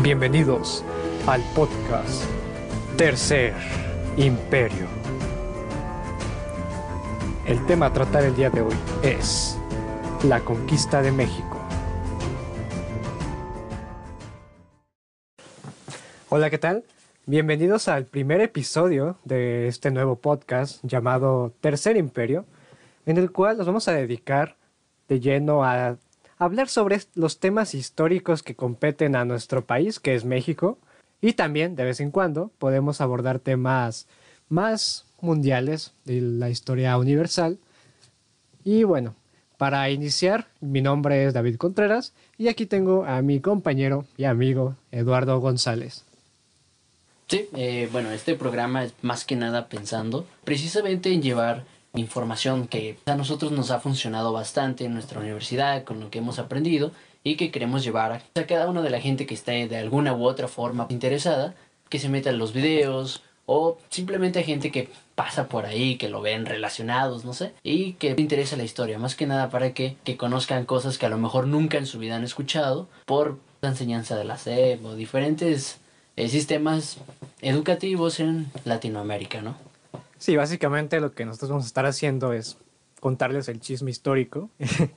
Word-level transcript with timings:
Bienvenidos 0.00 0.84
al 1.26 1.42
podcast 1.56 2.22
Tercer 2.96 3.52
Imperio. 4.16 4.86
El 7.44 7.66
tema 7.66 7.86
a 7.86 7.92
tratar 7.92 8.22
el 8.22 8.36
día 8.36 8.48
de 8.48 8.60
hoy 8.60 8.76
es 9.02 9.58
la 10.22 10.38
conquista 10.38 11.02
de 11.02 11.10
México. 11.10 11.58
Hola, 16.28 16.48
¿qué 16.48 16.58
tal? 16.58 16.84
Bienvenidos 17.26 17.88
al 17.88 18.06
primer 18.06 18.40
episodio 18.40 19.18
de 19.24 19.66
este 19.66 19.90
nuevo 19.90 20.14
podcast 20.14 20.78
llamado 20.84 21.52
Tercer 21.60 21.96
Imperio, 21.96 22.46
en 23.04 23.16
el 23.16 23.32
cual 23.32 23.58
nos 23.58 23.66
vamos 23.66 23.88
a 23.88 23.92
dedicar 23.92 24.54
de 25.08 25.18
lleno 25.18 25.64
a 25.64 25.96
hablar 26.38 26.68
sobre 26.68 27.00
los 27.14 27.40
temas 27.40 27.74
históricos 27.74 28.42
que 28.42 28.54
competen 28.54 29.16
a 29.16 29.24
nuestro 29.24 29.64
país, 29.66 30.00
que 30.00 30.14
es 30.14 30.24
México, 30.24 30.78
y 31.20 31.32
también 31.32 31.74
de 31.74 31.84
vez 31.84 32.00
en 32.00 32.10
cuando 32.10 32.50
podemos 32.58 33.00
abordar 33.00 33.40
temas 33.40 34.06
más 34.48 35.04
mundiales 35.20 35.92
de 36.04 36.20
la 36.20 36.48
historia 36.48 36.96
universal. 36.96 37.58
Y 38.64 38.84
bueno, 38.84 39.14
para 39.56 39.90
iniciar, 39.90 40.46
mi 40.60 40.80
nombre 40.80 41.26
es 41.26 41.34
David 41.34 41.56
Contreras 41.56 42.12
y 42.36 42.48
aquí 42.48 42.66
tengo 42.66 43.04
a 43.04 43.20
mi 43.22 43.40
compañero 43.40 44.06
y 44.16 44.24
amigo 44.24 44.76
Eduardo 44.92 45.40
González. 45.40 46.04
Sí, 47.26 47.48
eh, 47.54 47.88
bueno, 47.92 48.10
este 48.10 48.36
programa 48.36 48.84
es 48.84 48.94
más 49.02 49.24
que 49.24 49.36
nada 49.36 49.68
pensando 49.68 50.26
precisamente 50.44 51.12
en 51.12 51.20
llevar 51.20 51.64
información 51.94 52.68
que 52.68 52.98
a 53.06 53.14
nosotros 53.14 53.52
nos 53.52 53.70
ha 53.70 53.80
funcionado 53.80 54.32
bastante 54.32 54.84
en 54.84 54.94
nuestra 54.94 55.20
universidad, 55.20 55.84
con 55.84 56.00
lo 56.00 56.10
que 56.10 56.18
hemos 56.18 56.38
aprendido 56.38 56.92
y 57.24 57.36
que 57.36 57.50
queremos 57.50 57.82
llevar 57.84 58.22
a 58.34 58.46
cada 58.46 58.68
una 58.68 58.82
de 58.82 58.90
la 58.90 59.00
gente 59.00 59.26
que 59.26 59.34
esté 59.34 59.68
de 59.68 59.76
alguna 59.76 60.14
u 60.14 60.24
otra 60.24 60.48
forma 60.48 60.86
interesada, 60.90 61.54
que 61.88 61.98
se 61.98 62.08
meta 62.08 62.30
en 62.30 62.38
los 62.38 62.52
videos 62.52 63.22
o 63.46 63.78
simplemente 63.88 64.38
a 64.38 64.42
gente 64.42 64.70
que 64.70 64.90
pasa 65.14 65.48
por 65.48 65.64
ahí, 65.64 65.96
que 65.96 66.10
lo 66.10 66.20
ven 66.20 66.44
relacionados, 66.44 67.24
no 67.24 67.32
sé, 67.32 67.54
y 67.62 67.94
que 67.94 68.14
le 68.14 68.20
interesa 68.20 68.56
la 68.56 68.64
historia, 68.64 68.98
más 68.98 69.14
que 69.14 69.26
nada 69.26 69.48
para 69.48 69.72
que, 69.72 69.96
que 70.04 70.18
conozcan 70.18 70.66
cosas 70.66 70.98
que 70.98 71.06
a 71.06 71.08
lo 71.08 71.16
mejor 71.16 71.46
nunca 71.46 71.78
en 71.78 71.86
su 71.86 71.98
vida 71.98 72.16
han 72.16 72.24
escuchado 72.24 72.88
por 73.06 73.38
la 73.62 73.70
enseñanza 73.70 74.16
de 74.16 74.24
la 74.24 74.36
SEP 74.36 74.84
o 74.84 74.94
diferentes 74.94 75.78
eh, 76.16 76.28
sistemas 76.28 76.98
educativos 77.40 78.20
en 78.20 78.50
Latinoamérica, 78.64 79.40
¿no? 79.40 79.56
Sí, 80.18 80.36
básicamente 80.36 81.00
lo 81.00 81.12
que 81.12 81.24
nosotros 81.24 81.50
vamos 81.50 81.64
a 81.64 81.68
estar 81.68 81.86
haciendo 81.86 82.32
es 82.32 82.58
contarles 83.00 83.48
el 83.48 83.60
chisme 83.60 83.90
histórico. 83.90 84.50
Ese 84.58 84.90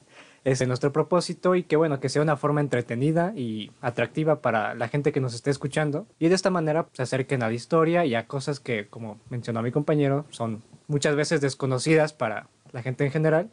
es 0.43 0.67
nuestro 0.67 0.91
propósito 0.91 1.55
y 1.55 1.63
que 1.63 1.75
bueno, 1.75 1.99
que 1.99 2.09
sea 2.09 2.21
una 2.21 2.37
forma 2.37 2.61
entretenida 2.61 3.33
y 3.35 3.71
atractiva 3.81 4.41
para 4.41 4.73
la 4.73 4.87
gente 4.87 5.11
que 5.11 5.21
nos 5.21 5.33
esté 5.33 5.51
escuchando 5.51 6.07
y 6.19 6.27
de 6.27 6.35
esta 6.35 6.49
manera 6.49 6.87
se 6.93 7.03
acerquen 7.03 7.43
a 7.43 7.47
la 7.47 7.53
historia 7.53 8.05
y 8.05 8.15
a 8.15 8.27
cosas 8.27 8.59
que, 8.59 8.87
como 8.87 9.19
mencionó 9.29 9.61
mi 9.61 9.71
compañero, 9.71 10.25
son 10.31 10.63
muchas 10.87 11.15
veces 11.15 11.41
desconocidas 11.41 12.13
para 12.13 12.47
la 12.71 12.81
gente 12.81 13.05
en 13.05 13.11
general 13.11 13.49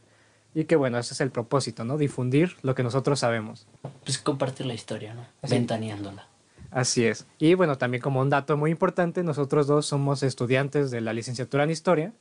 y 0.54 0.64
que 0.64 0.76
bueno, 0.76 0.98
ese 0.98 1.12
es 1.12 1.20
el 1.20 1.30
propósito, 1.30 1.84
¿no? 1.84 1.98
Difundir 1.98 2.56
lo 2.62 2.74
que 2.74 2.82
nosotros 2.82 3.20
sabemos. 3.20 3.66
Pues 4.04 4.18
compartir 4.18 4.66
la 4.66 4.74
historia, 4.74 5.14
¿no? 5.14 5.26
Ventaneándola. 5.48 6.26
Así 6.70 7.04
es. 7.04 7.26
Y 7.38 7.54
bueno, 7.54 7.78
también 7.78 8.02
como 8.02 8.20
un 8.20 8.30
dato 8.30 8.56
muy 8.56 8.70
importante, 8.70 9.22
nosotros 9.22 9.66
dos 9.66 9.86
somos 9.86 10.22
estudiantes 10.22 10.90
de 10.90 11.00
la 11.00 11.12
licenciatura 11.12 11.64
en 11.64 11.70
historia 11.70 12.12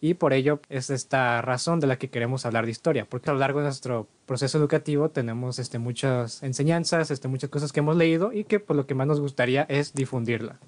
y 0.00 0.14
por 0.14 0.32
ello 0.32 0.60
es 0.68 0.90
esta 0.90 1.40
razón 1.40 1.80
de 1.80 1.86
la 1.86 1.96
que 1.96 2.10
queremos 2.10 2.44
hablar 2.44 2.64
de 2.66 2.72
historia, 2.72 3.06
porque 3.08 3.30
a 3.30 3.32
lo 3.32 3.38
largo 3.38 3.60
de 3.60 3.66
nuestro 3.66 4.06
proceso 4.26 4.58
educativo 4.58 5.08
tenemos 5.08 5.58
este, 5.58 5.78
muchas 5.78 6.42
enseñanzas, 6.42 7.10
este, 7.10 7.28
muchas 7.28 7.50
cosas 7.50 7.72
que 7.72 7.80
hemos 7.80 7.96
leído 7.96 8.32
y 8.32 8.44
que 8.44 8.58
por 8.58 8.68
pues, 8.68 8.76
lo 8.78 8.86
que 8.86 8.94
más 8.94 9.06
nos 9.06 9.20
gustaría 9.20 9.62
es 9.62 9.94
difundirla. 9.94 10.58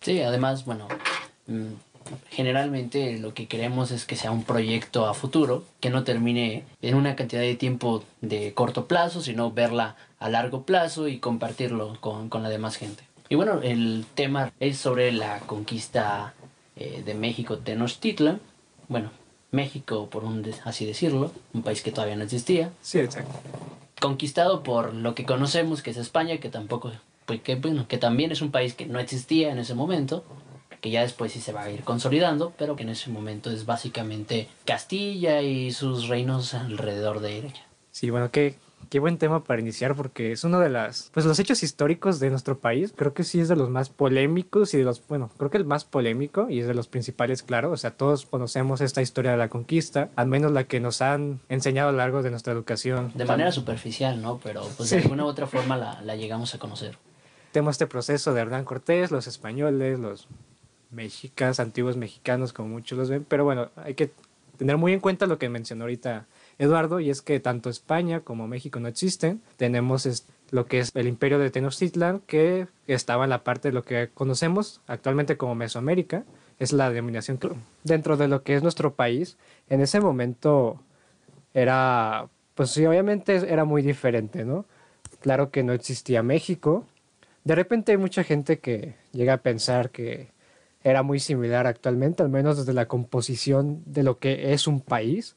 Sí, 0.00 0.22
además, 0.22 0.64
bueno, 0.64 0.88
mm, 1.46 1.66
generalmente 2.30 3.18
lo 3.18 3.34
que 3.34 3.46
queremos 3.46 3.90
es 3.90 4.04
que 4.04 4.16
sea 4.16 4.30
un 4.30 4.44
proyecto 4.44 5.06
a 5.06 5.14
futuro, 5.14 5.64
que 5.80 5.90
no 5.90 6.04
termine 6.04 6.64
en 6.82 6.94
una 6.94 7.16
cantidad 7.16 7.42
de 7.42 7.54
tiempo 7.54 8.04
de 8.20 8.54
corto 8.54 8.86
plazo, 8.86 9.20
sino 9.20 9.52
verla 9.52 9.96
a 10.18 10.28
largo 10.28 10.62
plazo 10.62 11.08
y 11.08 11.18
compartirlo 11.18 11.96
con, 12.00 12.28
con 12.28 12.42
la 12.42 12.48
demás 12.48 12.76
gente. 12.76 13.04
Y 13.28 13.34
bueno, 13.34 13.60
el 13.62 14.06
tema 14.14 14.52
es 14.58 14.78
sobre 14.78 15.12
la 15.12 15.40
conquista 15.40 16.34
eh, 16.76 17.02
de 17.04 17.14
México 17.14 17.58
Tenochtitlan. 17.58 18.40
Bueno, 18.88 19.10
México, 19.50 20.08
por 20.10 20.24
un 20.24 20.44
así 20.64 20.86
decirlo, 20.86 21.32
un 21.52 21.62
país 21.62 21.82
que 21.82 21.92
todavía 21.92 22.16
no 22.16 22.24
existía. 22.24 22.70
Sí, 22.80 22.98
exacto. 22.98 23.38
Conquistado 24.00 24.62
por 24.62 24.94
lo 24.94 25.14
que 25.14 25.24
conocemos, 25.24 25.82
que 25.82 25.90
es 25.90 25.96
España, 25.96 26.38
que 26.38 26.48
tampoco, 26.48 26.92
pues 27.26 27.42
que, 27.42 27.56
bueno, 27.56 27.86
que 27.86 27.98
también 27.98 28.32
es 28.32 28.40
un 28.40 28.50
país 28.50 28.74
que 28.74 28.86
no 28.86 28.98
existía 28.98 29.50
en 29.50 29.58
ese 29.58 29.74
momento 29.74 30.24
que 30.80 30.90
ya 30.90 31.02
después 31.02 31.32
sí 31.32 31.40
se 31.40 31.52
va 31.52 31.62
a 31.62 31.70
ir 31.70 31.82
consolidando, 31.82 32.52
pero 32.56 32.76
que 32.76 32.84
en 32.84 32.90
ese 32.90 33.10
momento 33.10 33.50
es 33.50 33.66
básicamente 33.66 34.48
Castilla 34.64 35.42
y 35.42 35.72
sus 35.72 36.08
reinos 36.08 36.54
alrededor 36.54 37.20
de 37.20 37.38
ella. 37.38 37.66
Sí, 37.90 38.10
bueno, 38.10 38.30
qué, 38.30 38.54
qué 38.88 38.98
buen 38.98 39.18
tema 39.18 39.44
para 39.44 39.60
iniciar 39.60 39.94
porque 39.94 40.32
es 40.32 40.44
uno 40.44 40.60
de 40.60 40.70
las, 40.70 41.10
pues 41.12 41.26
los 41.26 41.38
hechos 41.38 41.62
históricos 41.62 42.20
de 42.20 42.30
nuestro 42.30 42.58
país, 42.58 42.92
creo 42.96 43.14
que 43.14 43.24
sí 43.24 43.40
es 43.40 43.48
de 43.48 43.56
los 43.56 43.70
más 43.70 43.90
polémicos 43.90 44.74
y 44.74 44.78
de 44.78 44.84
los, 44.84 45.06
bueno, 45.06 45.30
creo 45.36 45.50
que 45.50 45.58
el 45.58 45.64
más 45.64 45.84
polémico 45.84 46.48
y 46.48 46.60
es 46.60 46.66
de 46.66 46.74
los 46.74 46.88
principales, 46.88 47.42
claro, 47.42 47.70
o 47.70 47.76
sea, 47.76 47.90
todos 47.90 48.26
conocemos 48.26 48.80
esta 48.80 49.02
historia 49.02 49.32
de 49.32 49.36
la 49.36 49.48
conquista, 49.48 50.08
al 50.16 50.28
menos 50.28 50.52
la 50.52 50.64
que 50.64 50.80
nos 50.80 51.02
han 51.02 51.40
enseñado 51.48 51.90
a 51.90 51.92
lo 51.92 51.98
largo 51.98 52.22
de 52.22 52.30
nuestra 52.30 52.52
educación. 52.52 53.12
De 53.14 53.24
manera 53.24 53.52
superficial, 53.52 54.20
¿no? 54.22 54.38
Pero 54.42 54.62
pues 54.76 54.90
de 54.90 54.98
alguna 54.98 55.24
u 55.24 55.28
otra 55.28 55.46
forma 55.46 55.76
la, 55.76 56.00
la 56.02 56.16
llegamos 56.16 56.54
a 56.54 56.58
conocer. 56.58 56.96
Tenemos 57.52 57.74
este 57.74 57.86
proceso 57.86 58.34
de 58.34 58.40
Hernán 58.40 58.64
Cortés, 58.64 59.10
los 59.10 59.26
españoles, 59.26 59.98
los 59.98 60.28
mexicas, 60.90 61.60
antiguos 61.60 61.96
mexicanos, 61.96 62.52
como 62.52 62.68
muchos 62.68 62.98
los 62.98 63.10
ven, 63.10 63.24
pero 63.28 63.44
bueno, 63.44 63.70
hay 63.76 63.94
que 63.94 64.10
tener 64.56 64.76
muy 64.76 64.92
en 64.92 65.00
cuenta 65.00 65.26
lo 65.26 65.38
que 65.38 65.48
mencionó 65.48 65.84
ahorita 65.84 66.26
Eduardo, 66.58 67.00
y 67.00 67.10
es 67.10 67.22
que 67.22 67.40
tanto 67.40 67.70
España 67.70 68.20
como 68.20 68.48
México 68.48 68.80
no 68.80 68.88
existen. 68.88 69.40
Tenemos 69.56 70.24
lo 70.50 70.66
que 70.66 70.80
es 70.80 70.90
el 70.94 71.06
imperio 71.06 71.38
de 71.38 71.50
Tenochtitlan, 71.50 72.20
que 72.26 72.66
estaba 72.86 73.24
en 73.24 73.30
la 73.30 73.44
parte 73.44 73.68
de 73.68 73.74
lo 73.74 73.84
que 73.84 74.10
conocemos 74.12 74.80
actualmente 74.86 75.36
como 75.36 75.54
Mesoamérica, 75.54 76.24
es 76.58 76.72
la 76.72 76.90
denominación 76.90 77.38
dentro 77.84 78.16
de 78.16 78.28
lo 78.28 78.42
que 78.42 78.54
es 78.54 78.62
nuestro 78.62 78.94
país. 78.94 79.36
En 79.68 79.80
ese 79.80 80.00
momento 80.00 80.80
era, 81.54 82.28
pues 82.54 82.70
sí, 82.70 82.84
obviamente 82.84 83.36
era 83.36 83.64
muy 83.64 83.82
diferente, 83.82 84.44
¿no? 84.44 84.64
Claro 85.20 85.50
que 85.50 85.62
no 85.62 85.72
existía 85.72 86.22
México. 86.22 86.84
De 87.44 87.54
repente 87.54 87.92
hay 87.92 87.98
mucha 87.98 88.24
gente 88.24 88.58
que 88.58 88.94
llega 89.12 89.34
a 89.34 89.38
pensar 89.38 89.90
que 89.90 90.30
era 90.82 91.02
muy 91.02 91.20
similar 91.20 91.66
actualmente, 91.66 92.22
al 92.22 92.28
menos 92.28 92.56
desde 92.56 92.72
la 92.72 92.86
composición 92.86 93.82
de 93.86 94.02
lo 94.02 94.18
que 94.18 94.52
es 94.52 94.66
un 94.66 94.80
país, 94.80 95.36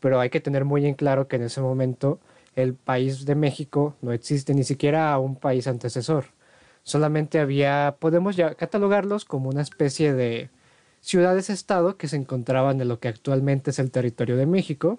pero 0.00 0.20
hay 0.20 0.30
que 0.30 0.40
tener 0.40 0.64
muy 0.64 0.86
en 0.86 0.94
claro 0.94 1.28
que 1.28 1.36
en 1.36 1.42
ese 1.42 1.60
momento 1.60 2.20
el 2.56 2.74
país 2.74 3.24
de 3.26 3.34
México 3.34 3.96
no 4.02 4.12
existe 4.12 4.54
ni 4.54 4.64
siquiera 4.64 5.18
un 5.18 5.36
país 5.36 5.66
antecesor. 5.66 6.26
Solamente 6.82 7.38
había, 7.38 7.96
podemos 7.98 8.36
ya 8.36 8.54
catalogarlos 8.54 9.24
como 9.24 9.50
una 9.50 9.62
especie 9.62 10.12
de 10.12 10.50
ciudades-estado 11.00 11.96
que 11.96 12.08
se 12.08 12.16
encontraban 12.16 12.80
en 12.80 12.88
lo 12.88 13.00
que 13.00 13.08
actualmente 13.08 13.70
es 13.70 13.78
el 13.78 13.90
territorio 13.90 14.36
de 14.36 14.46
México. 14.46 14.98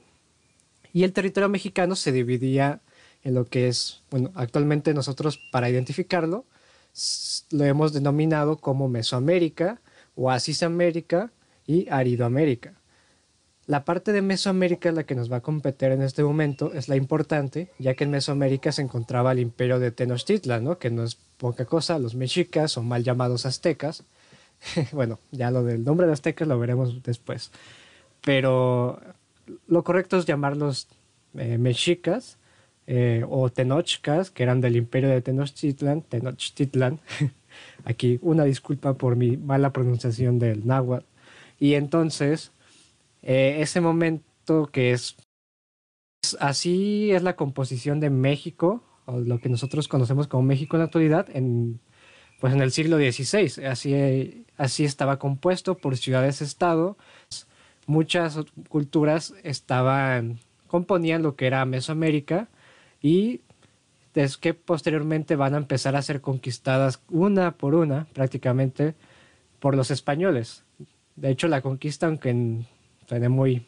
Y 0.93 1.03
el 1.03 1.13
territorio 1.13 1.49
mexicano 1.49 1.95
se 1.95 2.11
dividía 2.11 2.81
en 3.23 3.33
lo 3.33 3.45
que 3.45 3.67
es, 3.67 4.01
bueno, 4.09 4.31
actualmente 4.35 4.93
nosotros 4.93 5.39
para 5.51 5.69
identificarlo, 5.69 6.45
lo 7.51 7.63
hemos 7.63 7.93
denominado 7.93 8.57
como 8.57 8.89
Mesoamérica, 8.89 9.79
Oasis 10.15 10.63
América 10.63 11.31
y 11.65 11.87
Aridoamérica. 11.89 12.80
La 13.71 13.85
parte 13.85 14.11
de 14.11 14.21
Mesoamérica 14.21 14.91
la 14.91 15.05
que 15.05 15.15
nos 15.15 15.31
va 15.31 15.37
a 15.37 15.41
competir 15.41 15.93
en 15.93 16.01
este 16.01 16.25
momento 16.25 16.73
es 16.73 16.89
la 16.89 16.97
importante, 16.97 17.69
ya 17.79 17.93
que 17.93 18.03
en 18.03 18.11
Mesoamérica 18.11 18.73
se 18.73 18.81
encontraba 18.81 19.31
el 19.31 19.39
imperio 19.39 19.79
de 19.79 19.91
Tenochtitlan, 19.91 20.61
¿no? 20.61 20.77
que 20.77 20.89
no 20.89 21.05
es 21.05 21.15
poca 21.37 21.63
cosa, 21.63 21.97
los 21.97 22.13
mexicas 22.13 22.75
o 22.75 22.83
mal 22.83 23.05
llamados 23.05 23.45
aztecas. 23.45 24.03
bueno, 24.91 25.19
ya 25.31 25.51
lo 25.51 25.63
del 25.63 25.85
nombre 25.85 26.05
de 26.05 26.11
aztecas 26.11 26.49
lo 26.49 26.59
veremos 26.59 27.01
después. 27.01 27.53
Pero 28.25 28.99
lo 29.67 29.85
correcto 29.85 30.17
es 30.17 30.25
llamarlos 30.25 30.89
eh, 31.37 31.57
mexicas 31.57 32.37
eh, 32.87 33.23
o 33.29 33.49
tenochcas, 33.51 34.31
que 34.31 34.43
eran 34.43 34.59
del 34.59 34.75
imperio 34.75 35.07
de 35.07 35.21
Tenochtitlan, 35.21 36.01
Tenochtitlan. 36.01 36.99
Aquí 37.85 38.19
una 38.21 38.43
disculpa 38.43 38.95
por 38.95 39.15
mi 39.15 39.37
mala 39.37 39.71
pronunciación 39.71 40.39
del 40.39 40.67
náhuatl. 40.67 41.05
Y 41.57 41.75
entonces, 41.75 42.51
eh, 43.21 43.57
ese 43.59 43.81
momento 43.81 44.67
que 44.71 44.91
es, 44.91 45.15
así 46.39 47.11
es 47.11 47.23
la 47.23 47.35
composición 47.35 47.99
de 47.99 48.09
México, 48.09 48.83
o 49.05 49.19
lo 49.19 49.39
que 49.39 49.49
nosotros 49.49 49.87
conocemos 49.87 50.27
como 50.27 50.43
México 50.43 50.75
en 50.75 50.79
la 50.79 50.85
actualidad, 50.85 51.27
en, 51.33 51.79
pues 52.39 52.53
en 52.53 52.61
el 52.61 52.71
siglo 52.71 52.97
XVI. 52.97 53.65
Así, 53.65 54.45
así 54.57 54.85
estaba 54.85 55.19
compuesto 55.19 55.77
por 55.77 55.97
ciudades-estado. 55.97 56.97
Muchas 57.87 58.39
culturas 58.69 59.33
estaban, 59.43 60.39
componían 60.67 61.23
lo 61.23 61.35
que 61.35 61.47
era 61.47 61.65
Mesoamérica 61.65 62.49
y 63.01 63.41
es 64.13 64.37
que 64.37 64.53
posteriormente 64.53 65.35
van 65.35 65.53
a 65.53 65.57
empezar 65.57 65.95
a 65.95 66.01
ser 66.01 66.21
conquistadas 66.21 67.01
una 67.09 67.51
por 67.51 67.75
una 67.75 68.05
prácticamente 68.13 68.95
por 69.59 69.75
los 69.75 69.91
españoles. 69.91 70.63
De 71.15 71.29
hecho, 71.29 71.47
la 71.47 71.61
conquista, 71.61 72.07
aunque 72.07 72.65
suene 73.11 73.27
muy... 73.27 73.65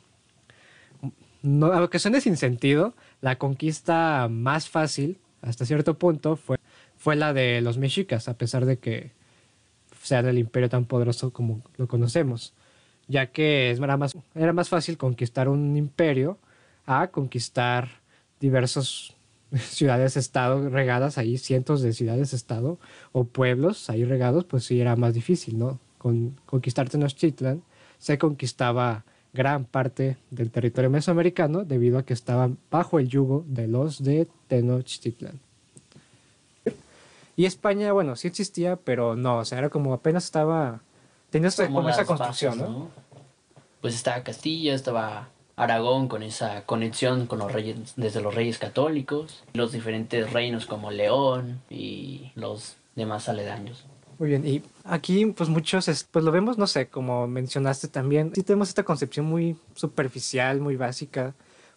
No, 1.42 1.90
suene 2.00 2.22
sin 2.22 2.38
sentido, 2.38 2.94
la 3.20 3.38
conquista 3.38 4.30
más 4.30 4.70
fácil, 4.70 5.18
hasta 5.42 5.66
cierto 5.66 6.00
punto, 6.00 6.38
fue, 6.38 6.58
fue 6.96 7.18
la 7.18 7.34
de 7.34 7.60
los 7.60 7.78
mexicas, 7.78 8.30
a 8.30 8.38
pesar 8.38 8.66
de 8.66 8.78
que 8.78 9.12
sean 10.02 10.28
el 10.28 10.38
imperio 10.38 10.70
tan 10.70 10.86
poderoso 10.86 11.34
como 11.34 11.62
lo 11.76 11.90
conocemos, 11.90 12.54
ya 13.10 13.34
que 13.34 13.72
era 13.72 13.98
más, 13.98 14.16
era 14.34 14.54
más 14.54 14.70
fácil 14.70 14.98
conquistar 14.98 15.50
un 15.50 15.76
imperio 15.76 16.38
a 16.86 17.08
conquistar 17.08 17.90
diversos 18.40 19.14
ciudades-estado 19.52 20.70
regadas 20.70 21.18
ahí, 21.18 21.38
cientos 21.38 21.82
de 21.82 21.92
ciudades-estado 21.92 22.80
o 23.12 23.26
pueblos 23.26 23.90
ahí 23.90 24.06
regados, 24.06 24.46
pues 24.46 24.64
sí 24.64 24.80
era 24.80 24.96
más 24.96 25.14
difícil, 25.14 25.60
¿no? 25.60 25.82
Con, 25.98 26.40
conquistar 26.46 26.88
Tenochtitlan 26.88 27.62
se 27.98 28.18
conquistaba 28.18 29.04
gran 29.34 29.66
parte 29.66 30.18
del 30.30 30.52
territorio 30.52 30.90
mesoamericano 30.90 31.64
debido 31.66 31.98
a 31.98 32.04
que 32.04 32.14
estaban 32.14 32.58
bajo 32.70 33.00
el 33.00 33.10
yugo 33.10 33.44
de 33.48 33.68
los 33.68 34.04
de 34.04 34.28
Tenochtitlan. 34.48 35.40
Y 37.36 37.46
España, 37.46 37.92
bueno, 37.94 38.16
sí 38.16 38.28
existía, 38.28 38.76
pero 38.76 39.16
no, 39.16 39.40
o 39.40 39.46
sea, 39.46 39.58
era 39.58 39.70
como 39.70 39.94
apenas 39.94 40.26
estaba 40.26 40.82
teniendo 41.32 41.66
como, 41.66 41.90
esa 41.90 42.06
construcción, 42.06 42.60
¿no? 42.60 42.90
Pues 43.82 43.96
estaba 43.96 44.22
Castilla, 44.24 44.76
estaba 44.76 45.30
Aragón 45.56 46.08
con 46.08 46.22
esa 46.22 46.64
conexión 46.66 47.26
con 47.26 47.40
los 47.40 47.52
reyes, 47.52 47.94
desde 47.96 48.22
los 48.22 48.36
reyes 48.36 48.60
católicos, 48.60 49.44
los 49.54 49.72
diferentes 49.72 50.32
reinos 50.32 50.68
como 50.68 50.92
León 50.92 51.62
y 51.72 52.32
los 52.36 52.76
demás 52.96 53.30
aledaños. 53.30 53.86
Muy 54.20 54.30
bien, 54.30 54.46
y 54.46 54.64
aquí 54.84 55.26
pues 55.28 55.50
muchos, 55.50 56.08
pues 56.12 56.24
lo 56.26 56.32
vemos, 56.32 56.58
no 56.58 56.68
sé, 56.68 56.88
como 56.88 57.28
mencionaste 57.28 57.88
también, 57.88 58.32
sí 58.36 58.44
tenemos 58.44 58.70
esta 58.70 58.84
concepción 58.84 59.26
muy 59.26 59.56
superficial, 59.76 60.60
muy 60.62 60.76
básica 60.76 61.34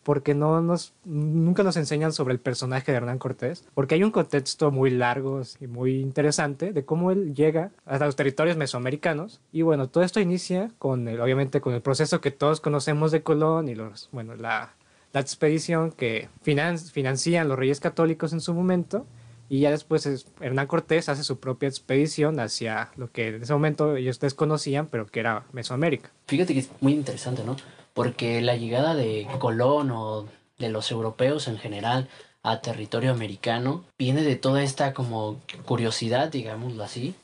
porque 0.06 0.34
no 0.34 0.62
nos, 0.62 0.92
nunca 1.04 1.64
nos 1.64 1.76
enseñan 1.76 2.12
sobre 2.12 2.32
el 2.32 2.38
personaje 2.38 2.92
de 2.92 2.98
Hernán 2.98 3.18
Cortés, 3.18 3.64
porque 3.74 3.96
hay 3.96 4.04
un 4.04 4.12
contexto 4.12 4.70
muy 4.70 4.88
largo 4.88 5.42
y 5.58 5.66
muy 5.66 6.00
interesante 6.00 6.72
de 6.72 6.84
cómo 6.84 7.10
él 7.10 7.34
llega 7.34 7.72
hasta 7.84 8.06
los 8.06 8.14
territorios 8.14 8.56
mesoamericanos. 8.56 9.40
Y 9.50 9.62
bueno, 9.62 9.88
todo 9.88 10.04
esto 10.04 10.20
inicia 10.20 10.70
con, 10.78 11.08
el, 11.08 11.20
obviamente, 11.20 11.60
con 11.60 11.74
el 11.74 11.82
proceso 11.82 12.20
que 12.20 12.30
todos 12.30 12.60
conocemos 12.60 13.10
de 13.10 13.24
Colón 13.24 13.68
y 13.68 13.74
los, 13.74 14.08
bueno, 14.12 14.36
la, 14.36 14.76
la 15.12 15.20
expedición 15.20 15.90
que 15.90 16.28
financian 16.40 17.48
los 17.48 17.58
reyes 17.58 17.80
católicos 17.80 18.32
en 18.32 18.40
su 18.40 18.54
momento. 18.54 19.06
Y 19.48 19.60
ya 19.60 19.70
después 19.70 20.26
Hernán 20.40 20.66
Cortés 20.66 21.08
hace 21.08 21.22
su 21.22 21.38
propia 21.38 21.68
expedición 21.68 22.40
hacia 22.40 22.90
lo 22.96 23.10
que 23.10 23.28
en 23.28 23.42
ese 23.42 23.52
momento 23.52 23.96
ellos 23.96 24.18
desconocían, 24.18 24.86
pero 24.86 25.06
que 25.06 25.20
era 25.20 25.44
Mesoamérica. 25.52 26.10
Fíjate 26.26 26.54
que 26.54 26.60
es 26.60 26.70
muy 26.80 26.92
interesante, 26.94 27.44
¿no? 27.44 27.56
porque 27.96 28.42
la 28.42 28.56
llegada 28.56 28.94
de 28.94 29.26
Colón 29.38 29.90
o 29.90 30.26
de 30.58 30.68
los 30.68 30.90
europeos 30.90 31.48
en 31.48 31.56
general 31.56 32.08
a 32.42 32.60
territorio 32.60 33.10
americano 33.10 33.84
viene 33.98 34.22
de 34.22 34.36
toda 34.36 34.62
esta 34.62 34.92
como 34.92 35.40
curiosidad, 35.64 36.30
digámoslo 36.30 36.84
así, 36.84 37.14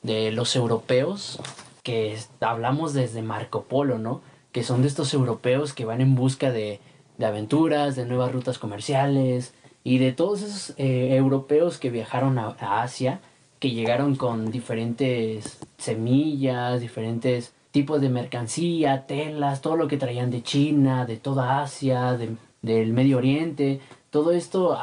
de 0.00 0.32
los 0.32 0.56
europeos 0.56 1.38
que 1.82 2.18
hablamos 2.40 2.94
desde 2.94 3.20
Marco 3.20 3.64
Polo, 3.64 3.98
¿no? 3.98 4.22
Que 4.52 4.64
son 4.64 4.80
de 4.80 4.88
estos 4.88 5.12
europeos 5.12 5.74
que 5.74 5.84
van 5.84 6.00
en 6.00 6.14
busca 6.14 6.50
de, 6.50 6.80
aventuras, 7.22 7.94
de 7.94 8.06
nuevas 8.06 8.32
rutas 8.32 8.58
comerciales 8.58 9.52
y 9.84 9.98
de 9.98 10.12
todos 10.12 10.42
esos 10.42 10.74
eh, 10.78 11.16
europeos 11.16 11.78
que 11.78 11.90
viajaron 11.90 12.38
a 12.38 12.54
Asia, 12.82 13.20
que 13.58 13.70
llegaron 13.70 14.16
con 14.16 14.50
diferentes 14.50 15.58
semillas, 15.78 16.80
diferentes 16.80 17.52
tipos 17.72 18.00
de 18.00 18.10
mercancía, 18.10 19.06
telas, 19.06 19.60
todo 19.60 19.76
lo 19.76 19.88
que 19.88 19.96
traían 19.96 20.30
de 20.30 20.42
China, 20.42 21.06
de 21.06 21.16
toda 21.16 21.62
Asia, 21.62 22.18
del 22.62 22.92
Medio 22.92 23.18
Oriente. 23.18 23.80
Todo 24.10 24.32
esto 24.32 24.78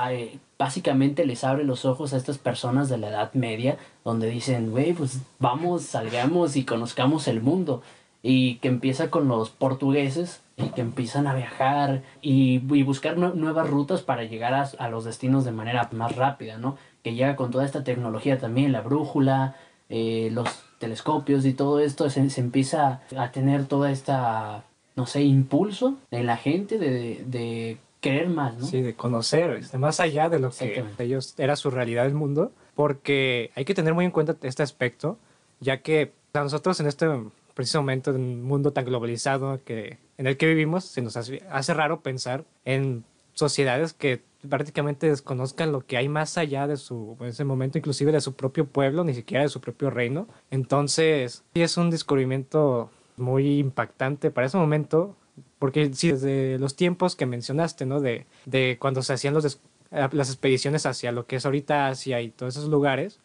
básicamente 0.57 1.25
les 1.25 1.43
abre 1.43 1.63
los 1.63 1.85
ojos 1.85 2.13
a 2.13 2.17
estas 2.17 2.37
personas 2.37 2.89
de 2.89 2.97
la 2.97 3.09
Edad 3.09 3.33
Media, 3.33 3.77
donde 4.03 4.29
dicen, 4.29 4.71
güey, 4.71 4.93
pues 4.93 5.19
vamos, 5.39 5.83
salgamos 5.83 6.55
y 6.55 6.65
conozcamos 6.65 7.27
el 7.27 7.41
mundo. 7.41 7.81
Y 8.23 8.55
que 8.55 8.67
empieza 8.67 9.09
con 9.09 9.27
los 9.27 9.49
portugueses 9.49 10.41
y 10.59 10.69
que 10.69 10.81
empiezan 10.81 11.25
a 11.27 11.33
viajar 11.33 12.03
y, 12.21 12.59
buscar 12.83 13.17
nuevas 13.17 13.69
rutas 13.69 14.01
para 14.01 14.23
llegar 14.23 14.53
a, 14.53 14.69
a, 14.77 14.89
los 14.89 15.05
destinos 15.05 15.45
de 15.45 15.51
manera 15.51 15.89
más 15.93 16.15
rápida, 16.15 16.57
¿no? 16.57 16.77
Que 17.03 17.13
llega 17.13 17.35
con 17.35 17.51
toda 17.51 17.65
esta 17.65 17.83
tecnología 17.83 18.37
también, 18.37 18.71
la 18.71 18.81
brújula, 18.81 19.55
eh, 19.89 20.29
los 20.31 20.47
telescopios 20.79 21.45
y 21.45 21.53
todo 21.53 21.79
esto, 21.79 22.09
se, 22.09 22.21
empieza 22.39 23.01
a 23.17 23.31
tener 23.31 23.65
toda 23.65 23.91
esta, 23.91 24.63
no 24.95 25.05
sé, 25.05 25.23
impulso 25.23 25.95
en 26.11 26.25
la 26.25 26.37
gente 26.37 26.77
de, 26.77 27.23
de 27.25 27.77
querer 28.01 28.29
más, 28.29 28.57
¿no? 28.57 28.65
Sí, 28.65 28.81
de 28.81 28.95
conocer, 28.95 29.51
este, 29.51 29.77
más 29.77 29.99
allá 29.99 30.29
de 30.29 30.39
lo 30.39 30.51
que 30.51 30.83
ellos 30.99 31.35
era 31.37 31.55
su 31.55 31.69
realidad 31.69 32.03
del 32.03 32.13
mundo, 32.13 32.51
porque 32.75 33.51
hay 33.55 33.65
que 33.65 33.73
tener 33.73 33.93
muy 33.93 34.05
en 34.05 34.11
cuenta 34.11 34.35
este 34.41 34.63
aspecto, 34.63 35.17
ya 35.59 35.81
que 35.81 36.13
a 36.33 36.39
nosotros 36.41 36.79
en 36.79 36.87
este 36.87 37.07
preciso 37.53 37.81
momento, 37.81 38.11
en 38.11 38.17
un 38.17 38.43
mundo 38.43 38.71
tan 38.71 38.85
globalizado 38.85 39.59
que, 39.65 39.97
en 40.19 40.27
el 40.27 40.35
que 40.35 40.47
vivimos, 40.47 40.83
se 40.83 41.01
nos 41.01 41.15
hace, 41.15 41.73
raro 41.73 42.01
pensar 42.01 42.43
en 42.65 43.05
sociedades 43.31 43.93
que 43.93 44.21
prácticamente 44.49 45.07
desconozcan 45.07 45.71
lo 45.71 45.85
que 45.85 45.95
hay 45.95 46.09
más 46.09 46.37
allá 46.37 46.67
de 46.67 46.75
su, 46.75 47.15
ese 47.21 47.45
momento 47.45 47.77
inclusive 47.77 48.11
de 48.11 48.19
su 48.19 48.33
propio 48.33 48.65
pueblo, 48.65 49.05
ni 49.05 49.13
siquiera 49.13 49.43
de 49.43 49.49
su 49.49 49.61
propio 49.61 49.89
reino. 49.89 50.27
Entonces, 50.51 51.45
sí 51.53 51.61
es 51.61 51.77
un 51.77 51.89
descubrimiento 51.89 52.91
muy 53.15 53.59
impactante 53.59 54.29
para 54.29 54.47
ese 54.47 54.57
momento, 54.57 55.15
porque 55.57 55.89
sí, 55.93 56.11
desde 56.11 56.59
los 56.59 56.75
tiempos 56.75 57.15
que 57.15 57.25
mencionaste, 57.25 57.85
¿no? 57.85 58.01
De, 58.01 58.25
de 58.45 58.75
cuando 58.77 59.01
se 59.03 59.13
hacían 59.13 59.33
los 59.33 59.61
las 59.89 60.29
expediciones 60.29 60.85
hacia 60.85 61.13
lo 61.13 61.27
que 61.27 61.37
es 61.37 61.45
ahorita 61.45 61.87
Asia 61.87 62.21
y 62.21 62.29
todos 62.29 62.57
esos 62.57 62.69
lugares 62.69 63.21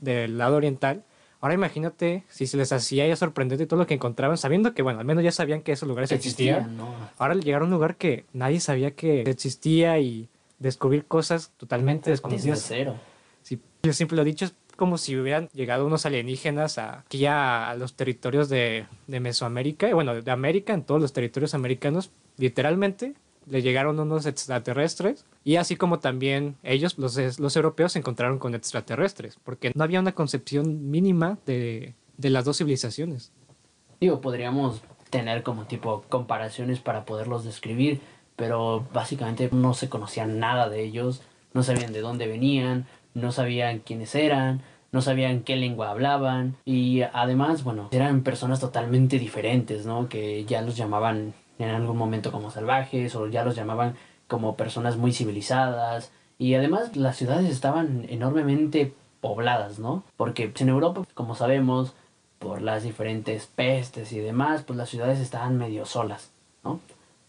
del 0.00 0.36
lado 0.36 0.56
oriental, 0.56 1.02
Ahora 1.40 1.54
imagínate 1.54 2.24
si 2.28 2.46
se 2.46 2.56
les 2.56 2.72
hacía 2.72 3.06
ya 3.06 3.16
sorprendente 3.16 3.66
todo 3.66 3.78
lo 3.78 3.86
que 3.86 3.94
encontraban, 3.94 4.38
sabiendo 4.38 4.74
que, 4.74 4.82
bueno, 4.82 5.00
al 5.00 5.04
menos 5.04 5.22
ya 5.22 5.32
sabían 5.32 5.62
que 5.62 5.72
esos 5.72 5.88
lugares 5.88 6.10
existían. 6.12 6.78
Ahora 7.18 7.34
llegar 7.34 7.62
a 7.62 7.64
un 7.64 7.70
lugar 7.70 7.96
que 7.96 8.24
nadie 8.32 8.60
sabía 8.60 8.92
que 8.92 9.22
existía 9.22 9.98
y 9.98 10.28
descubrir 10.58 11.04
cosas 11.04 11.52
totalmente 11.56 12.10
desconocidas. 12.10 12.64
cero. 12.66 12.96
Sí, 13.42 13.60
yo 13.82 13.92
siempre 13.92 14.16
lo 14.16 14.22
he 14.22 14.24
dicho, 14.24 14.46
es 14.46 14.54
como 14.76 14.98
si 14.98 15.16
hubieran 15.16 15.48
llegado 15.52 15.86
unos 15.86 16.06
alienígenas 16.06 16.78
aquí 16.78 17.26
a, 17.26 17.74
los 17.78 17.94
territorios 17.94 18.48
de, 18.48 18.86
de 19.06 19.20
Mesoamérica, 19.20 19.88
y 19.88 19.92
bueno, 19.92 20.20
de 20.20 20.30
América, 20.30 20.74
en 20.74 20.82
todos 20.82 21.00
los 21.00 21.12
territorios 21.12 21.54
americanos, 21.54 22.10
literalmente 22.38 23.14
le 23.48 23.62
llegaron 23.62 23.98
unos 24.00 24.26
extraterrestres 24.26 25.24
y 25.44 25.56
así 25.56 25.76
como 25.76 25.98
también 25.98 26.56
ellos, 26.62 26.98
los, 26.98 27.38
los 27.38 27.56
europeos, 27.56 27.92
se 27.92 28.00
encontraron 28.00 28.38
con 28.38 28.54
extraterrestres, 28.54 29.38
porque 29.42 29.72
no 29.74 29.84
había 29.84 30.00
una 30.00 30.12
concepción 30.12 30.90
mínima 30.90 31.38
de, 31.46 31.94
de 32.16 32.30
las 32.30 32.44
dos 32.44 32.58
civilizaciones. 32.58 33.32
Digo, 34.00 34.20
podríamos 34.20 34.82
tener 35.10 35.42
como 35.42 35.64
tipo 35.64 36.04
comparaciones 36.08 36.80
para 36.80 37.04
poderlos 37.04 37.44
describir, 37.44 38.00
pero 38.34 38.86
básicamente 38.92 39.48
no 39.52 39.74
se 39.74 39.88
conocía 39.88 40.26
nada 40.26 40.68
de 40.68 40.82
ellos, 40.82 41.22
no 41.54 41.62
sabían 41.62 41.92
de 41.92 42.00
dónde 42.00 42.26
venían, 42.26 42.86
no 43.14 43.32
sabían 43.32 43.78
quiénes 43.78 44.14
eran, 44.14 44.60
no 44.92 45.02
sabían 45.02 45.40
qué 45.40 45.56
lengua 45.56 45.90
hablaban 45.90 46.56
y 46.64 47.02
además, 47.12 47.64
bueno, 47.64 47.88
eran 47.92 48.22
personas 48.22 48.60
totalmente 48.60 49.18
diferentes, 49.18 49.86
¿no? 49.86 50.08
Que 50.08 50.44
ya 50.44 50.62
los 50.62 50.76
llamaban 50.76 51.34
en 51.58 51.70
algún 51.70 51.96
momento 51.96 52.32
como 52.32 52.50
salvajes 52.50 53.14
o 53.14 53.28
ya 53.28 53.44
los 53.44 53.56
llamaban 53.56 53.96
como 54.28 54.56
personas 54.56 54.96
muy 54.96 55.12
civilizadas 55.12 56.10
y 56.38 56.54
además 56.54 56.96
las 56.96 57.16
ciudades 57.16 57.50
estaban 57.50 58.06
enormemente 58.08 58.92
pobladas, 59.20 59.78
¿no? 59.78 60.04
Porque 60.16 60.52
en 60.58 60.68
Europa, 60.68 61.02
como 61.14 61.34
sabemos, 61.34 61.94
por 62.38 62.60
las 62.60 62.82
diferentes 62.82 63.46
pestes 63.46 64.12
y 64.12 64.18
demás, 64.18 64.62
pues 64.62 64.76
las 64.76 64.90
ciudades 64.90 65.18
estaban 65.18 65.56
medio 65.56 65.86
solas, 65.86 66.30
¿no? 66.62 66.80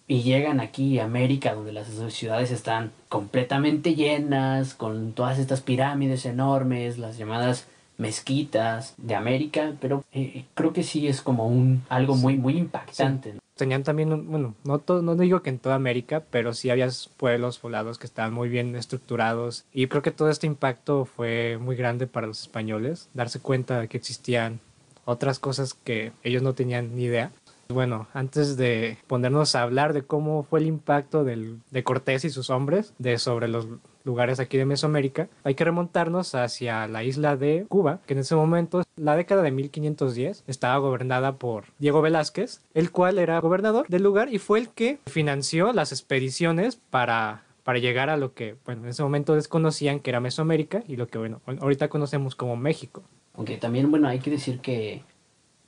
Y 0.09 0.21
llegan 0.21 0.59
aquí 0.59 0.99
a 0.99 1.05
América, 1.05 1.53
donde 1.53 1.73
las 1.73 1.87
ciudades 2.13 2.51
están 2.51 2.91
completamente 3.09 3.95
llenas, 3.95 4.73
con 4.73 5.13
todas 5.13 5.37
estas 5.39 5.61
pirámides 5.61 6.25
enormes, 6.25 6.97
las 6.97 7.17
llamadas 7.17 7.67
mezquitas 7.97 8.93
de 8.97 9.15
América, 9.15 9.73
pero 9.81 10.03
eh, 10.13 10.45
creo 10.53 10.71
que 10.71 10.83
sí 10.83 11.07
es 11.07 11.21
como 11.21 11.47
un 11.47 11.83
algo 11.89 12.15
muy 12.15 12.37
muy 12.37 12.57
impactante 12.57 13.35
tenían 13.57 13.83
también, 13.83 14.29
bueno, 14.29 14.55
no, 14.63 14.79
todo, 14.79 15.01
no 15.01 15.15
digo 15.15 15.41
que 15.41 15.49
en 15.49 15.59
toda 15.59 15.75
América, 15.75 16.23
pero 16.29 16.53
sí 16.53 16.69
había 16.69 16.87
pueblos 17.17 17.59
poblados 17.59 17.97
que 17.97 18.07
estaban 18.07 18.33
muy 18.33 18.49
bien 18.49 18.75
estructurados 18.75 19.65
y 19.73 19.87
creo 19.87 20.01
que 20.01 20.11
todo 20.11 20.29
este 20.29 20.47
impacto 20.47 21.05
fue 21.05 21.57
muy 21.59 21.75
grande 21.75 22.07
para 22.07 22.27
los 22.27 22.41
españoles, 22.41 23.09
darse 23.13 23.39
cuenta 23.39 23.81
de 23.81 23.87
que 23.87 23.97
existían 23.97 24.59
otras 25.05 25.39
cosas 25.39 25.73
que 25.73 26.11
ellos 26.23 26.43
no 26.43 26.53
tenían 26.53 26.95
ni 26.95 27.03
idea. 27.03 27.31
Bueno, 27.69 28.07
antes 28.13 28.55
de 28.55 28.97
ponernos 29.07 29.55
a 29.55 29.63
hablar 29.63 29.91
de 29.93 30.03
cómo 30.03 30.43
fue 30.43 30.59
el 30.59 30.67
impacto 30.67 31.25
del, 31.25 31.59
de 31.71 31.83
Cortés 31.83 32.23
y 32.23 32.29
sus 32.29 32.49
hombres 32.49 32.93
de 32.97 33.17
sobre 33.17 33.49
los, 33.49 33.67
lugares 34.07 34.39
aquí 34.39 34.57
de 34.57 34.65
Mesoamérica, 34.65 35.27
hay 35.43 35.53
que 35.53 35.65
remontarnos 35.65 36.33
hacia 36.33 36.87
la 36.87 37.03
isla 37.03 37.37
de 37.37 37.65
Cuba, 37.69 37.99
que 38.07 38.13
en 38.13 38.21
ese 38.21 38.35
momento, 38.35 38.81
la 38.95 39.15
década 39.15 39.43
de 39.43 39.51
1510, 39.51 40.45
estaba 40.47 40.77
gobernada 40.77 41.35
por 41.35 41.65
Diego 41.77 42.01
Velázquez, 42.01 42.61
el 42.73 42.91
cual 42.91 43.19
era 43.19 43.39
gobernador 43.39 43.85
del 43.87 44.01
lugar 44.01 44.33
y 44.33 44.39
fue 44.39 44.59
el 44.59 44.69
que 44.69 44.97
financió 45.05 45.73
las 45.73 45.91
expediciones 45.91 46.79
para 46.89 47.43
para 47.67 47.79
llegar 47.79 48.09
a 48.09 48.15
lo 48.15 48.33
que, 48.33 48.55
bueno, 48.63 48.83
en 48.83 48.87
ese 48.91 49.03
momento 49.03 49.35
desconocían 49.35 49.99
que 49.99 50.09
era 50.09 50.21
Mesoamérica 50.21 50.83
y 50.87 50.95
lo 50.95 51.09
que, 51.09 51.17
bueno, 51.17 51.41
ahorita 51.59 51.89
conocemos 51.89 52.33
como 52.33 52.55
México. 52.55 53.03
Aunque 53.35 53.57
también, 53.57 53.91
bueno, 53.91 54.07
hay 54.07 54.19
que 54.19 54.31
decir 54.31 54.61
que 54.61 55.03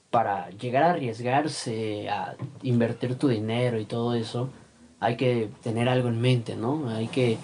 para 0.10 0.50
llegar 0.51 0.84
a 0.84 0.91
arriesgarse, 0.91 2.08
a 2.08 2.36
invertir 2.63 3.15
tu 3.15 3.27
dinero 3.27 3.77
y 3.81 3.86
todo 3.86 4.15
eso, 4.15 4.50
hay 5.00 5.15
que 5.15 5.50
tener 5.63 5.89
algo 5.89 6.10
en 6.10 6.22
mente, 6.22 6.56
¿no? 6.56 6.89
Hay 6.89 7.08
que 7.08 7.38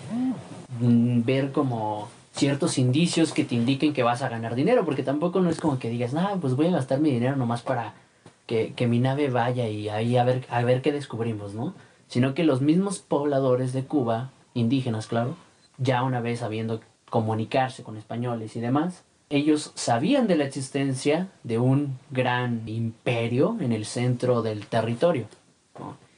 mm, 0.80 1.24
ver 1.24 1.52
como 1.52 2.10
ciertos 2.34 2.78
indicios 2.78 3.32
que 3.32 3.46
te 3.46 3.56
indiquen 3.56 3.94
que 3.94 4.04
vas 4.04 4.22
a 4.22 4.30
ganar 4.30 4.56
dinero, 4.56 4.84
porque 4.84 5.04
tampoco 5.04 5.40
no 5.40 5.50
es 5.50 5.60
como 5.60 5.80
que 5.80 5.90
digas, 5.90 6.14
ah, 6.16 6.38
pues 6.40 6.56
voy 6.56 6.68
a 6.68 6.72
gastar 6.72 7.00
mi 7.00 7.12
dinero 7.12 7.36
nomás 7.38 7.62
para 7.62 7.94
que, 8.46 8.74
que 8.76 8.88
mi 8.88 9.00
nave 9.00 9.30
vaya 9.30 9.68
y 9.70 9.90
ahí 9.90 10.18
a 10.18 10.24
ver, 10.26 10.46
a 10.50 10.62
ver 10.64 10.82
qué 10.82 10.92
descubrimos, 10.92 11.54
¿no? 11.54 11.74
Sino 12.08 12.34
que 12.34 12.44
los 12.44 12.62
mismos 12.62 13.00
pobladores 13.00 13.74
de 13.74 13.86
Cuba, 13.86 14.32
indígenas, 14.54 15.08
claro, 15.08 15.36
ya 15.78 16.04
una 16.04 16.22
vez 16.22 16.40
sabiendo 16.40 16.82
comunicarse 17.10 17.84
con 17.84 17.98
españoles 17.98 18.56
y 18.56 18.60
demás, 18.60 19.04
ellos 19.30 19.72
sabían 19.76 20.28
de 20.28 20.36
la 20.36 20.46
existencia 20.46 21.30
de 21.44 21.58
un 21.58 21.98
gran 22.12 22.68
imperio 22.68 23.58
en 23.60 23.72
el 23.72 23.86
centro 23.86 24.42
del 24.42 24.68
territorio. 24.68 25.26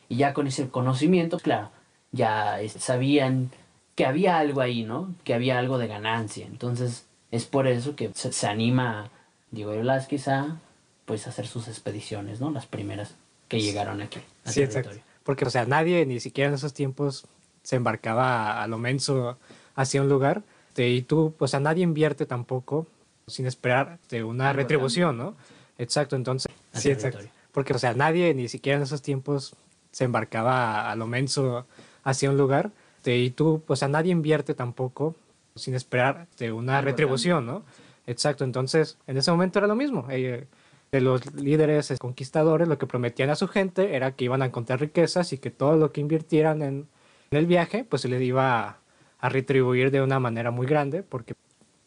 Y 0.09 0.17
ya 0.17 0.33
con 0.33 0.47
ese 0.47 0.69
conocimiento, 0.69 1.39
claro, 1.39 1.71
ya 2.11 2.59
sabían 2.77 3.51
que 3.95 4.05
había 4.05 4.37
algo 4.37 4.61
ahí, 4.61 4.83
¿no? 4.83 5.13
Que 5.23 5.33
había 5.33 5.59
algo 5.59 5.77
de 5.77 5.87
ganancia. 5.87 6.45
Entonces 6.45 7.05
es 7.31 7.45
por 7.45 7.67
eso 7.67 7.95
que 7.95 8.11
se, 8.13 8.47
anima 8.47 9.09
Diego 9.51 9.71
Velázquez 9.71 10.27
a 10.27 10.59
pues 11.05 11.27
hacer 11.27 11.47
sus 11.47 11.67
expediciones, 11.67 12.39
¿no? 12.39 12.51
Las 12.51 12.65
primeras 12.65 13.15
que 13.47 13.61
llegaron 13.61 14.01
aquí. 14.01 14.19
sí, 14.45 14.61
exacto. 14.61 14.91
Porque, 15.23 15.43
o 15.43 15.49
sea, 15.49 15.65
nadie, 15.65 16.05
ni 16.05 16.21
siquiera 16.21 16.47
en 16.47 16.53
esos 16.53 16.73
tiempos, 16.73 17.25
se 17.63 17.75
embarcaba 17.75 18.63
a, 18.63 18.67
lo 18.67 18.77
menso 18.77 19.37
hacia 19.75 20.01
un 20.01 20.07
lugar. 20.07 20.43
Y 20.77 21.01
tú, 21.01 21.33
o 21.37 21.47
sea, 21.47 21.59
nadie 21.59 21.83
invierte 21.83 22.25
tampoco 22.25 22.87
sin 23.27 23.45
esperar 23.45 23.99
de 24.09 24.23
una 24.23 24.53
retribución, 24.53 25.17
¿no? 25.17 25.35
Exacto, 25.77 26.15
entonces, 26.15 26.49
sí, 26.71 26.91
exacto. 26.91 27.19
Porque, 27.51 27.73
o 27.73 27.79
sea, 27.79 27.93
nadie, 27.93 28.33
ni 28.35 28.47
siquiera 28.47 28.77
en 28.77 28.83
esos 28.83 29.01
tiempos, 29.01 29.53
se 29.97 30.03
embarcaba 30.03 30.91
a, 30.91 30.95
lo 30.95 31.07
menso 31.07 31.65
hacia 32.03 32.29
un 32.29 32.37
lugar. 32.37 32.69
y 33.03 33.31
tú, 33.31 33.63
o 33.65 33.75
sea, 33.75 33.87
nadie 33.87 34.11
invierte 34.11 34.53
tampoco 34.53 35.15
sin 35.55 35.73
esperar 35.73 36.27
de 36.37 36.51
una 36.51 36.81
retribución, 36.81 37.47
¿no? 37.47 37.63
Exacto, 38.05 38.43
entonces, 38.43 38.99
en 39.07 39.17
ese 39.17 39.31
momento 39.31 39.57
era 39.57 39.67
lo 39.67 39.75
mismo. 39.75 40.05
Eh, 40.11 40.45
de 40.91 41.01
los 41.01 41.33
líderes 41.33 41.91
conquistadores, 41.99 42.67
lo 42.67 42.77
que 42.77 42.85
prometían 42.85 43.31
a 43.31 43.35
su 43.35 43.47
gente 43.47 43.95
era 43.95 44.11
que 44.11 44.25
iban 44.25 44.43
a 44.43 44.45
encontrar 44.45 44.79
riquezas 44.79 45.33
y 45.33 45.39
que 45.39 45.49
todo 45.49 45.77
lo 45.77 45.91
que 45.91 45.99
invirtieran 45.99 46.61
en, 46.61 46.87
el 47.31 47.47
viaje, 47.47 47.83
pues 47.83 48.03
se 48.03 48.07
les 48.07 48.21
iba 48.21 48.77
a 49.19 49.29
retribuir 49.29 49.89
de 49.89 50.01
una 50.03 50.19
manera 50.19 50.51
muy 50.51 50.67
grande, 50.67 51.01
porque 51.01 51.33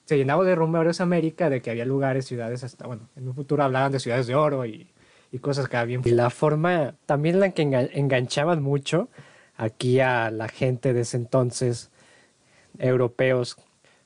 se 0.04 0.18
llenaba 0.18 0.42
de 0.42 0.56
rumores 0.56 1.00
América 1.00 1.48
de 1.48 1.62
que 1.62 1.70
había 1.70 1.84
lugares, 1.84 2.26
ciudades, 2.26 2.64
hasta, 2.64 2.88
bueno, 2.88 3.08
en 3.14 3.28
un 3.28 3.34
futuro 3.36 3.62
hablaban 3.62 3.92
de 3.92 4.00
ciudades 4.00 4.26
de 4.26 4.34
oro 4.34 4.66
y, 4.66 4.90
y 5.32 5.38
cosas 5.38 5.68
que 5.68 5.76
habían. 5.76 6.02
Y 6.04 6.10
la 6.10 6.30
forma, 6.30 6.94
también 7.06 7.40
la 7.40 7.50
que 7.50 7.62
enganchaban 7.62 8.62
mucho 8.62 9.08
aquí 9.56 10.00
a 10.00 10.30
la 10.30 10.48
gente 10.48 10.92
de 10.92 11.02
ese 11.02 11.16
entonces, 11.16 11.90
europeos, 12.78 13.56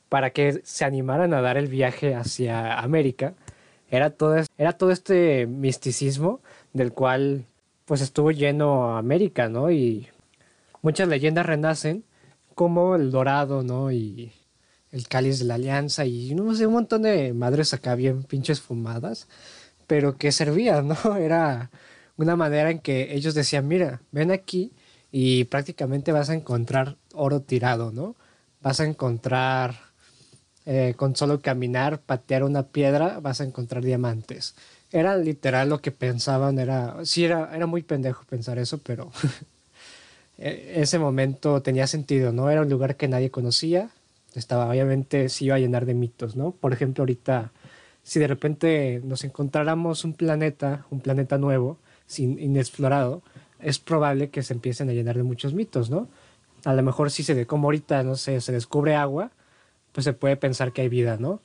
para 0.09 0.31
que 0.31 0.61
se 0.65 0.85
animaran 0.85 1.35
a 1.35 1.41
dar 1.41 1.57
el 1.57 1.69
viaje 1.69 2.15
hacia 2.15 2.79
América, 2.79 3.35
era 3.91 4.11
todo, 4.11 4.37
era 4.59 4.73
todo 4.73 4.91
este 4.91 5.47
misticismo 5.47 6.41
del 6.73 6.93
cual 6.93 7.47
pues 7.85 8.01
estuvo 8.01 8.31
lleno 8.31 8.97
América, 8.97 9.49
¿no? 9.49 9.71
Y 9.71 10.09
muchas 10.83 11.09
leyendas 11.09 11.47
renacen 11.47 12.05
como 12.55 12.97
el 12.97 13.11
dorado, 13.11 13.63
¿no? 13.63 13.93
Y 13.93 14.33
el 14.91 15.09
cáliz 15.09 15.41
de 15.41 15.45
la 15.47 15.55
alianza 15.55 16.07
y 16.07 16.35
no 16.35 16.55
sé, 16.55 16.67
un 16.67 16.75
montón 16.75 17.03
de 17.03 17.33
madres 17.33 17.75
acá 17.75 17.95
bien 17.95 18.23
pinches 18.23 18.61
fumadas, 18.61 19.29
pero 19.87 20.17
que 20.17 20.33
servían, 20.33 20.89
¿no? 21.05 21.17
Era 21.17 21.71
una 22.17 22.37
manera 22.37 22.71
en 22.71 22.79
que 22.79 23.15
ellos 23.15 23.35
decían, 23.35 23.67
mira, 23.69 24.01
ven 24.13 24.31
aquí 24.31 24.73
y 25.11 25.45
prácticamente 25.45 26.13
vas 26.13 26.31
a 26.31 26.35
encontrar 26.35 26.97
oro 27.13 27.41
tirado, 27.41 27.93
¿no? 27.93 28.17
Vas 28.63 28.81
a 28.81 28.85
encontrar, 28.85 29.77
eh, 30.67 30.95
con 30.97 31.15
solo 31.17 31.41
caminar, 31.41 32.01
patear 32.01 32.45
una 32.45 32.65
piedra, 32.65 33.21
vas 33.21 33.41
a 33.41 33.45
encontrar 33.45 33.85
diamantes. 33.85 34.55
Era 34.91 35.17
literal 35.17 35.69
lo 35.69 35.81
que 35.81 35.91
pensaban, 35.91 36.59
era, 36.59 37.05
sí, 37.05 37.25
era, 37.25 37.55
era 37.55 37.67
muy 37.67 37.83
pendejo 37.83 38.25
pensar 38.25 38.59
eso, 38.59 38.79
pero 38.79 39.11
e, 40.39 40.75
ese 40.77 40.99
momento 40.99 41.63
tenía 41.63 41.87
sentido, 41.87 42.33
¿no? 42.33 42.51
Era 42.51 42.63
un 42.63 42.71
lugar 42.71 42.97
que 42.97 43.09
nadie 43.09 43.31
conocía, 43.31 43.91
estaba 44.35 44.69
obviamente 44.69 45.29
se 45.29 45.45
iba 45.47 45.57
a 45.57 45.59
llenar 45.59 45.87
de 45.87 45.95
mitos, 45.95 46.37
¿no? 46.37 46.53
Por 46.53 46.73
ejemplo, 46.73 47.03
ahorita, 47.03 47.53
si 48.05 48.21
de 48.21 48.29
repente 48.29 49.01
nos 49.03 49.25
encontráramos 49.25 50.05
un 50.05 50.13
planeta, 50.13 50.87
un 50.91 51.01
planeta 51.01 51.39
nuevo, 51.39 51.79
sin 52.07 52.39
inexplorado, 52.39 53.23
es 53.59 53.79
probable 53.79 54.29
que 54.29 54.43
se 54.43 54.53
empiecen 54.53 54.91
a 54.91 54.93
llenar 54.93 55.17
de 55.17 55.23
muchos 55.23 55.55
mitos, 55.55 55.91
¿no? 55.91 56.09
A 56.65 56.75
lo 56.75 56.83
mejor 56.83 57.11
si 57.11 57.23
se, 57.23 57.47
como 57.47 57.67
ahorita, 57.69 58.03
no 58.03 58.15
sé, 58.15 58.41
se 58.43 58.53
descubre 58.53 58.95
agua, 58.95 59.33
pues 59.93 60.05
se 60.05 60.13
puede 60.13 60.37
pensar 60.37 60.73
que 60.73 60.83
hay 60.83 60.89
vida, 60.89 61.17
¿no? 61.19 61.41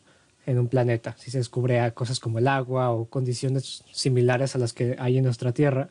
En 0.45 0.59
un 0.59 0.67
planeta. 0.67 1.15
Si 1.17 1.31
se 1.31 1.37
descubre 1.37 1.93
cosas 1.93 2.19
como 2.19 2.39
el 2.39 2.47
agua 2.47 2.91
o 2.91 3.05
condiciones 3.05 3.83
similares 3.91 4.55
a 4.55 4.59
las 4.59 4.73
que 4.73 4.97
hay 4.99 5.17
en 5.17 5.23
nuestra 5.23 5.53
Tierra, 5.53 5.89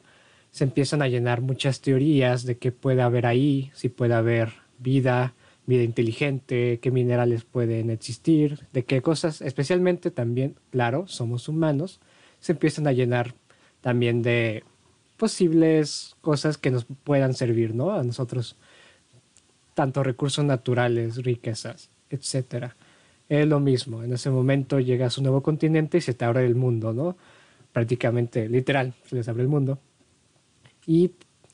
se 0.51 0.65
empiezan 0.65 1.01
a 1.01 1.09
llenar 1.09 1.41
muchas 1.41 1.81
teorías 1.81 2.45
de 2.45 2.59
qué 2.59 2.73
puede 2.73 3.01
haber 3.01 3.27
ahí, 3.27 3.71
si 3.75 3.89
puede 3.89 4.15
haber 4.15 4.53
vida, 4.79 5.35
vida 5.69 5.83
inteligente, 5.83 6.81
qué 6.81 6.91
minerales 6.91 7.45
pueden 7.45 7.91
existir, 7.91 8.67
de 8.73 8.87
qué 8.87 9.03
cosas, 9.03 9.43
especialmente 9.43 10.11
también, 10.11 10.57
claro, 10.71 11.07
somos 11.07 11.47
humanos, 11.47 12.01
se 12.41 12.53
empiezan 12.53 12.87
a 12.87 12.93
llenar 12.93 13.35
también 13.83 14.23
de 14.23 14.65
posibles 15.19 16.17
cosas 16.23 16.57
que 16.57 16.71
nos 16.71 16.87
puedan 17.05 17.35
servir, 17.35 17.75
¿no? 17.75 17.93
A 17.93 18.03
nosotros, 18.03 18.57
tanto 19.75 20.03
recursos 20.03 20.43
naturales, 20.43 21.23
riquezas, 21.23 21.91
etcétera. 22.09 22.75
Es 23.29 23.47
lo 23.47 23.61
mismo, 23.61 24.03
en 24.03 24.15
ese 24.15 24.31
momento 24.31 24.81
llegas 24.81 25.19
a 25.19 25.21
un 25.21 25.25
nuevo 25.25 25.43
continente 25.43 25.99
y 25.99 26.01
se 26.01 26.15
te 26.15 26.25
abre 26.25 26.47
el 26.47 26.55
mundo, 26.55 26.95
¿no? 26.95 27.19
Prácticamente, 27.75 28.49
literal, 28.49 28.95
se 29.05 29.17
les 29.17 29.29
abre 29.29 29.43
el 29.43 29.49
mundo. 29.49 29.79
Y 30.87 31.11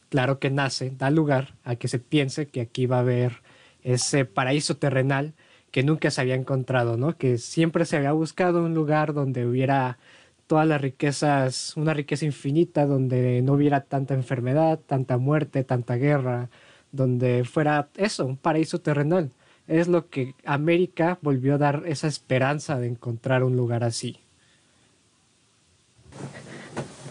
claro 0.09 0.39
que 0.39 0.51
nace, 0.51 0.93
da 0.97 1.11
lugar 1.11 1.57
a 1.65 1.75
que 1.75 1.89
se 1.89 1.99
piense 1.99 2.47
que 2.47 2.61
aquí 2.61 2.87
va 2.87 2.99
a 2.99 3.01
haber 3.01 3.43
ese 3.85 4.25
paraíso 4.25 4.77
terrenal 4.77 5.35
que 5.71 5.83
nunca 5.83 6.11
se 6.11 6.21
había 6.21 6.35
encontrado, 6.35 6.97
¿no? 6.97 7.17
Que 7.17 7.39
siempre 7.39 7.85
se 7.85 7.97
había 7.97 8.13
buscado 8.13 8.65
un 8.65 8.75
lugar 8.75 9.13
donde 9.13 9.47
hubiera 9.47 9.99
todas 10.47 10.67
las 10.67 10.81
riquezas, 10.81 11.77
una 11.77 11.95
riqueza 11.95 12.25
infinita, 12.25 12.87
donde 12.87 13.43
no 13.43 13.55
hubiera 13.55 13.83
tanta 13.83 14.15
enfermedad, 14.15 14.79
tanta 14.87 15.19
muerte, 15.19 15.65
tanta 15.65 15.97
guerra, 15.97 16.49
donde 16.93 17.45
fuera 17.45 17.89
eso, 17.97 18.27
un 18.27 18.37
paraíso 18.37 18.81
terrenal. 18.81 19.31
Es 19.67 19.89
lo 19.89 20.09
que 20.09 20.35
América 20.45 21.19
volvió 21.23 21.55
a 21.55 21.59
dar 21.59 21.83
esa 21.87 22.07
esperanza 22.07 22.79
de 22.79 22.89
encontrar 22.89 23.43
un 23.43 23.57
lugar 23.57 23.83
así. 23.83 24.19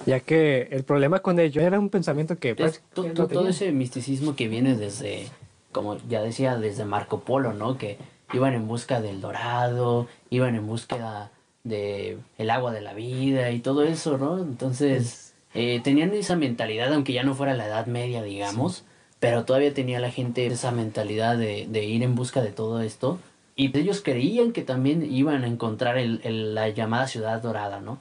Ya 0.06 0.20
que 0.20 0.68
el 0.72 0.84
problema 0.84 1.20
con 1.20 1.39
ello 1.39 1.62
era 1.62 1.80
un 1.80 1.89
pensamiento 1.89 2.38
que... 2.38 2.56
Pues, 2.56 2.82
todo 2.94 3.48
ese 3.48 3.72
misticismo 3.72 4.36
que 4.36 4.48
viene 4.48 4.75
desde 4.75 5.27
como 5.74 5.98
ya 6.08 6.22
decía, 6.22 6.56
desde 6.56 6.86
Marco 6.86 7.20
Polo, 7.20 7.53
¿no? 7.53 7.77
Que 7.77 7.98
iban 8.32 8.53
en 8.53 8.68
busca 8.68 9.01
del 9.01 9.20
dorado, 9.20 10.08
iban 10.30 10.56
en 10.56 10.65
búsqueda 10.65 11.32
de 11.63 12.18
el 12.38 12.50
agua 12.50 12.72
de 12.72 12.82
la 12.82 12.94
vida 12.94 13.51
y 13.51 13.60
todo 13.60 13.84
eso, 13.84 14.18
¿no? 14.18 14.39
Entonces, 14.39 15.34
eh, 15.53 15.82
tenían 15.84 16.13
esa 16.13 16.36
mentalidad, 16.36 16.94
aunque 16.94 17.13
ya 17.13 17.24
no 17.24 17.36
fuera 17.36 17.53
la 17.53 17.68
Edad 17.68 17.88
Media, 17.88 18.24
digamos, 18.24 18.86
pero 19.20 19.46
todavía 19.46 19.74
tenía 19.74 20.00
la 20.00 20.12
gente 20.12 20.46
esa 20.46 20.72
mentalidad 20.72 21.38
de, 21.38 21.68
de, 21.70 21.86
ir 21.86 22.03
en 22.03 22.15
busca 22.15 22.42
de 22.42 22.51
todo 22.51 22.82
esto. 22.82 23.20
Y 23.56 23.77
ellos 23.77 24.01
creían 24.03 24.51
que 24.51 24.63
también 24.63 25.10
iban 25.10 25.44
a 25.44 25.48
encontrar 25.48 25.98
el, 25.98 26.56
la 26.56 26.70
llamada 26.70 27.08
ciudad 27.08 27.42
dorada, 27.42 27.80
¿no? 27.80 28.00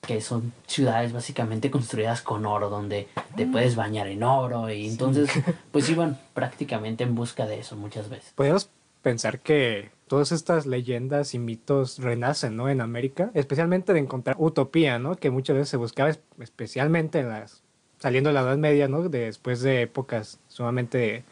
Que 0.00 0.20
son 0.20 0.52
ciudades 0.66 1.12
básicamente 1.12 1.70
construidas 1.70 2.22
con 2.22 2.46
oro, 2.46 2.70
donde 2.70 3.08
te 3.36 3.46
mm. 3.46 3.52
puedes 3.52 3.76
bañar 3.76 4.06
en 4.08 4.22
oro 4.22 4.70
y 4.70 4.88
entonces 4.88 5.30
pues 5.72 5.88
iban 5.90 6.18
prácticamente 6.34 7.04
en 7.04 7.14
busca 7.14 7.46
de 7.46 7.60
eso 7.60 7.76
muchas 7.76 8.08
veces. 8.08 8.32
Podemos 8.34 8.70
pensar 9.02 9.40
que 9.40 9.90
todas 10.08 10.32
estas 10.32 10.66
leyendas 10.66 11.34
y 11.34 11.38
mitos 11.38 11.98
renacen, 11.98 12.56
¿no? 12.56 12.68
En 12.68 12.80
América, 12.80 13.30
especialmente 13.34 13.92
de 13.92 14.00
encontrar 14.00 14.36
utopía, 14.38 14.98
¿no? 14.98 15.16
Que 15.16 15.30
muchas 15.30 15.56
veces 15.56 15.68
se 15.68 15.76
buscaba 15.76 16.10
especialmente 16.40 17.20
en 17.20 17.28
las 17.28 17.62
saliendo 17.98 18.30
de 18.30 18.34
la 18.34 18.42
Edad 18.42 18.56
Media, 18.56 18.88
¿no? 18.88 19.08
Después 19.08 19.62
de 19.62 19.82
épocas 19.82 20.38
sumamente 20.48 21.24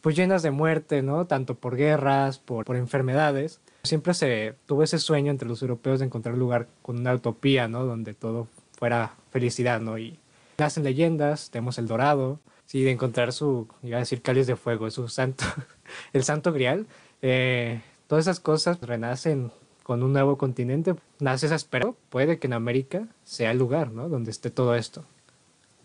pues 0.00 0.16
llenas 0.16 0.42
de 0.42 0.50
muerte, 0.50 1.02
¿no? 1.02 1.26
Tanto 1.26 1.56
por 1.56 1.76
guerras, 1.76 2.38
por, 2.38 2.64
por 2.64 2.76
enfermedades. 2.76 3.60
Siempre 3.82 4.14
se 4.14 4.54
tuvo 4.66 4.82
ese 4.82 4.98
sueño 4.98 5.30
entre 5.30 5.48
los 5.48 5.62
europeos 5.62 6.00
de 6.00 6.06
encontrar 6.06 6.34
un 6.34 6.40
lugar 6.40 6.68
con 6.82 6.98
una 6.98 7.14
utopía, 7.14 7.68
¿no? 7.68 7.84
Donde 7.84 8.14
todo 8.14 8.46
fuera 8.78 9.14
felicidad, 9.30 9.80
¿no? 9.80 9.98
Y 9.98 10.18
nacen 10.58 10.84
leyendas, 10.84 11.50
tenemos 11.50 11.78
el 11.78 11.86
Dorado, 11.86 12.40
sí, 12.66 12.82
de 12.82 12.92
encontrar 12.92 13.32
su, 13.32 13.68
iba 13.82 13.96
a 13.96 14.00
decir 14.00 14.22
cáliz 14.22 14.46
de 14.46 14.56
fuego, 14.56 14.90
su 14.90 15.08
santo, 15.08 15.44
el 16.12 16.24
santo 16.24 16.52
grial. 16.52 16.86
Eh, 17.22 17.80
todas 18.06 18.24
esas 18.24 18.40
cosas 18.40 18.80
renacen 18.80 19.50
con 19.82 20.02
un 20.02 20.12
nuevo 20.12 20.38
continente, 20.38 20.94
nace 21.18 21.46
esa 21.46 21.56
esperanza. 21.56 21.96
Puede 22.10 22.38
que 22.38 22.46
en 22.46 22.52
América 22.52 23.08
sea 23.24 23.50
el 23.50 23.58
lugar, 23.58 23.90
¿no? 23.90 24.08
Donde 24.08 24.30
esté 24.30 24.50
todo 24.50 24.74
esto. 24.74 25.04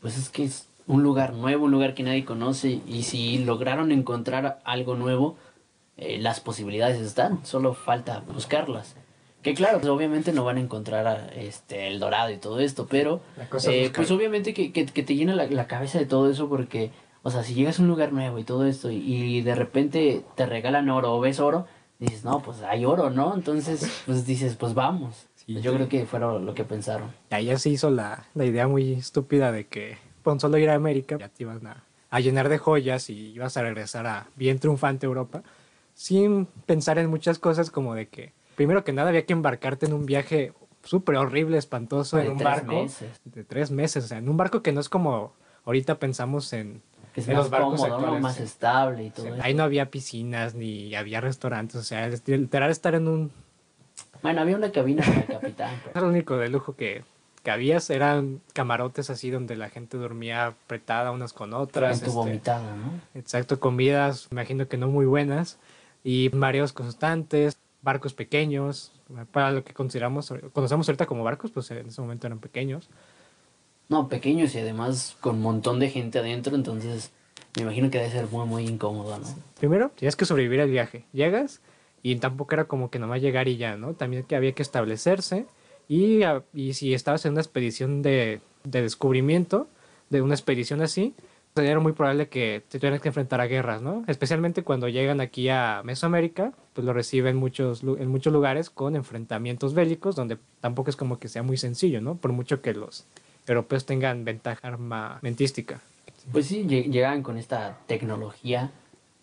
Pues 0.02 0.18
es 0.18 0.30
que 0.30 0.44
es 0.44 0.68
un 0.88 1.02
lugar 1.02 1.34
nuevo, 1.34 1.66
un 1.66 1.72
lugar 1.72 1.96
que 1.96 2.04
nadie 2.04 2.26
conoce 2.26 2.82
y 2.88 3.04
si 3.04 3.40
lograron 3.40 3.92
encontrar 3.92 4.60
algo 4.64 4.96
nuevo, 4.96 5.38
eh, 5.98 6.18
las 6.20 6.40
posibilidades 6.40 7.00
están, 7.00 7.46
solo 7.46 7.74
falta 7.74 8.24
buscarlas. 8.34 8.96
Que 9.42 9.54
claro, 9.54 9.80
pues 9.80 9.90
obviamente 9.90 10.34
no 10.34 10.44
van 10.44 10.58
a 10.58 10.62
encontrar 10.62 11.06
a, 11.06 11.28
este, 11.36 11.88
el 11.88 12.00
dorado 12.00 12.32
y 12.32 12.38
todo 12.38 12.60
esto, 12.60 12.88
pero 12.90 13.22
eh, 13.68 13.92
pues 13.94 14.10
obviamente 14.10 14.54
que, 14.56 14.72
que, 14.74 14.88
que 14.88 15.04
te 15.04 15.16
llena 15.16 15.36
la, 15.36 15.46
la, 15.46 15.68
cabeza 15.68 16.00
de 16.00 16.08
todo 16.08 16.32
eso 16.32 16.50
porque, 16.50 16.90
o 17.22 17.30
sea, 17.30 17.44
si 17.44 17.54
llegas 17.54 17.80
a 17.80 17.84
un 17.84 17.88
lugar 17.88 18.12
nuevo 18.12 18.40
y 18.40 18.44
todo 18.44 18.66
esto 18.66 18.90
y, 18.90 18.98
y 18.98 19.42
de 19.42 19.54
repente 19.54 20.24
te 20.36 20.48
regalan 20.48 20.90
oro 20.90 21.14
o 21.14 21.20
ves 21.20 21.40
oro, 21.40 21.68
dices, 22.00 22.24
no, 22.24 22.42
pues 22.42 22.62
hay 22.64 22.86
oro, 22.86 23.10
¿no? 23.10 23.36
Entonces, 23.36 24.02
pues 24.06 24.26
dices, 24.26 24.56
pues 24.56 24.74
vamos. 24.74 25.28
Sí, 25.36 25.54
Yo 25.62 25.72
sí. 25.72 25.78
creo 25.78 25.90
que 25.90 26.06
fue 26.06 26.20
lo 26.20 26.54
que 26.56 26.64
pensaron. 26.64 27.12
Ahí 27.30 27.46
ya 27.46 27.60
se 27.60 27.70
hizo 27.70 27.92
la, 27.92 28.26
la 28.34 28.46
idea 28.46 28.68
muy 28.68 28.94
estúpida 28.94 29.52
de 29.52 29.68
que 29.68 29.98
con 30.24 30.40
solo 30.40 30.58
ir 30.58 30.70
a 30.72 30.76
América 30.76 31.18
ya 31.20 31.30
te 31.30 31.44
iban 31.44 31.66
a, 31.68 31.84
a, 32.10 32.20
llenar 32.20 32.50
de 32.50 32.58
joyas 32.58 33.12
y 33.12 33.34
ibas 33.34 33.56
a 33.58 33.62
regresar 33.62 34.08
a 34.08 34.28
bien 34.36 34.58
triunfante 34.58 35.06
Europa, 35.06 35.44
sin 35.96 36.46
pensar 36.68 37.00
en 37.00 37.10
muchas 37.10 37.40
cosas 37.40 37.72
como 37.72 37.96
de 37.96 38.08
que, 38.08 38.34
primero 38.56 38.84
que 38.84 38.94
nada, 38.94 39.10
había 39.10 39.26
que 39.26 39.34
embarcarte 39.34 39.88
en 39.88 39.94
un 39.94 40.06
viaje 40.06 40.54
súper 40.84 41.16
horrible, 41.16 41.58
espantoso, 41.58 42.18
de 42.18 42.26
en 42.26 42.34
un 42.34 42.38
barco 42.38 42.84
meses. 42.84 43.22
de 43.24 43.44
tres 43.44 43.72
meses, 43.72 44.04
o 44.04 44.08
sea, 44.08 44.20
en 44.20 44.30
un 44.30 44.38
barco 44.38 44.62
que 44.62 44.72
no 44.72 44.82
es 44.82 44.90
como 44.90 45.34
ahorita 45.64 45.98
pensamos 45.98 46.54
en, 46.54 46.82
Que 47.14 47.22
es 47.22 47.28
en 47.28 47.34
más 47.34 47.46
los 47.46 47.50
barcos 47.50 47.82
cómodo, 47.82 48.20
Más 48.20 48.40
estable 48.40 49.06
y 49.06 49.10
todo 49.10 49.34
eso. 49.34 49.42
ahí 49.42 49.54
no 49.54 49.64
había 49.64 49.90
piscinas 49.90 50.54
ni 50.54 50.94
había 50.96 51.22
restaurantes, 51.22 51.78
o 51.78 51.84
sea, 51.84 52.08
literal 52.26 52.70
estar 52.70 52.94
en 52.94 53.08
un... 53.08 53.32
Bueno, 54.22 54.42
había 54.42 54.58
una 54.58 54.72
cabina 54.72 55.04
para 55.04 55.20
el 55.22 55.28
capitán, 55.28 55.82
pero... 55.86 56.02
Lo 56.06 56.12
único 56.12 56.38
de 56.38 56.50
lujo 56.50 56.76
que, 56.76 57.04
que 57.42 57.52
había 57.52 57.78
eran 57.90 58.42
camarotes 58.54 59.10
así 59.10 59.30
donde 59.30 59.56
la 59.56 59.70
gente 59.70 59.98
dormía 59.98 60.48
apretada 60.48 61.12
unas 61.12 61.32
con 61.32 61.54
otras. 61.54 61.98
este, 61.98 62.10
vomitada, 62.10 62.76
¿no? 62.76 63.00
Exacto, 63.14 63.60
comidas, 63.60 64.28
imagino 64.32 64.68
que 64.68 64.78
no 64.78 64.88
muy 64.88 65.06
buenas, 65.06 65.58
y 66.06 66.30
mareos 66.34 66.72
constantes, 66.72 67.58
barcos 67.82 68.14
pequeños, 68.14 68.94
para 69.32 69.52
lo 69.52 69.64
que 69.66 69.74
consideramos, 69.74 70.34
conocemos 70.54 70.88
ahorita 70.88 71.06
como 71.08 71.24
barcos, 71.24 71.52
pues 71.52 71.70
en 71.72 71.88
ese 71.88 72.00
momento 72.00 72.28
eran 72.28 72.40
pequeños. 72.40 72.88
No, 73.90 74.08
pequeños 74.08 74.56
y 74.56 74.60
además 74.60 75.18
con 75.20 75.36
un 75.36 75.42
montón 75.42 75.80
de 75.80 75.90
gente 75.90 76.20
adentro, 76.20 76.56
entonces 76.56 77.12
me 77.56 77.64
imagino 77.64 77.90
que 77.90 77.98
debe 77.98 78.12
ser 78.12 78.28
muy, 78.28 78.46
muy 78.48 78.66
incómodo, 78.66 79.18
¿no? 79.18 79.26
Primero, 79.60 79.92
tienes 79.96 80.16
que 80.16 80.26
sobrevivir 80.26 80.62
al 80.62 80.70
viaje. 80.70 81.06
Llegas 81.12 81.60
y 82.02 82.16
tampoco 82.18 82.54
era 82.56 82.66
como 82.66 82.90
que 82.90 83.00
nomás 83.00 83.22
llegar 83.22 83.48
y 83.48 83.58
ya, 83.58 83.76
¿no? 83.78 83.94
También 83.94 84.24
que 84.24 84.36
había 84.36 84.54
que 84.54 84.62
establecerse 84.64 85.46
y, 85.88 86.24
a- 86.24 86.44
y 86.54 86.74
si 86.74 86.94
estabas 86.94 87.26
en 87.26 87.34
una 87.34 87.42
expedición 87.42 88.02
de, 88.02 88.42
de 88.64 88.82
descubrimiento, 88.82 89.68
de 90.10 90.22
una 90.22 90.34
expedición 90.36 90.82
así, 90.82 91.14
era 91.64 91.80
muy 91.80 91.94
probable 91.94 92.28
que 92.28 92.64
te 92.68 92.80
tuvieras 92.80 93.02
que 93.02 93.08
enfrentar 93.08 93.40
a 93.40 93.48
guerras, 93.48 93.82
¿no? 93.82 94.04
Especialmente 94.08 94.64
cuando 94.64 94.90
llegan 94.90 95.22
aquí 95.22 95.48
a 95.50 95.82
Mesoamérica, 95.86 96.52
pues 96.74 96.84
lo 96.86 96.92
reciben 96.92 97.38
muchos, 97.38 97.82
en 97.84 98.08
muchos 98.10 98.34
lugares 98.34 98.70
con 98.70 98.96
enfrentamientos 98.96 99.74
bélicos, 99.74 100.16
donde 100.16 100.38
tampoco 100.60 100.90
es 100.90 100.96
como 100.98 101.18
que 101.18 101.30
sea 101.30 101.44
muy 101.44 101.56
sencillo, 101.58 102.02
¿no? 102.02 102.16
Por 102.16 102.34
mucho 102.34 102.62
que 102.62 102.74
los 102.74 103.06
europeos 103.48 103.86
tengan 103.86 104.26
ventaja 104.26 104.68
armamentística. 104.68 105.80
Pues 106.32 106.48
sí, 106.48 106.66
lle- 106.68 106.90
llegaban 106.92 107.24
con 107.24 107.38
esta 107.38 107.78
tecnología, 107.88 108.72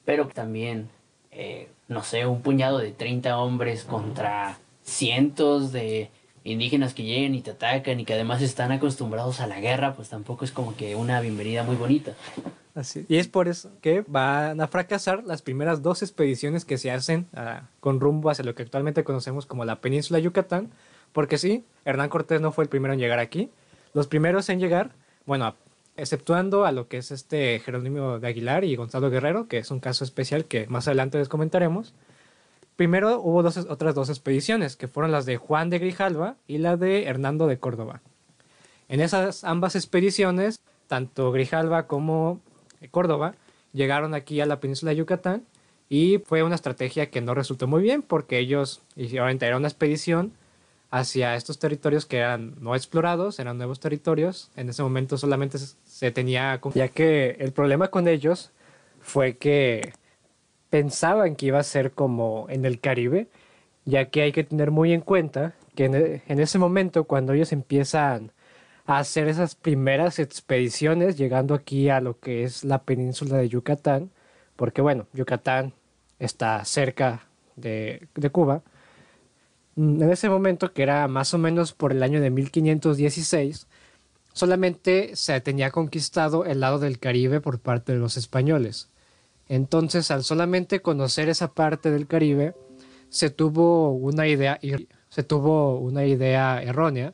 pero 0.04 0.26
también, 0.28 0.88
eh, 1.32 1.68
no 1.88 2.02
sé, 2.02 2.24
un 2.26 2.40
puñado 2.40 2.78
de 2.78 2.92
30 2.92 3.38
hombres 3.38 3.84
contra 3.84 4.58
cientos 4.84 5.72
de 5.72 6.10
indígenas 6.44 6.94
que 6.94 7.04
llegan 7.04 7.34
y 7.34 7.40
te 7.40 7.52
atacan 7.52 8.00
y 8.00 8.04
que 8.04 8.14
además 8.14 8.42
están 8.42 8.72
acostumbrados 8.72 9.40
a 9.40 9.46
la 9.46 9.60
guerra, 9.60 9.94
pues 9.94 10.08
tampoco 10.08 10.44
es 10.44 10.52
como 10.52 10.76
que 10.76 10.96
una 10.96 11.20
bienvenida 11.20 11.62
muy 11.62 11.76
bonita. 11.76 12.14
Así. 12.74 13.04
Y 13.08 13.16
es 13.16 13.28
por 13.28 13.48
eso 13.48 13.70
que 13.82 14.02
van 14.06 14.60
a 14.60 14.68
fracasar 14.68 15.24
las 15.24 15.42
primeras 15.42 15.82
dos 15.82 16.02
expediciones 16.02 16.64
que 16.64 16.78
se 16.78 16.90
hacen 16.90 17.26
ah, 17.34 17.68
con 17.80 18.00
rumbo 18.00 18.30
hacia 18.30 18.44
lo 18.44 18.54
que 18.54 18.62
actualmente 18.62 19.04
conocemos 19.04 19.44
como 19.44 19.64
la 19.64 19.80
península 19.80 20.18
Yucatán, 20.18 20.70
porque 21.12 21.36
sí, 21.36 21.64
Hernán 21.84 22.08
Cortés 22.08 22.40
no 22.40 22.52
fue 22.52 22.64
el 22.64 22.70
primero 22.70 22.94
en 22.94 23.00
llegar 23.00 23.18
aquí. 23.18 23.50
Los 23.92 24.06
primeros 24.06 24.48
en 24.48 24.58
llegar, 24.58 24.92
bueno, 25.26 25.54
exceptuando 25.96 26.64
a 26.64 26.72
lo 26.72 26.88
que 26.88 26.98
es 26.98 27.10
este 27.10 27.60
Jerónimo 27.60 28.18
de 28.18 28.28
Aguilar 28.28 28.64
y 28.64 28.76
Gonzalo 28.76 29.10
Guerrero, 29.10 29.48
que 29.48 29.58
es 29.58 29.70
un 29.70 29.80
caso 29.80 30.04
especial 30.04 30.46
que 30.46 30.66
más 30.66 30.88
adelante 30.88 31.18
les 31.18 31.28
comentaremos. 31.28 31.92
Primero 32.82 33.20
hubo 33.20 33.38
otras 33.38 33.94
dos 33.94 34.08
expediciones, 34.08 34.74
que 34.74 34.88
fueron 34.88 35.12
las 35.12 35.24
de 35.24 35.36
Juan 35.36 35.70
de 35.70 35.78
Grijalva 35.78 36.34
y 36.48 36.58
la 36.58 36.76
de 36.76 37.04
Hernando 37.04 37.46
de 37.46 37.56
Córdoba. 37.60 38.00
En 38.88 39.00
esas 39.00 39.44
ambas 39.44 39.76
expediciones, 39.76 40.58
tanto 40.88 41.30
Grijalva 41.30 41.86
como 41.86 42.40
Córdoba 42.90 43.36
llegaron 43.72 44.14
aquí 44.14 44.40
a 44.40 44.46
la 44.46 44.58
península 44.58 44.90
de 44.90 44.96
Yucatán 44.96 45.44
y 45.88 46.18
fue 46.26 46.42
una 46.42 46.56
estrategia 46.56 47.08
que 47.08 47.20
no 47.20 47.34
resultó 47.34 47.68
muy 47.68 47.82
bien 47.84 48.02
porque 48.02 48.40
ellos 48.40 48.82
hicieron 48.96 49.38
era 49.40 49.56
una 49.56 49.68
expedición 49.68 50.32
hacia 50.90 51.36
estos 51.36 51.60
territorios 51.60 52.04
que 52.04 52.16
eran 52.18 52.56
no 52.58 52.74
explorados, 52.74 53.38
eran 53.38 53.58
nuevos 53.58 53.78
territorios. 53.78 54.50
En 54.56 54.68
ese 54.68 54.82
momento 54.82 55.16
solamente 55.18 55.56
se- 55.58 56.10
tenía 56.10 56.60
ya 56.74 56.88
que 56.88 57.36
el 57.38 57.52
problema 57.52 57.86
con 57.92 58.08
ellos 58.08 58.50
fue 59.00 59.36
que 59.36 59.92
pensaban 60.72 61.36
que 61.36 61.46
iba 61.48 61.60
a 61.60 61.64
ser 61.64 61.92
como 61.92 62.48
en 62.50 62.66
el 62.66 62.80
Caribe, 62.80 63.28
ya 63.86 64.10
que 64.10 64.22
hay 64.22 64.32
que 64.32 64.44
tener 64.44 64.72
muy 64.72 64.92
en 64.94 65.02
cuenta 65.02 65.54
que 65.76 65.86
en, 65.86 65.94
e- 65.96 66.22
en 66.28 66.40
ese 66.40 66.58
momento 66.58 67.04
cuando 67.06 67.34
ellos 67.34 67.52
empiezan 67.52 68.32
a 68.86 68.98
hacer 69.00 69.28
esas 69.28 69.56
primeras 69.56 70.18
expediciones 70.20 71.18
llegando 71.18 71.54
aquí 71.54 71.90
a 71.90 72.00
lo 72.00 72.20
que 72.20 72.44
es 72.44 72.64
la 72.64 72.84
península 72.84 73.38
de 73.38 73.48
Yucatán, 73.50 74.10
porque 74.56 74.82
bueno, 74.82 75.06
Yucatán 75.14 75.74
está 76.20 76.64
cerca 76.66 77.28
de, 77.56 78.08
de 78.16 78.30
Cuba, 78.30 78.62
Mm, 79.76 80.02
en 80.02 80.10
ese 80.10 80.28
momento 80.28 80.72
que 80.72 80.82
era 80.82 81.08
más 81.08 81.34
o 81.34 81.38
menos 81.38 81.72
por 81.72 81.92
el 81.92 82.02
año 82.02 82.20
de 82.20 82.30
1516, 82.30 83.66
solamente 84.34 85.16
se 85.16 85.40
tenía 85.42 85.72
conquistado 85.72 86.46
el 86.46 86.60
lado 86.60 86.80
del 86.80 87.00
Caribe 87.00 87.40
por 87.42 87.60
parte 87.60 87.94
de 87.94 88.00
los 88.00 88.18
españoles. 88.18 88.91
Entonces, 89.52 90.10
al 90.10 90.24
solamente 90.24 90.80
conocer 90.80 91.28
esa 91.28 91.52
parte 91.52 91.90
del 91.90 92.06
Caribe, 92.06 92.54
se 93.10 93.28
tuvo 93.28 93.90
una 93.92 94.26
idea, 94.26 94.58
se 95.10 95.22
tuvo 95.24 95.78
una 95.78 96.06
idea 96.06 96.62
errónea, 96.62 97.12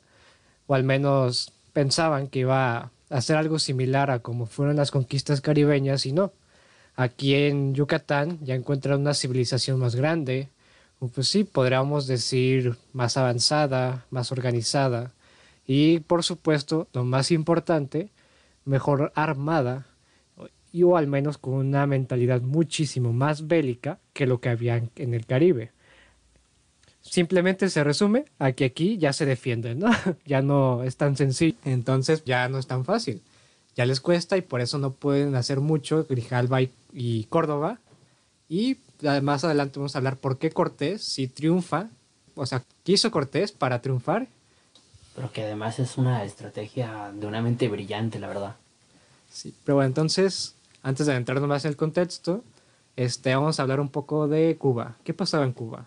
o 0.69 0.77
al 0.77 0.85
menos 0.85 1.51
pensaban 1.73 2.29
que 2.29 2.39
iba 2.39 2.77
a 2.79 2.91
hacer 3.11 3.37
algo 3.37 3.59
similar 3.59 4.13
a 4.13 4.21
como 4.21 4.47
fueron 4.47 4.77
las 4.77 4.93
conquistas 4.93 5.41
caribeñas 5.41 6.07
y 6.07 6.13
no. 6.13 6.33
Aquí 6.95 7.35
en 7.35 7.75
Yucatán 7.75 8.39
ya 8.41 8.55
encuentran 8.55 9.01
una 9.01 9.15
civilización 9.15 9.81
más 9.81 9.97
grande, 9.97 10.49
pues 11.13 11.27
sí, 11.27 11.43
podríamos 11.43 12.07
decir 12.07 12.77
más 12.93 13.17
avanzada, 13.17 14.07
más 14.11 14.31
organizada 14.31 15.11
y 15.67 15.99
por 15.99 16.23
supuesto, 16.23 16.87
lo 16.93 17.03
más 17.05 17.33
importante, 17.33 18.11
mejor 18.65 19.11
armada 19.17 19.88
y 20.79 20.83
o 20.85 20.97
al 20.97 21.09
menos 21.09 21.39
con 21.39 21.55
una 21.55 21.87
mentalidad 21.87 22.41
muchísimo 22.41 23.13
más 23.13 23.49
bélica 23.49 23.99
que 24.13 24.27
lo 24.27 24.41
que 24.41 24.49
había 24.49 24.77
en- 24.97 25.15
el 25.15 25.27
Caribe. 25.27 25.73
Simplemente 27.01 27.69
se 27.71 27.83
resume 27.83 28.27
a 28.39 28.53
que 28.53 28.67
aquí 28.67 28.97
ya 28.99 29.13
se 29.13 29.27
defienden, 29.27 29.81
¿no? 29.81 29.91
ya 30.25 30.41
no 30.43 30.85
es 30.85 30.97
tan 30.97 31.17
sencillo. 31.17 31.57
Entonces 31.65 32.23
ya 32.25 32.49
no 32.49 32.59
es 32.59 32.67
tan 32.69 32.85
fácil. 32.85 33.21
Ya 33.77 33.87
les 33.87 34.01
cuesta 34.01 34.37
y 34.37 34.43
por 34.43 34.61
eso 34.61 34.79
no 34.79 34.93
pueden 34.93 35.35
hacer 35.35 35.61
mucho 35.61 36.07
Grijalva 36.09 36.63
y, 36.63 36.71
y 36.93 37.25
Córdoba. 37.25 37.79
Y 38.49 38.77
más 39.23 39.43
adelante 39.45 39.79
vamos 39.79 39.95
a 39.95 39.99
hablar 39.99 40.17
por 40.17 40.39
qué 40.39 40.51
Cortés 40.51 41.03
si 41.03 41.27
triunfa. 41.29 41.89
O 42.37 42.47
sea, 42.47 42.63
¿qué 42.85 42.93
hizo 42.93 43.11
Cortés 43.11 43.51
para 43.51 43.81
triunfar? 43.83 44.29
Pero 45.17 45.33
que 45.33 45.43
además 45.43 45.79
es 45.81 45.99
una 45.99 46.25
estrategia 46.25 47.11
de 47.13 47.27
una 47.27 47.43
mente 47.43 47.69
brillante, 47.69 48.21
la 48.21 48.29
verdad. 48.29 48.57
Sí, 49.31 49.55
pero 49.65 49.77
bueno, 49.77 49.89
entonces, 49.89 50.55
antes 50.83 51.07
de 51.07 51.13
adentrarnos 51.13 51.49
más 51.49 51.65
en 51.65 51.71
el 51.71 51.77
contexto, 51.77 52.45
este, 52.97 53.35
vamos 53.35 53.59
a 53.59 53.63
hablar 53.63 53.81
un 53.81 53.89
poco 53.89 54.29
de 54.29 54.57
Cuba. 54.59 54.97
¿Qué 55.05 55.15
pasaba 55.15 55.45
en 55.45 55.53
Cuba? 55.53 55.87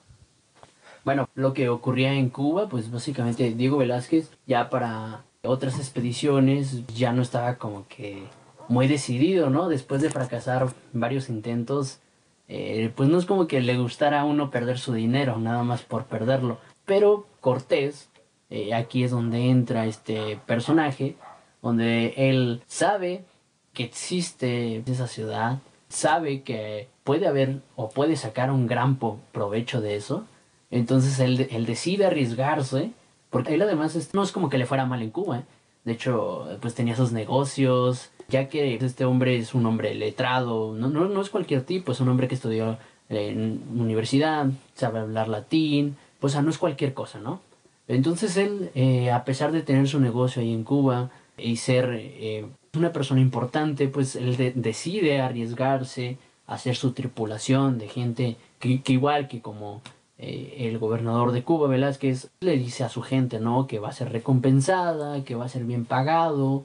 Bueno, 1.04 1.27
lo 1.36 1.54
que 1.54 1.69
ocurría 1.69 2.13
en 2.13 2.30
Cuba, 2.30 2.69
pues 2.69 2.91
básicamente 2.91 3.54
Diego 3.54 3.77
Velázquez 3.77 4.30
ya 4.45 4.69
para 4.69 5.23
otras 5.43 5.77
expediciones 5.77 6.86
ya 6.88 7.12
no 7.12 7.21
estaba 7.21 7.58
como 7.58 7.88
que 7.88 8.23
muy 8.67 8.88
decidido, 8.88 9.49
¿no? 9.49 9.67
Después 9.67 10.01
de 10.01 10.10
fracasar 10.10 10.69
varios 10.93 11.30
intentos, 11.30 11.99
eh, 12.47 12.91
pues 12.95 13.10
no 13.10 13.17
es 13.17 13.25
como 13.25 13.47
que 13.47 13.62
le 13.62 13.77
gustara 13.77 14.21
a 14.21 14.25
uno 14.25 14.51
perder 14.51 14.77
su 14.77 14.93
dinero, 14.93 15.38
nada 15.38 15.63
más 15.63 15.82
por 15.82 16.06
perderlo. 16.06 16.60
Pero 16.86 17.25
Cortés, 17.39 18.10
eh, 18.49 18.73
aquí 18.73 19.04
es 19.04 19.12
donde 19.12 19.49
entra 19.49 19.88
este 19.88 20.39
personaje, 20.45 21.15
donde 21.62 22.13
él 22.15 22.62
sabe 22.67 23.25
que 23.73 23.84
existe 23.84 24.84
esa 24.86 25.07
ciudad, 25.07 25.60
sabe 25.89 26.41
que 26.41 26.88
puede 27.03 27.27
haber 27.27 27.62
o 27.75 27.89
puede 27.89 28.15
sacar 28.15 28.51
un 28.51 28.67
gran 28.67 28.97
provecho 28.97 29.81
de 29.81 29.95
eso. 29.95 30.25
Entonces 30.69 31.19
él, 31.19 31.65
decide 31.65 32.05
arriesgarse, 32.05 32.91
porque 33.29 33.55
él 33.55 33.62
además 33.62 34.10
no 34.13 34.23
es 34.23 34.31
como 34.31 34.49
que 34.49 34.57
le 34.57 34.65
fuera 34.65 34.86
mal 34.86 35.01
en 35.01 35.12
Cuba. 35.12 35.39
¿eh? 35.39 35.43
De 35.84 35.93
hecho, 35.93 36.47
pues 36.62 36.75
tenía 36.75 36.95
sus 36.95 37.12
negocios, 37.12 38.12
ya 38.29 38.47
que 38.47 38.75
este 38.75 39.05
hombre 39.05 39.38
es 39.38 39.53
un 39.53 39.65
hombre 39.65 39.93
letrado, 39.95 40.73
no, 40.73 40.89
no, 40.89 41.07
no 41.07 41.21
es 41.21 41.29
cualquier 41.29 41.63
tipo, 41.63 41.91
es 41.91 41.99
un 41.99 42.10
hombre 42.10 42.27
que 42.27 42.36
estudió 42.36 42.77
en 43.10 43.62
universidad, 43.75 44.47
sabe 44.75 44.99
hablar 44.99 45.27
latín, 45.27 45.97
pues 46.19 46.39
no 46.41 46.49
es 46.49 46.57
cualquier 46.57 46.93
cosa, 46.93 47.19
¿no? 47.19 47.41
Entonces 47.88 48.38
él, 48.38 48.71
eh, 48.73 49.12
a 49.12 49.25
pesar 49.25 49.51
de 49.51 49.63
tener 49.63 49.88
su 49.88 49.99
negocio 49.99 50.41
ahí 50.41 50.53
en 50.53 50.63
Cuba 50.63 51.10
y 51.38 51.57
ser 51.57 51.89
eh, 51.91 52.45
una 52.77 52.91
persona 52.91 53.21
importante, 53.21 53.88
pues 53.88 54.15
él 54.15 54.53
decide 54.55 55.21
arriesgarse 55.21 56.17
a 56.47 56.55
hacer 56.55 56.75
su 56.75 56.93
tripulación 56.93 57.77
de 57.77 57.88
gente 57.88 58.38
que, 58.60 58.81
igual 58.88 59.27
que 59.27 59.41
como 59.41 59.81
eh, 60.17 60.55
el 60.60 60.77
gobernador 60.77 61.31
de 61.31 61.43
Cuba, 61.43 61.67
Velázquez, 61.67 62.29
le 62.39 62.57
dice 62.57 62.84
a 62.84 62.89
su 62.89 63.01
gente, 63.01 63.39
¿no? 63.39 63.67
Que 63.67 63.79
va 63.79 63.89
a 63.89 63.93
ser 63.93 64.12
recompensada, 64.12 65.23
que 65.23 65.36
va 65.36 65.45
a 65.45 65.49
ser 65.49 65.65
bien 65.65 65.86
pagado. 65.86 66.63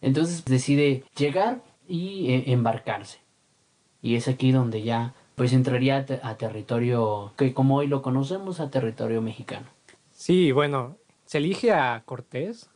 Entonces 0.00 0.44
decide 0.44 1.04
llegar 1.16 1.62
y 1.86 2.50
embarcarse. 2.50 3.18
Y 4.02 4.16
es 4.16 4.28
aquí 4.28 4.52
donde 4.52 4.82
ya 4.82 5.14
pues 5.34 5.52
entraría 5.52 6.04
a 6.22 6.34
territorio 6.36 7.32
que 7.36 7.54
como 7.54 7.76
hoy 7.76 7.86
lo 7.86 8.02
conocemos, 8.02 8.60
a 8.60 8.70
territorio 8.70 9.20
mexicano. 9.20 9.66
Sí, 10.12 10.52
bueno, 10.52 10.96
se 11.26 11.38
elige 11.38 11.72
a 11.72 12.02
Cortés, 12.04 12.70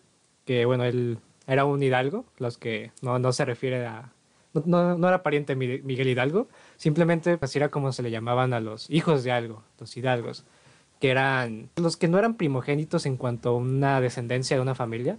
que 0.45 0.65
bueno, 0.65 0.85
él 0.85 1.19
era 1.49 1.65
un 1.65 1.83
hidalgo, 1.83 2.27
los 2.37 2.59
que 2.59 2.93
no, 3.03 3.19
no 3.19 3.33
se 3.33 3.45
refiere 3.45 3.85
a... 3.87 4.13
No, 4.53 4.97
no, 4.97 5.09
era 5.09 5.23
pariente 5.23 5.55
de 5.55 5.81
Miguel 5.83 6.09
Hidalgo, 6.09 6.49
simplemente 6.77 7.39
así 7.41 7.59
era 7.59 7.71
como 7.71 7.93
se 7.93 8.03
le 8.03 8.11
llamaban 8.11 8.53
a 8.53 8.61
los 8.61 8.89
hijos 8.91 9.25
de 9.25 9.33
algo, 9.33 9.63
los 9.79 9.97
hidalgos, 9.97 10.45
que 11.01 11.11
eran 11.11 11.69
los 11.77 11.97
que 11.97 12.09
no 12.09 12.19
eran 12.19 12.35
primogénitos 12.35 13.07
en 13.07 13.17
cuanto 13.17 13.51
a 13.51 13.57
una 13.57 14.01
descendencia 14.01 14.57
de 14.57 14.63
una 14.63 14.75
familia, 14.75 15.17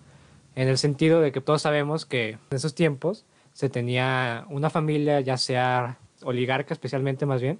en 0.55 0.67
el 0.67 0.77
sentido 0.77 1.21
de 1.21 1.31
que 1.31 1.41
todos 1.41 1.61
sabemos 1.61 2.05
que 2.05 2.31
en 2.31 2.39
esos 2.51 2.75
tiempos 2.75 3.25
se 3.53 3.69
tenía 3.69 4.45
una 4.49 4.69
familia, 4.69 5.21
ya 5.21 5.37
sea 5.37 5.99
oligarca 6.23 6.73
especialmente 6.73 7.25
más 7.25 7.41
bien, 7.41 7.59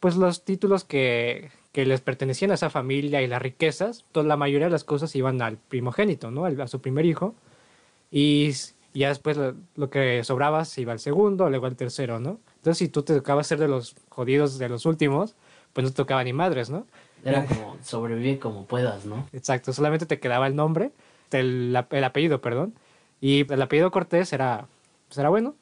pues 0.00 0.16
los 0.16 0.44
títulos 0.44 0.84
que, 0.84 1.50
que 1.72 1.86
les 1.86 2.00
pertenecían 2.00 2.50
a 2.50 2.54
esa 2.54 2.70
familia 2.70 3.20
y 3.22 3.26
las 3.26 3.42
riquezas, 3.42 4.04
toda 4.12 4.26
la 4.26 4.36
mayoría 4.36 4.66
de 4.66 4.72
las 4.72 4.84
cosas 4.84 5.14
iban 5.16 5.42
al 5.42 5.56
primogénito, 5.56 6.30
¿no? 6.30 6.44
A 6.46 6.66
su 6.68 6.80
primer 6.80 7.04
hijo. 7.06 7.34
Y 8.10 8.52
ya 8.92 9.08
después 9.08 9.38
lo, 9.76 9.90
que 9.90 10.24
sobraba 10.24 10.64
se 10.64 10.80
iba 10.80 10.92
al 10.92 10.98
segundo, 10.98 11.48
luego 11.48 11.66
al 11.66 11.76
tercero, 11.76 12.18
¿no? 12.18 12.40
Entonces, 12.56 12.78
si 12.78 12.88
tú 12.88 13.02
te 13.02 13.14
tocabas 13.14 13.46
ser 13.46 13.58
de 13.58 13.68
los 13.68 13.94
jodidos 14.08 14.58
de 14.58 14.68
los 14.68 14.86
últimos, 14.86 15.36
pues 15.72 15.84
no 15.84 15.90
te 15.90 15.96
tocaba 15.96 16.24
ni 16.24 16.32
madres, 16.32 16.70
¿no? 16.70 16.86
Era 17.24 17.44
como 17.46 17.76
sobrevive 17.82 18.38
como 18.38 18.64
puedas, 18.64 19.04
¿no? 19.04 19.26
Exacto, 19.32 19.72
solamente 19.72 20.06
te 20.06 20.18
quedaba 20.18 20.46
el 20.46 20.56
nombre, 20.56 20.90
el, 21.30 21.76
el 21.90 22.04
apellido, 22.04 22.40
perdón. 22.40 22.74
Y 23.20 23.50
el 23.52 23.62
apellido 23.62 23.90
Cortés 23.90 24.32
era, 24.32 24.66
pues 25.08 25.18
era 25.18 25.28
bueno, 25.28 25.54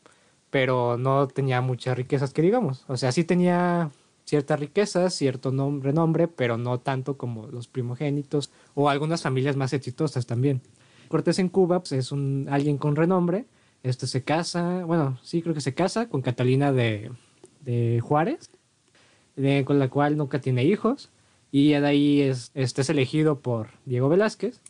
pero 0.50 0.96
no 0.96 1.28
tenía 1.28 1.60
muchas 1.60 1.96
riquezas 1.96 2.32
que 2.32 2.42
digamos. 2.42 2.84
O 2.88 2.96
sea, 2.96 3.12
sí 3.12 3.24
tenía 3.24 3.90
ciertas 4.24 4.60
riquezas, 4.60 5.14
cierto 5.14 5.50
nombre, 5.50 5.92
nombre, 5.92 6.28
pero 6.28 6.56
no 6.56 6.78
tanto 6.78 7.16
como 7.16 7.46
los 7.48 7.66
primogénitos 7.66 8.50
o 8.74 8.88
algunas 8.88 9.22
familias 9.22 9.56
más 9.56 9.72
exitosas 9.72 10.26
también. 10.26 10.62
Cortés 11.08 11.38
en 11.38 11.48
Cuba 11.48 11.80
pues, 11.80 11.92
es 11.92 12.12
un, 12.12 12.46
alguien 12.50 12.78
con 12.78 12.96
renombre, 12.96 13.46
este 13.82 14.06
se 14.06 14.24
casa, 14.24 14.84
bueno, 14.84 15.18
sí 15.22 15.42
creo 15.42 15.54
que 15.54 15.60
se 15.60 15.74
casa 15.74 16.08
con 16.08 16.22
Catalina 16.22 16.72
de, 16.72 17.10
de 17.60 18.00
Juárez, 18.00 18.50
con 19.64 19.78
la 19.78 19.88
cual 19.88 20.16
nunca 20.16 20.40
tiene 20.40 20.64
hijos, 20.64 21.10
y 21.52 21.70
de 21.70 21.86
ahí 21.86 22.20
es, 22.20 22.50
este 22.54 22.82
es 22.82 22.90
elegido 22.90 23.40
por 23.40 23.68
Diego 23.84 24.08
Velázquez, 24.08 24.60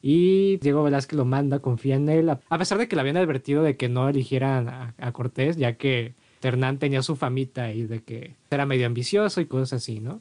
y 0.00 0.58
Diego 0.58 0.84
Velázquez 0.84 1.16
lo 1.16 1.24
manda, 1.24 1.58
confía 1.58 1.96
en 1.96 2.08
él, 2.08 2.30
a 2.30 2.58
pesar 2.58 2.78
de 2.78 2.86
que 2.86 2.94
le 2.94 3.00
habían 3.00 3.16
advertido 3.16 3.62
de 3.62 3.76
que 3.76 3.88
no 3.88 4.08
eligieran 4.08 4.68
a, 4.68 4.94
a 4.98 5.12
Cortés, 5.12 5.56
ya 5.56 5.74
que 5.74 6.14
Hernán 6.42 6.78
tenía 6.78 7.02
su 7.02 7.16
famita 7.16 7.72
y 7.72 7.82
de 7.82 8.02
que 8.02 8.34
era 8.50 8.66
medio 8.66 8.86
ambicioso 8.86 9.40
y 9.40 9.46
cosas 9.46 9.82
así, 9.82 10.00
¿no? 10.00 10.20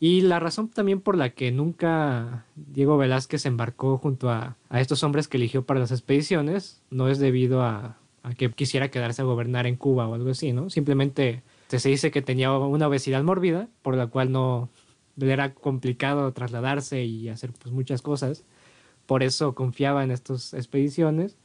Y 0.00 0.20
la 0.20 0.38
razón 0.38 0.68
también 0.68 1.00
por 1.00 1.16
la 1.16 1.30
que 1.30 1.50
nunca 1.50 2.44
Diego 2.54 2.96
Velázquez 2.96 3.46
embarcó 3.46 3.98
junto 3.98 4.30
a, 4.30 4.56
estos 4.70 5.02
hombres 5.02 5.26
que 5.26 5.38
eligió 5.38 5.66
para 5.66 5.80
las 5.80 5.90
expediciones 5.90 6.82
no 6.90 7.08
es 7.08 7.18
debido 7.18 7.62
a, 7.62 7.98
que 8.36 8.50
quisiera 8.50 8.90
quedarse 8.90 9.22
a 9.22 9.24
gobernar 9.24 9.66
en 9.66 9.76
Cuba 9.76 10.06
o 10.06 10.14
algo 10.14 10.30
así, 10.30 10.52
¿no? 10.52 10.70
Simplemente 10.70 11.42
se 11.68 11.88
dice 11.88 12.10
que 12.10 12.22
tenía 12.22 12.52
una 12.52 12.86
obesidad 12.86 13.22
mórbida, 13.24 13.68
por 13.82 13.96
la 13.96 14.06
cual 14.06 14.30
no 14.30 14.68
le 15.16 15.32
era 15.32 15.52
complicado 15.52 16.32
trasladarse 16.32 17.04
y 17.04 17.28
hacer 17.28 17.52
pues, 17.52 17.74
muchas 17.74 18.02
cosas. 18.02 18.44
Por 19.06 19.22
eso 19.22 19.54
confiaba 19.54 20.04
en 20.04 20.12
estas 20.12 20.54
expediciones 20.54 21.36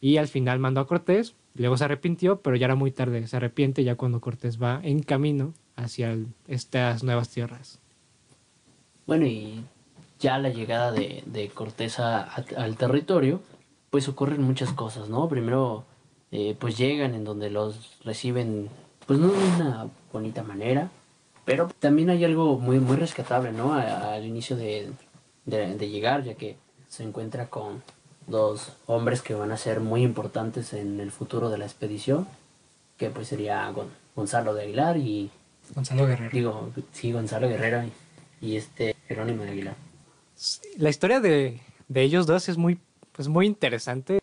y 0.00 0.18
al 0.18 0.28
final 0.28 0.58
mandó 0.58 0.80
a 0.80 0.86
Cortés 0.86 1.34
Luego 1.58 1.76
se 1.76 1.84
arrepintió, 1.84 2.42
pero 2.42 2.56
ya 2.56 2.66
era 2.66 2.74
muy 2.74 2.90
tarde. 2.90 3.26
Se 3.26 3.36
arrepiente 3.36 3.82
ya 3.84 3.96
cuando 3.96 4.20
Cortés 4.20 4.60
va 4.60 4.80
en 4.82 5.02
camino 5.02 5.54
hacia 5.74 6.16
estas 6.46 7.02
nuevas 7.02 7.30
tierras. 7.30 7.80
Bueno, 9.06 9.26
y 9.26 9.64
ya 10.18 10.38
la 10.38 10.48
llegada 10.48 10.92
de, 10.92 11.22
de 11.26 11.48
Cortés 11.48 11.98
al 11.98 12.76
territorio, 12.76 13.40
pues 13.90 14.08
ocurren 14.08 14.42
muchas 14.42 14.72
cosas, 14.72 15.08
¿no? 15.08 15.28
Primero, 15.28 15.84
eh, 16.32 16.56
pues 16.58 16.76
llegan 16.76 17.14
en 17.14 17.24
donde 17.24 17.50
los 17.50 17.98
reciben, 18.04 18.68
pues 19.06 19.18
no 19.18 19.28
de 19.28 19.38
una 19.56 19.88
bonita 20.12 20.42
manera, 20.42 20.90
pero 21.44 21.68
también 21.78 22.10
hay 22.10 22.24
algo 22.24 22.58
muy, 22.58 22.80
muy 22.80 22.96
rescatable, 22.96 23.52
¿no? 23.52 23.74
Al 23.74 24.24
inicio 24.24 24.56
de, 24.56 24.90
de 25.44 25.88
llegar, 25.88 26.24
ya 26.24 26.34
que 26.34 26.56
se 26.88 27.04
encuentra 27.04 27.48
con 27.48 27.82
dos 28.26 28.72
hombres 28.86 29.22
que 29.22 29.34
van 29.34 29.52
a 29.52 29.56
ser 29.56 29.80
muy 29.80 30.02
importantes 30.02 30.72
en 30.72 30.98
el 31.00 31.12
futuro 31.12 31.48
de 31.50 31.58
la 31.58 31.64
expedición, 31.64 32.26
que 32.96 33.10
pues 33.10 33.28
sería 33.28 33.72
Gonzalo 34.14 34.54
de 34.54 34.62
Aguilar 34.62 34.96
y... 34.96 35.30
Gonzalo 35.74 36.06
Guerrero. 36.06 36.30
Digo, 36.32 36.70
sí, 36.92 37.12
Gonzalo 37.12 37.48
Guerrero 37.48 37.82
y, 37.84 37.92
este 38.42 38.96
Jerónimo 39.08 39.42
de 39.42 39.50
Aguilar. 39.50 39.76
La 40.76 40.90
historia 40.90 41.20
de, 41.20 41.60
de, 41.88 42.02
ellos 42.02 42.26
dos 42.26 42.48
es 42.48 42.56
muy, 42.58 42.78
pues 43.12 43.28
muy 43.28 43.46
interesante. 43.46 44.20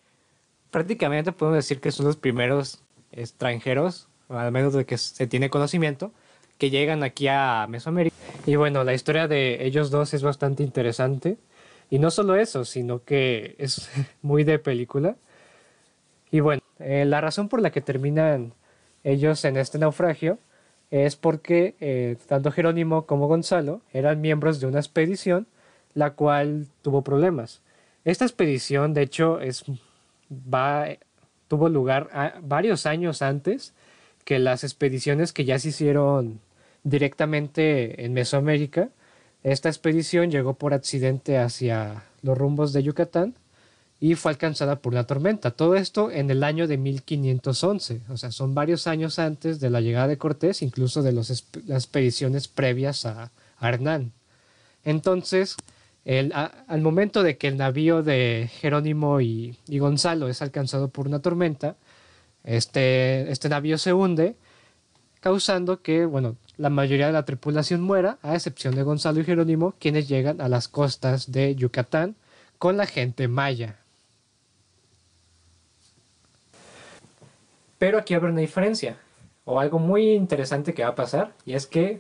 Prácticamente 0.71 1.31
podemos 1.31 1.57
decir 1.57 1.79
que 1.79 1.91
son 1.91 2.05
los 2.05 2.17
primeros 2.17 2.83
extranjeros, 3.11 4.07
al 4.29 4.51
menos 4.51 4.73
de 4.73 4.85
que 4.85 4.97
se 4.97 5.27
tiene 5.27 5.49
conocimiento, 5.49 6.11
que 6.57 6.69
llegan 6.69 7.03
aquí 7.03 7.27
a 7.27 7.65
Mesoamérica. 7.69 8.15
Y 8.45 8.55
bueno, 8.55 8.83
la 8.83 8.93
historia 8.93 9.27
de 9.27 9.65
ellos 9.65 9.91
dos 9.91 10.13
es 10.13 10.23
bastante 10.23 10.63
interesante 10.63 11.37
y 11.89 11.99
no 11.99 12.11
solo 12.11 12.35
eso, 12.35 12.65
sino 12.65 13.03
que 13.03 13.55
es 13.57 13.89
muy 14.21 14.43
de 14.43 14.59
película. 14.59 15.15
Y 16.31 16.39
bueno, 16.39 16.61
eh, 16.79 17.05
la 17.05 17.21
razón 17.21 17.49
por 17.49 17.61
la 17.61 17.71
que 17.71 17.81
terminan 17.81 18.53
ellos 19.03 19.43
en 19.45 19.57
este 19.57 19.77
naufragio 19.77 20.39
es 20.93 21.15
porque 21.15 21.73
eh, 21.79 22.17
tanto 22.27 22.51
Jerónimo 22.51 23.07
como 23.07 23.27
Gonzalo 23.27 23.81
eran 23.93 24.21
miembros 24.21 24.59
de 24.59 24.67
una 24.67 24.77
expedición 24.77 25.47
la 25.95 26.11
cual 26.11 26.67
tuvo 26.83 27.01
problemas. 27.01 27.61
Esta 28.05 28.25
expedición, 28.25 28.93
de 28.93 29.01
hecho, 29.01 29.39
es, 29.41 29.65
tuvo 31.47 31.69
lugar 31.69 32.09
varios 32.43 32.85
años 32.85 33.23
antes 33.23 33.73
que 34.23 34.37
las 34.37 34.63
expediciones 34.63 35.33
que 35.33 35.45
ya 35.45 35.57
se 35.57 35.69
hicieron 35.69 36.39
directamente 36.83 38.05
en 38.05 38.13
Mesoamérica, 38.13 38.89
esta 39.41 39.69
expedición 39.69 40.29
llegó 40.29 40.53
por 40.53 40.75
accidente 40.75 41.39
hacia 41.39 42.03
los 42.21 42.37
rumbos 42.37 42.71
de 42.71 42.83
Yucatán 42.83 43.33
y 44.03 44.15
fue 44.15 44.33
alcanzada 44.33 44.81
por 44.81 44.91
una 44.91 45.05
tormenta. 45.05 45.51
Todo 45.51 45.75
esto 45.75 46.11
en 46.11 46.29
el 46.29 46.43
año 46.43 46.67
de 46.67 46.77
1511, 46.77 48.01
o 48.09 48.17
sea, 48.17 48.33
son 48.33 48.53
varios 48.53 48.85
años 48.85 49.17
antes 49.17 49.61
de 49.61 49.69
la 49.69 49.79
llegada 49.79 50.09
de 50.09 50.17
Cortés, 50.17 50.61
incluso 50.61 51.01
de 51.03 51.13
las 51.13 51.29
expediciones 51.29 52.49
previas 52.49 53.05
a, 53.05 53.31
Hernán. 53.61 54.11
Entonces, 54.83 55.55
al 56.05 56.81
momento 56.81 57.23
de 57.23 57.37
que 57.37 57.47
el 57.47 57.55
navío 57.55 58.03
de 58.03 58.49
Jerónimo 58.59 59.21
y, 59.21 59.57
y, 59.69 59.79
Gonzalo 59.79 60.27
es 60.27 60.41
alcanzado 60.41 60.89
por 60.89 61.07
una 61.07 61.19
tormenta, 61.19 61.77
este, 62.43 63.31
este 63.31 63.47
navío 63.47 63.77
se 63.77 63.93
hunde, 63.93 64.35
causando 65.21 65.81
que, 65.81 66.05
bueno, 66.05 66.35
la 66.57 66.69
mayoría 66.69 67.07
de 67.07 67.13
la 67.13 67.23
tripulación 67.23 67.79
muera, 67.79 68.17
a 68.21 68.35
excepción 68.35 68.75
de 68.75 68.83
Gonzalo 68.83 69.21
y 69.21 69.23
Jerónimo, 69.23 69.75
quienes 69.79 70.09
llegan 70.09 70.41
a 70.41 70.49
las 70.49 70.67
costas 70.67 71.31
de 71.31 71.55
Yucatán 71.55 72.17
con 72.57 72.75
la 72.75 72.85
gente 72.85 73.29
maya. 73.29 73.79
Pero 77.83 77.97
aquí 77.97 78.13
habrá 78.13 78.29
una 78.29 78.39
diferencia, 78.39 78.95
o 79.43 79.59
algo 79.59 79.77
muy 79.77 80.11
interesante 80.13 80.73
que 80.73 80.83
va 80.83 80.91
a 80.91 80.95
pasar, 80.95 81.33
y 81.45 81.51
es 81.51 81.67
que 81.67 81.99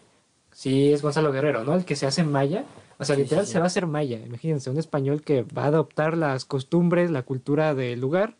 si 0.53 0.93
es 0.93 1.01
Gonzalo 1.01 1.29
Guerrero, 1.33 1.65
¿no? 1.65 1.75
El 1.75 1.83
que 1.83 1.97
se 1.97 2.05
hace 2.05 2.23
maya, 2.23 2.63
o 2.99 3.03
sea, 3.03 3.17
Sí, 3.17 3.23
literal 3.23 3.43
sí, 3.43 3.47
sí. 3.49 3.51
se 3.51 3.59
va 3.59 3.65
a 3.65 3.67
hacer 3.67 3.85
maya. 3.85 4.17
Imagínense, 4.25 4.69
un 4.69 4.77
español 4.77 5.23
que 5.23 5.41
va 5.43 5.63
a 5.65 5.67
adoptar 5.67 6.15
las 6.15 6.45
costumbres, 6.45 7.11
la 7.11 7.23
cultura 7.23 7.75
del 7.75 7.99
lugar. 7.99 8.35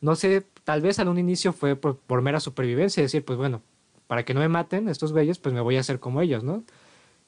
No 0.00 0.16
sé, 0.16 0.42
tal 0.64 0.80
vez 0.82 0.98
al 0.98 1.06
un 1.06 1.20
inicio 1.20 1.52
fue 1.52 1.76
por, 1.76 1.98
por 1.98 2.20
mera 2.20 2.40
supervivencia, 2.40 3.00
decir, 3.00 3.24
pues 3.24 3.38
bueno, 3.38 3.62
para 4.08 4.24
que 4.24 4.34
no 4.34 4.40
me 4.40 4.48
maten 4.48 4.88
estos 4.88 5.12
güeyes, 5.12 5.38
pues 5.38 5.54
me 5.54 5.60
voy 5.60 5.76
a 5.76 5.80
hacer 5.80 6.00
como 6.00 6.20
ellos, 6.20 6.42
¿no? 6.42 6.64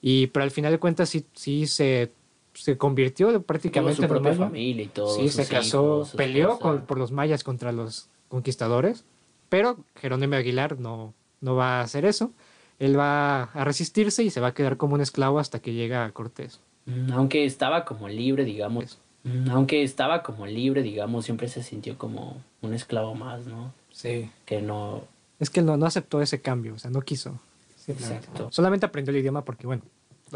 Y 0.02 0.26
pero 0.28 0.42
al 0.42 0.50
final 0.50 0.72
de 0.72 0.80
cuentas 0.80 1.10
sí, 1.10 1.24
sí 1.34 1.68
se, 1.68 2.10
se 2.54 2.76
convirtió 2.76 3.40
prácticamente 3.42 4.02
en 4.04 4.34
familia 4.36 4.82
y 4.82 4.88
todo. 4.88 5.14
Sí, 5.14 5.28
se 5.28 5.46
casó, 5.46 5.98
hijos, 5.98 6.08
su 6.08 6.16
peleó 6.16 6.58
con- 6.58 6.86
por 6.86 6.98
los 6.98 7.12
mayas 7.12 7.44
contra 7.44 7.70
los 7.70 8.08
conquistadores, 8.28 9.04
pero 9.48 9.84
Jerónimo 9.96 10.34
Aguilar 10.36 10.78
no, 10.78 11.14
no 11.40 11.54
va 11.54 11.80
a 11.80 11.82
hacer 11.82 12.04
eso. 12.04 12.32
Él 12.78 12.98
va 12.98 13.44
a 13.44 13.64
resistirse 13.64 14.22
y 14.22 14.30
se 14.30 14.40
va 14.40 14.48
a 14.48 14.54
quedar 14.54 14.76
como 14.76 14.94
un 14.94 15.00
esclavo 15.00 15.38
hasta 15.38 15.60
que 15.60 15.72
llega 15.72 16.04
a 16.04 16.12
Cortés. 16.12 16.60
Mm, 16.86 17.12
Aunque 17.12 17.44
estaba 17.44 17.84
como 17.84 18.08
libre, 18.08 18.44
digamos. 18.44 18.98
Mm, 19.24 19.50
Aunque 19.50 19.82
estaba 19.82 20.22
como 20.22 20.46
libre, 20.46 20.82
digamos, 20.82 21.24
siempre 21.24 21.48
se 21.48 21.62
sintió 21.62 21.98
como 21.98 22.42
un 22.62 22.74
esclavo 22.74 23.14
más, 23.14 23.46
¿no? 23.46 23.72
Sí. 23.90 24.30
Que 24.44 24.62
no... 24.62 25.02
Es 25.40 25.50
que 25.50 25.62
no, 25.62 25.76
no 25.76 25.86
aceptó 25.86 26.22
ese 26.22 26.40
cambio, 26.40 26.74
o 26.74 26.78
sea, 26.78 26.90
no 26.90 27.02
quiso. 27.02 27.38
Exacto. 27.86 28.48
Solamente 28.50 28.86
aprendió 28.86 29.12
el 29.12 29.20
idioma 29.20 29.44
porque, 29.44 29.66
bueno, 29.66 29.82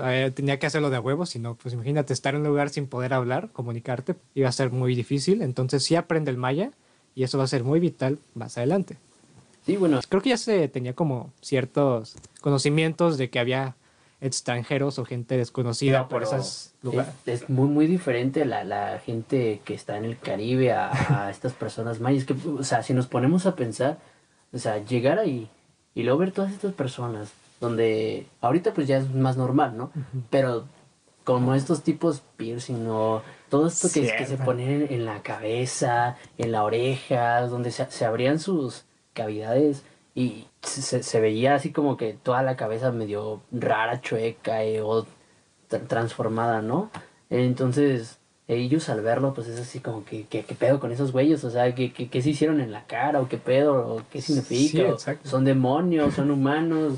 eh, 0.02 0.32
tenía 0.34 0.58
que 0.58 0.66
hacerlo 0.66 0.90
de 0.90 0.96
a 0.96 1.00
huevo, 1.00 1.26
si 1.26 1.38
no, 1.38 1.54
pues 1.54 1.74
imagínate 1.74 2.12
estar 2.12 2.34
en 2.34 2.40
un 2.40 2.46
lugar 2.48 2.70
sin 2.70 2.86
poder 2.86 3.12
hablar, 3.12 3.50
comunicarte, 3.52 4.14
iba 4.34 4.48
a 4.48 4.52
ser 4.52 4.70
muy 4.70 4.94
difícil. 4.94 5.42
Entonces 5.42 5.82
sí 5.84 5.96
aprende 5.96 6.30
el 6.30 6.38
maya 6.38 6.70
y 7.14 7.24
eso 7.24 7.38
va 7.38 7.44
a 7.44 7.48
ser 7.48 7.64
muy 7.64 7.80
vital 7.80 8.18
más 8.34 8.56
adelante. 8.58 8.96
Sí, 9.66 9.76
bueno, 9.76 10.00
Creo 10.08 10.22
que 10.22 10.30
ya 10.30 10.36
se 10.36 10.68
tenía 10.68 10.94
como 10.94 11.32
ciertos 11.40 12.16
conocimientos 12.40 13.16
de 13.16 13.30
que 13.30 13.38
había 13.38 13.76
extranjeros 14.20 14.98
o 14.98 15.04
gente 15.04 15.36
desconocida 15.36 16.00
No, 16.00 16.08
por 16.08 16.22
esos 16.22 16.72
lugares. 16.82 17.12
Es, 17.26 17.42
es 17.42 17.50
muy, 17.50 17.68
muy 17.68 17.86
diferente 17.86 18.44
la, 18.44 18.64
la 18.64 19.00
gente 19.00 19.60
que 19.64 19.74
está 19.74 19.96
en 19.96 20.04
el 20.04 20.18
Caribe 20.18 20.72
a, 20.72 21.26
a 21.26 21.30
estas 21.30 21.52
personas 21.52 22.00
mayas. 22.00 22.24
Que, 22.24 22.34
o 22.48 22.64
sea, 22.64 22.82
si 22.82 22.94
nos 22.94 23.06
ponemos 23.06 23.46
a 23.46 23.56
pensar, 23.56 23.98
o 24.52 24.58
sea, 24.58 24.84
llegar 24.84 25.18
ahí 25.18 25.48
y 25.94 26.02
luego 26.02 26.18
ver 26.18 26.32
todas 26.32 26.52
estas 26.52 26.72
personas, 26.72 27.30
donde 27.60 28.26
ahorita 28.40 28.74
pues 28.74 28.88
ya 28.88 28.98
es 28.98 29.12
más 29.12 29.36
normal, 29.36 29.76
¿no? 29.76 29.90
Pero 30.30 30.66
como 31.24 31.54
estos 31.54 31.82
tipos 31.82 32.22
piercing 32.36 32.86
o 32.88 33.22
todo 33.52 33.66
esto 33.66 33.88
que, 33.92 34.00
que 34.16 34.24
se 34.26 34.36
ponen 34.38 34.86
en 34.90 35.04
la 35.04 35.22
cabeza, 35.22 36.16
en 36.38 36.52
la 36.52 36.64
oreja, 36.64 37.42
donde 37.42 37.70
se, 37.70 37.84
se 37.90 38.04
abrían 38.06 38.38
sus 38.38 38.84
cavidades 39.12 39.82
y 40.14 40.46
se, 40.62 41.02
se 41.02 41.20
veía 41.20 41.54
así 41.54 41.70
como 41.70 41.96
que 41.98 42.14
toda 42.14 42.42
la 42.42 42.56
cabeza 42.56 42.90
medio 42.92 43.42
rara, 43.52 44.00
chueca 44.00 44.64
eh, 44.64 44.80
o 44.80 45.04
tra- 45.70 45.86
transformada, 45.86 46.62
¿no? 46.62 46.90
Entonces, 47.28 48.18
ellos 48.48 48.88
al 48.88 49.00
verlo, 49.02 49.34
pues 49.34 49.48
es 49.48 49.60
así 49.60 49.80
como 49.80 50.04
que, 50.04 50.24
que- 50.26 50.44
¿qué 50.44 50.54
pedo 50.54 50.80
con 50.80 50.90
esos 50.92 51.12
güeyes? 51.12 51.44
O 51.44 51.50
sea, 51.50 51.74
¿qué, 51.74 51.92
qué, 51.92 52.08
qué 52.08 52.22
se 52.22 52.30
hicieron 52.30 52.60
en 52.60 52.72
la 52.72 52.84
cara? 52.86 53.20
¿O 53.20 53.28
qué 53.28 53.36
pedo? 53.38 53.96
¿O 53.96 54.02
qué 54.10 54.20
significa? 54.22 54.78
Sí, 54.78 54.80
¿O 54.82 54.92
exacto. 54.94 55.28
¿Son 55.28 55.44
demonios? 55.44 56.14
¿Son 56.14 56.30
humanos? 56.30 56.94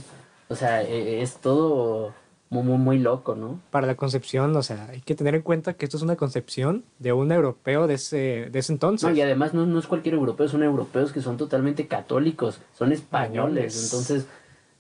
O 0.49 0.55
sea, 0.57 0.83
e- 0.83 1.21
es 1.23 1.37
todo 1.37 2.13
muy, 2.55 2.63
muy, 2.63 2.79
muy 2.79 2.99
loco, 2.99 3.35
¿no? 3.35 3.61
Para 3.71 3.87
la 3.87 3.95
concepción, 3.97 4.55
o 4.57 4.63
sea, 4.63 4.87
hay 4.91 5.01
que 5.01 5.15
tener 5.15 5.35
en 5.35 5.43
cuenta 5.43 5.75
que 5.75 5.85
esto 5.85 5.97
es 5.97 6.03
una 6.03 6.17
concepción 6.17 6.85
de 6.99 7.13
un 7.13 7.33
europeo 7.33 7.87
de 7.87 7.95
ese, 7.95 8.49
de 8.51 8.59
ese 8.59 8.73
entonces. 8.73 9.09
No, 9.09 9.15
y 9.15 9.21
además 9.21 9.53
no, 9.55 9.67
no 9.67 9.79
es 9.79 9.87
cualquier 9.87 10.15
europeo, 10.15 10.49
son 10.49 10.63
europeos 10.63 11.13
que 11.13 11.21
son 11.21 11.37
totalmente 11.37 11.87
católicos, 11.87 12.61
son 12.79 12.93
españoles, 12.93 13.75
Españoles. 13.77 13.85
entonces 13.85 14.27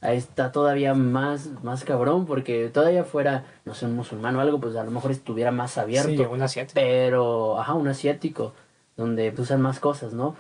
ahí 0.01 0.19
está 0.19 0.53
todavía 0.53 0.95
más, 0.95 1.49
más 1.63 1.83
cabrón, 1.85 2.27
porque 2.27 2.69
todavía 2.69 3.05
fuera, 3.05 3.45
no 3.65 3.75
sé, 3.75 3.87
un 3.87 3.97
musulmán 3.97 4.37
o 4.37 4.41
algo, 4.41 4.61
pues 4.61 4.77
a 4.77 4.85
lo 4.85 4.91
mejor 4.91 5.11
estuviera 5.11 5.51
más 5.51 5.79
abierto. 5.79 6.11
Sí, 6.11 6.29
un 6.31 6.43
asiático. 6.43 6.75
Pero, 6.75 7.59
ajá, 7.59 7.73
un 7.75 7.89
asiático, 7.89 8.53
donde 8.97 9.31
pues, 9.33 9.49
usan 9.49 9.63
más 9.63 9.81
cosas, 9.81 10.13
¿no? 10.13 10.37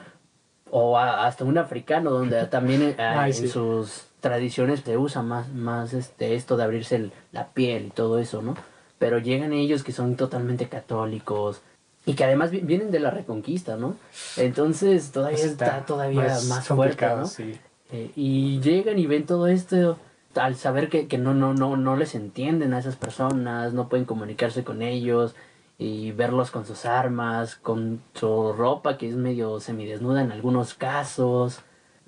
O 0.70 0.98
a- 0.98 1.26
hasta 1.26 1.44
un 1.44 1.56
africano, 1.56 2.10
donde 2.10 2.44
también 2.50 2.82
eh, 2.82 2.96
Ay, 2.98 3.30
en 3.30 3.36
sí. 3.36 3.48
sus 3.48 4.06
tradiciones 4.28 4.80
se 4.80 4.96
usa 4.96 5.22
más, 5.22 5.52
más 5.52 5.92
este, 5.92 6.34
esto 6.34 6.56
de 6.56 6.64
abrirse 6.64 6.96
el- 6.96 7.12
la 7.30 7.48
piel 7.48 7.86
y 7.86 7.90
todo 7.90 8.18
eso, 8.18 8.40
¿no? 8.40 8.56
Pero 8.98 9.18
llegan 9.18 9.52
ellos 9.52 9.84
que 9.84 9.92
son 9.92 10.16
totalmente 10.16 10.66
católicos 10.68 11.60
y 12.06 12.14
que 12.14 12.24
además 12.24 12.50
vi- 12.50 12.60
vienen 12.60 12.90
de 12.90 13.00
la 13.00 13.10
reconquista, 13.10 13.76
¿no? 13.76 13.96
Entonces 14.38 15.12
todavía 15.12 15.38
Pues 15.38 15.50
está, 15.52 15.84
todavía 15.84 16.22
más, 16.22 16.66
fuerte, 16.66 16.66
complicado, 16.74 17.20
¿no? 17.20 17.26
sí. 17.26 17.60
Eh, 17.92 18.10
y 18.16 18.60
llegan 18.60 18.98
y 18.98 19.06
ven 19.06 19.26
todo 19.26 19.46
esto 19.46 19.98
al 20.36 20.56
saber 20.56 20.88
que, 20.88 21.06
que 21.06 21.18
no, 21.18 21.34
no, 21.34 21.52
no, 21.52 21.76
no 21.76 21.96
les 21.96 22.14
entienden 22.14 22.72
a 22.72 22.78
esas 22.78 22.96
personas, 22.96 23.74
no 23.74 23.88
pueden 23.90 24.06
comunicarse 24.06 24.64
con 24.64 24.80
ellos 24.80 25.34
y 25.78 26.12
verlos 26.12 26.50
con 26.50 26.64
sus 26.64 26.86
armas, 26.86 27.56
con 27.56 28.00
su 28.14 28.52
ropa 28.54 28.96
que 28.96 29.08
es 29.10 29.16
medio 29.16 29.60
semidesnuda 29.60 30.22
en 30.22 30.32
algunos 30.32 30.72
casos. 30.74 31.60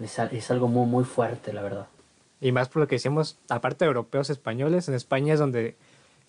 Es, 0.03 0.19
es 0.19 0.51
algo 0.51 0.69
muy, 0.69 0.87
muy 0.87 1.05
fuerte, 1.05 1.53
la 1.53 1.63
verdad. 1.63 1.87
Y 2.41 2.53
más 2.53 2.69
por 2.69 2.83
lo 2.83 2.89
que 2.89 2.97
decíamos, 2.97 3.39
aparte 3.49 3.85
de 3.85 3.89
europeos 3.89 4.31
españoles, 4.31 4.89
en 4.89 4.95
España 4.95 5.35
es 5.35 5.41
donde 5.41 5.77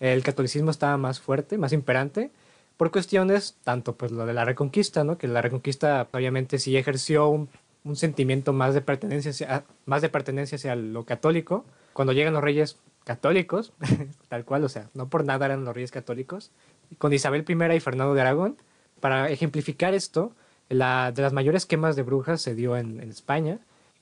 el 0.00 0.22
catolicismo 0.22 0.70
estaba 0.70 0.96
más 0.96 1.20
fuerte, 1.20 1.58
más 1.58 1.72
imperante, 1.72 2.30
por 2.76 2.90
cuestiones, 2.90 3.56
tanto 3.64 3.94
pues 3.96 4.12
lo 4.12 4.24
de 4.24 4.32
la 4.32 4.44
reconquista, 4.44 5.04
¿no? 5.04 5.18
Que 5.18 5.26
la 5.26 5.42
reconquista 5.42 6.06
obviamente 6.12 6.58
sí 6.58 6.76
ejerció 6.76 7.28
un, 7.28 7.48
un 7.84 7.96
sentimiento 7.96 8.52
más 8.52 8.74
de 8.74 8.80
pertenencia 8.80 9.30
hacia, 9.30 9.64
más 9.86 10.02
de 10.02 10.08
pertenencia 10.08 10.56
hacia 10.56 10.76
lo 10.76 11.04
católico. 11.04 11.64
Cuando 11.92 12.12
llegan 12.12 12.34
los 12.34 12.42
reyes 12.42 12.78
católicos, 13.04 13.72
tal 14.28 14.44
cual, 14.44 14.64
o 14.64 14.68
sea, 14.68 14.88
no 14.94 15.08
por 15.08 15.24
nada 15.24 15.46
eran 15.46 15.64
los 15.64 15.74
reyes 15.74 15.90
católicos, 15.90 16.50
con 16.98 17.12
Isabel 17.12 17.44
I 17.48 17.76
y 17.76 17.80
Fernando 17.80 18.14
de 18.14 18.20
Aragón, 18.20 18.56
para 19.00 19.30
ejemplificar 19.30 19.94
esto, 19.94 20.32
la, 20.68 21.12
de 21.12 21.22
las 21.22 21.32
mayores 21.32 21.66
quemas 21.66 21.96
de 21.96 22.02
brujas 22.02 22.42
se 22.42 22.54
dio 22.54 22.76
en, 22.76 23.00
en 23.00 23.10
España, 23.10 23.58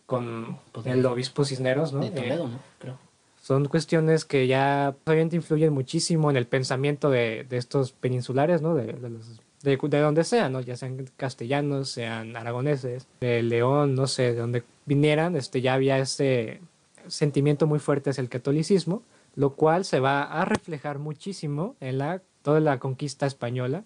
con 0.07 0.59
Pues, 0.73 0.87
el 0.87 1.05
obispo 1.07 1.45
Cisneros, 1.45 1.93
¿no? 1.93 2.01
De 2.01 2.07
Eh, 2.09 2.11
Toledo, 2.11 2.49
¿no? 2.49 2.59
Creo. 2.79 2.99
son 3.43 3.67
cuestiones 3.67 4.25
que 4.25 4.47
ya 4.47 4.95
obviamente 5.05 5.37
influyen 5.37 5.73
muchísimo 5.73 6.31
en 6.31 6.37
el 6.37 6.47
pensamiento 6.47 7.11
de, 7.11 7.45
de 7.49 7.57
estos 7.59 7.93
peninsulares, 7.93 8.61
¿no? 8.63 8.75
De, 8.75 8.87
de, 8.93 9.11
los- 9.11 9.41
de, 9.63 9.77
de 9.77 10.01
donde 10.01 10.25
sean, 10.25 10.53
¿no? 10.53 10.61
Ya 10.61 10.77
sean 10.77 11.07
castellanos, 11.17 11.89
sean 11.91 12.37
aragoneses, 12.37 13.07
de 13.21 13.43
León, 13.43 13.95
no 13.95 14.07
sé, 14.07 14.33
de 14.33 14.41
donde 14.41 14.63
vinieran, 14.85 15.37
este, 15.37 15.61
ya 15.61 15.75
había 15.75 15.99
ese 15.99 16.61
sentimiento 17.09 17.67
muy 17.67 17.79
fuerte 17.79 18.11
hacia 18.11 18.21
el 18.23 18.29
catolicismo, 18.29 19.03
lo 19.37 19.51
cual 19.55 19.85
se 19.85 20.01
va 20.01 20.23
a 20.23 20.45
reflejar 20.45 20.99
muchísimo 20.99 21.77
en 21.81 21.99
la, 21.99 22.23
toda 22.43 22.59
la 22.61 22.79
conquista 22.79 23.27
española 23.27 23.85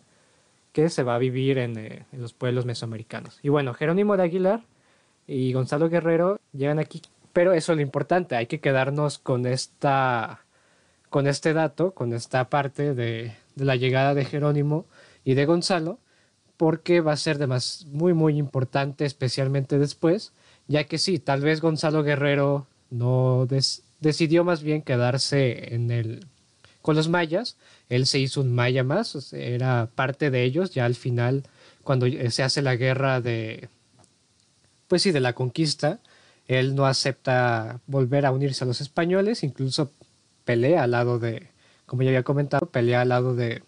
que 0.72 0.88
se 0.88 1.02
va 1.02 1.16
a 1.16 1.18
vivir 1.18 1.58
en, 1.58 1.76
eh, 1.78 2.04
en 2.12 2.22
los 2.22 2.32
pueblos 2.32 2.64
mesoamericanos. 2.64 3.38
Y 3.42 3.48
bueno, 3.48 3.74
Jerónimo 3.74 4.16
de 4.16 4.22
Aguilar 4.22 4.62
y 5.30 5.52
Gonzalo 5.52 5.88
Guerrero 5.88 6.40
llegan 6.52 6.80
aquí. 6.80 7.00
Pero 7.32 7.52
eso 7.52 7.72
es 7.72 7.76
lo 7.76 7.82
importante, 7.82 8.34
hay 8.34 8.46
que 8.46 8.60
quedarnos 8.60 9.18
con 9.18 9.46
esta 9.46 10.40
con 11.08 11.26
este 11.26 11.52
dato, 11.52 11.92
con 11.92 12.12
esta 12.12 12.48
parte 12.48 12.94
de, 12.94 13.34
la 13.56 13.74
llegada 13.74 14.14
de 14.14 14.24
Jerónimo 14.24 14.86
y 15.24 15.34
de 15.34 15.44
Gonzalo, 15.44 15.98
porque 16.56 17.00
va 17.00 17.12
a 17.12 17.16
ser 17.16 17.38
de 17.38 17.46
más, 17.48 17.86
muy 17.90 18.14
muy 18.14 18.38
importante, 18.38 19.04
especialmente 19.04 19.78
después, 19.78 20.32
ya 20.68 20.84
que 20.84 20.98
sí, 20.98 21.18
tal 21.18 21.40
vez 21.40 21.60
Gonzalo 21.60 22.02
Guerrero 22.02 22.66
no 22.90 23.46
decidió 24.00 24.44
más 24.44 24.62
bien 24.62 24.82
quedarse 24.82 25.74
en 25.74 25.90
el 25.90 26.26
con 26.82 26.96
los 26.96 27.08
mayas, 27.08 27.56
él 27.88 28.06
se 28.06 28.18
hizo 28.18 28.40
un 28.40 28.54
maya 28.54 28.82
más, 28.82 29.32
era 29.32 29.90
parte 29.94 30.30
de 30.30 30.44
ellos, 30.44 30.72
ya 30.72 30.86
al 30.86 30.94
final, 30.94 31.44
cuando 31.84 32.06
se 32.30 32.42
hace 32.42 32.62
la 32.62 32.76
guerra 32.76 33.20
de, 33.20 33.68
pues 34.90 35.02
sí, 35.02 35.12
de 35.12 35.20
la 35.20 35.34
conquista, 35.34 36.00
él 36.48 36.74
no 36.74 36.84
acepta 36.84 37.80
volver 37.86 38.26
a 38.26 38.32
unirse 38.32 38.64
a 38.64 38.66
los 38.66 38.80
españoles, 38.80 39.44
incluso 39.44 39.92
pelea 40.44 40.82
al 40.82 40.90
lado 40.90 41.20
de, 41.20 41.46
como 41.86 42.02
ya 42.02 42.08
había 42.08 42.24
comentado, 42.24 42.66
pelea 42.66 43.02
al 43.02 43.10
lado 43.10 43.36
de, 43.36 43.62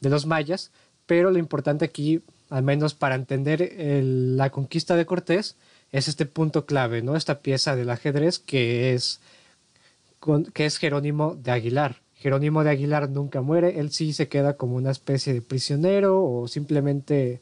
de 0.00 0.10
los 0.10 0.26
mayas, 0.26 0.70
pero 1.06 1.30
lo 1.30 1.38
importante 1.38 1.86
aquí, 1.86 2.20
al 2.50 2.64
menos 2.64 2.92
para 2.92 3.14
entender 3.14 3.72
la 3.78 4.50
conquista 4.50 4.94
de 4.94 5.06
Cortés, 5.06 5.56
es 5.90 6.06
este 6.06 6.26
punto 6.26 6.66
clave, 6.66 7.00
¿no? 7.00 7.16
Esta 7.16 7.40
pieza 7.40 7.74
del 7.74 7.88
ajedrez 7.88 8.38
que 8.38 8.92
es, 8.92 9.20
que 10.52 10.66
es 10.66 10.76
Jerónimo 10.76 11.34
de 11.34 11.50
Aguilar. 11.50 12.02
Jerónimo 12.16 12.62
de 12.62 12.70
Aguilar 12.72 13.08
nunca 13.08 13.40
muere, 13.40 13.80
él 13.80 13.90
sí 13.90 14.12
se 14.12 14.28
queda 14.28 14.58
como 14.58 14.76
una 14.76 14.90
especie 14.90 15.32
de 15.32 15.40
prisionero 15.40 16.22
o 16.22 16.46
simplemente 16.46 17.40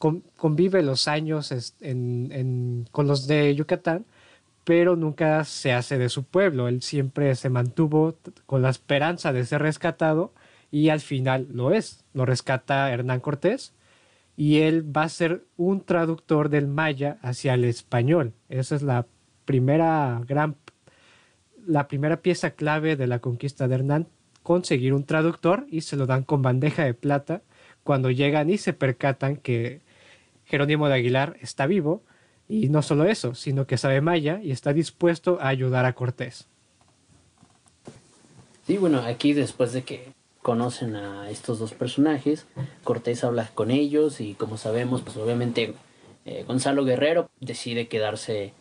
con- 0.00 0.24
convive 0.38 0.82
los 0.82 1.06
años 1.08 1.52
en- 1.82 2.88
con 2.90 3.06
los 3.06 3.26
de 3.26 3.54
Yucatán, 3.54 4.06
pero 4.64 4.96
nunca 4.96 5.44
se 5.44 5.72
hace 5.74 5.98
de 5.98 6.08
su 6.08 6.24
pueblo. 6.24 6.68
Él 6.68 6.80
siempre 6.82 7.34
se 7.34 7.50
mantuvo 7.50 8.16
con 8.46 8.62
la 8.62 8.70
esperanza 8.70 9.32
de 9.34 9.44
ser 9.44 9.60
rescatado 9.62 10.32
y 10.70 10.88
al 10.88 11.00
final 11.00 11.48
lo 11.52 11.72
es. 11.72 12.02
Lo 12.14 12.24
rescata 12.24 12.90
Hernán 12.90 13.20
Cortés 13.20 13.74
y 14.38 14.60
él 14.60 14.84
va 14.96 15.02
a 15.02 15.08
ser 15.10 15.44
un 15.58 15.82
traductor 15.82 16.48
del 16.48 16.66
maya 16.66 17.18
hacia 17.20 17.52
el 17.52 17.64
español. 17.66 18.32
Esa 18.48 18.76
es 18.76 18.82
la 18.82 19.06
primera 19.44 20.22
gran 20.26 20.56
la 21.66 21.88
primera 21.88 22.22
pieza 22.22 22.52
clave 22.52 22.96
de 22.96 23.06
la 23.06 23.18
conquista 23.18 23.68
de 23.68 23.74
Hernán, 23.74 24.06
conseguir 24.42 24.94
un 24.94 25.04
traductor 25.04 25.66
y 25.70 25.82
se 25.82 25.96
lo 25.96 26.06
dan 26.06 26.22
con 26.24 26.40
bandeja 26.40 26.84
de 26.84 26.94
plata 26.94 27.42
cuando 27.84 28.10
llegan 28.10 28.48
y 28.48 28.56
se 28.56 28.72
percatan 28.72 29.36
que 29.36 29.82
Jerónimo 30.50 30.88
de 30.88 30.94
Aguilar 30.94 31.36
está 31.40 31.66
vivo 31.66 32.02
y 32.48 32.68
no 32.68 32.82
solo 32.82 33.04
eso, 33.04 33.34
sino 33.34 33.66
que 33.66 33.78
sabe 33.78 34.00
maya 34.00 34.40
y 34.42 34.50
está 34.50 34.72
dispuesto 34.72 35.38
a 35.40 35.48
ayudar 35.48 35.84
a 35.84 35.94
Cortés. 35.94 36.48
Sí, 38.66 38.76
bueno, 38.76 39.00
aquí 39.00 39.32
después 39.32 39.72
de 39.72 39.82
que 39.82 40.12
conocen 40.42 40.96
a 40.96 41.30
estos 41.30 41.58
dos 41.58 41.72
personajes, 41.72 42.46
Cortés 42.82 43.22
habla 43.24 43.48
con 43.54 43.70
ellos 43.70 44.20
y 44.20 44.34
como 44.34 44.56
sabemos, 44.56 45.02
pues 45.02 45.16
obviamente 45.16 45.74
eh, 46.24 46.44
Gonzalo 46.46 46.84
Guerrero 46.84 47.30
decide 47.40 47.88
quedarse 47.88 48.52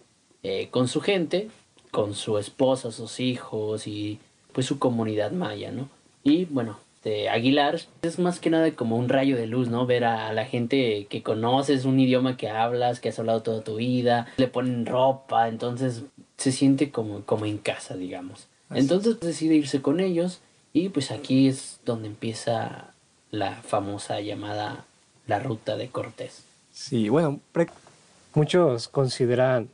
eh, 0.44 0.68
con 0.70 0.88
su 0.88 1.02
gente, 1.02 1.50
con 1.92 2.14
su 2.14 2.38
esposa, 2.38 2.92
sus 2.92 3.20
hijos 3.20 3.88
y 3.88 4.20
pues 4.54 4.68
su 4.68 4.78
comunidad 4.78 5.32
maya, 5.32 5.72
¿no? 5.72 5.90
Y 6.24 6.46
bueno, 6.46 6.80
de 7.04 7.30
Aguilar 7.30 7.80
es 8.02 8.20
más 8.20 8.40
que 8.40 8.50
nada 8.50 8.72
como 8.72 8.98
un 8.98 9.10
rayo 9.10 9.38
de 9.38 9.48
luz, 9.48 9.70
¿no? 9.70 9.86
Ver 9.86 10.04
a 10.04 10.34
la 10.34 10.46
gente 10.46 11.08
que 11.10 11.24
conoces, 11.24 11.86
un 11.86 12.00
idioma 12.00 12.38
que 12.38 12.50
hablas, 12.50 13.00
que 13.00 13.10
has 13.10 13.20
hablado 13.20 13.42
toda 13.42 13.62
tu 13.62 13.76
vida, 13.76 14.28
le 14.38 14.48
ponen 14.48 14.86
ropa, 14.86 15.48
entonces 15.48 16.04
se 16.38 16.52
siente 16.52 16.92
como, 16.92 17.22
como 17.22 17.46
en 17.46 17.58
casa, 17.58 17.96
digamos. 17.96 18.48
Entonces 18.72 19.20
decide 19.20 19.56
irse 19.56 19.82
con 19.82 20.00
ellos 20.00 20.42
y 20.74 20.90
pues 20.90 21.12
aquí 21.12 21.48
es 21.48 21.80
donde 21.86 22.08
empieza 22.08 22.94
la 23.32 23.56
famosa 23.56 24.20
llamada 24.22 24.86
la 25.28 25.40
ruta 25.40 25.78
de 25.78 25.90
Cortés. 25.90 26.44
Sí, 26.72 27.10
bueno, 27.10 27.40
muchos 28.34 28.88
consideran 28.88 29.70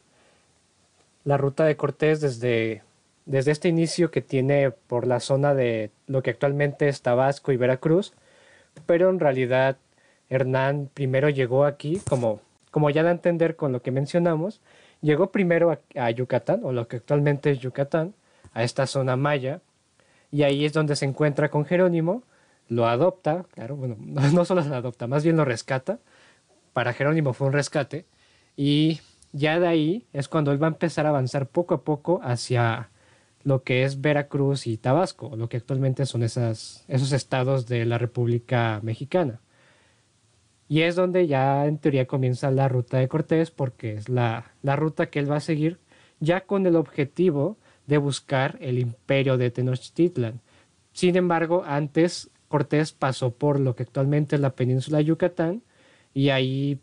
la 1.24 1.38
ruta 1.38 1.66
de 1.66 1.76
Cortés 1.76 2.22
desde, 2.22 2.84
desde 3.26 3.52
este 3.52 3.70
inicio 3.70 4.12
que 4.12 4.22
tiene 4.22 4.72
por 4.72 5.08
la 5.08 5.20
zona 5.20 5.54
de 5.54 5.92
lo 6.08 6.22
que 6.22 6.30
actualmente 6.30 6.88
es 6.88 7.02
Tabasco 7.02 7.52
y 7.52 7.58
Veracruz, 7.58 8.14
pero 8.86 9.10
en 9.10 9.20
realidad 9.20 9.78
Hernán 10.30 10.90
primero 10.94 11.30
llegó 11.30 11.66
aquí, 11.66 12.02
como, 12.08 12.40
como 12.72 12.90
ya 12.90 13.04
da 13.04 13.10
a 13.10 13.14
entender 13.14 13.56
con 13.56 13.72
lo 13.72 13.82
que 13.82 13.92
mencionamos, 13.92 14.62
llegó 15.02 15.32
primero 15.32 15.80
a 15.96 16.12
Yucatán, 16.12 16.62
o 16.64 16.72
lo 16.72 16.88
que 16.88 16.98
actualmente 16.98 17.52
es 17.52 17.60
Yucatán, 17.60 18.14
a 18.54 18.64
esta 18.64 18.88
zona 18.88 19.16
maya, 19.16 19.62
y 20.32 20.44
ahí 20.44 20.66
es 20.66 20.74
donde 20.74 20.96
se 20.96 21.06
encuentra 21.06 21.50
con 21.50 21.66
Jerónimo, 21.66 22.24
lo 22.68 22.88
adopta, 22.88 23.46
claro, 23.54 23.76
bueno, 23.76 23.96
no 24.00 24.46
solo 24.46 24.62
lo 24.62 24.76
adopta, 24.76 25.08
más 25.08 25.24
bien 25.24 25.38
lo 25.38 25.46
rescata, 25.46 26.00
para 26.74 26.94
Jerónimo 26.94 27.34
fue 27.34 27.48
un 27.48 27.54
rescate, 27.54 28.06
y 28.56 29.02
ya 29.32 29.60
de 29.60 29.68
ahí 29.68 30.06
es 30.14 30.28
cuando 30.28 30.52
él 30.52 30.62
va 30.62 30.68
a 30.68 30.72
empezar 30.72 31.06
a 31.06 31.10
avanzar 31.10 31.48
poco 31.48 31.74
a 31.74 31.84
poco 31.84 32.22
hacia 32.24 32.90
lo 33.45 33.63
que 33.63 33.84
es 33.84 34.01
Veracruz 34.01 34.65
y 34.65 34.75
Tabasco, 34.75 35.36
lo 35.36 35.47
que 35.47 35.58
actualmente 35.58 36.08
son 36.08 36.23
esas, 36.23 36.84
esos 36.88 37.12
estados 37.12 37.67
de 37.67 37.86
la 37.86 37.99
República 37.99 38.79
Mexicana. 38.81 39.39
Y 40.67 40.81
es 40.81 40.95
donde 40.95 41.27
ya 41.27 41.67
en 41.67 41.77
teoría 41.77 42.08
comienza 42.08 42.49
la 42.49 42.67
ruta 42.67 42.97
de 42.97 43.08
Cortés, 43.08 43.51
porque 43.51 43.93
es 43.93 44.10
la, 44.10 44.51
la 44.63 44.75
ruta 44.75 45.12
que 45.12 45.19
él 45.19 45.31
va 45.31 45.38
a 45.38 45.41
seguir 45.41 45.79
ya 46.19 46.41
con 46.41 46.65
el 46.65 46.75
objetivo 46.75 47.58
de 47.86 47.99
buscar 47.99 48.58
el 48.62 48.79
imperio 48.79 49.38
de 49.38 49.51
Tenochtitlan. 49.51 50.41
Sin 50.91 51.15
embargo, 51.15 51.63
antes 51.67 52.31
Cortés 52.47 52.93
pasó 52.93 53.29
por 53.29 53.60
lo 53.60 53.75
que 53.75 53.84
actualmente 53.84 54.38
es 54.38 54.41
la 54.41 54.55
península 54.55 54.97
de 54.97 55.05
Yucatán 55.05 55.62
y 56.15 56.29
ahí 56.29 56.79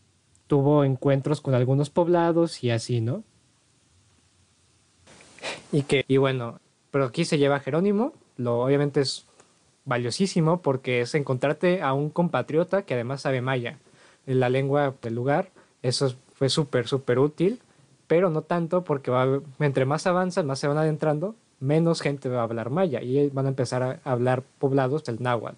tuvo 0.46 0.84
encuentros 0.84 1.40
con 1.40 1.54
algunos 1.54 1.90
poblados 1.90 2.62
y 2.62 2.70
así, 2.70 3.00
¿no? 3.00 3.24
Y 5.72 5.82
que, 5.82 6.04
y 6.06 6.18
bueno, 6.18 6.60
pero 6.90 7.06
aquí 7.06 7.24
se 7.24 7.38
lleva 7.38 7.60
Jerónimo, 7.60 8.12
lo 8.36 8.62
obviamente 8.62 9.00
es 9.00 9.26
valiosísimo 9.84 10.60
porque 10.62 11.00
es 11.00 11.14
encontrarte 11.14 11.82
a 11.82 11.92
un 11.92 12.10
compatriota 12.10 12.82
que 12.82 12.94
además 12.94 13.22
sabe 13.22 13.40
maya, 13.40 13.78
en 14.26 14.38
la 14.38 14.48
lengua 14.48 14.94
del 15.02 15.14
lugar, 15.14 15.50
eso 15.82 16.14
fue 16.34 16.48
súper, 16.48 16.86
súper 16.86 17.18
útil 17.18 17.60
pero 18.12 18.28
no 18.28 18.42
tanto 18.42 18.84
porque 18.84 19.10
va, 19.10 19.40
entre 19.58 19.86
más 19.86 20.06
avanzan, 20.06 20.46
más 20.46 20.58
se 20.58 20.68
van 20.68 20.76
adentrando, 20.76 21.34
menos 21.60 22.02
gente 22.02 22.28
va 22.28 22.40
a 22.40 22.42
hablar 22.42 22.68
maya 22.68 23.00
y 23.00 23.30
van 23.30 23.46
a 23.46 23.48
empezar 23.48 23.82
a 23.82 24.00
hablar 24.04 24.42
poblados 24.58 25.02
del 25.04 25.22
náhuatl. 25.22 25.56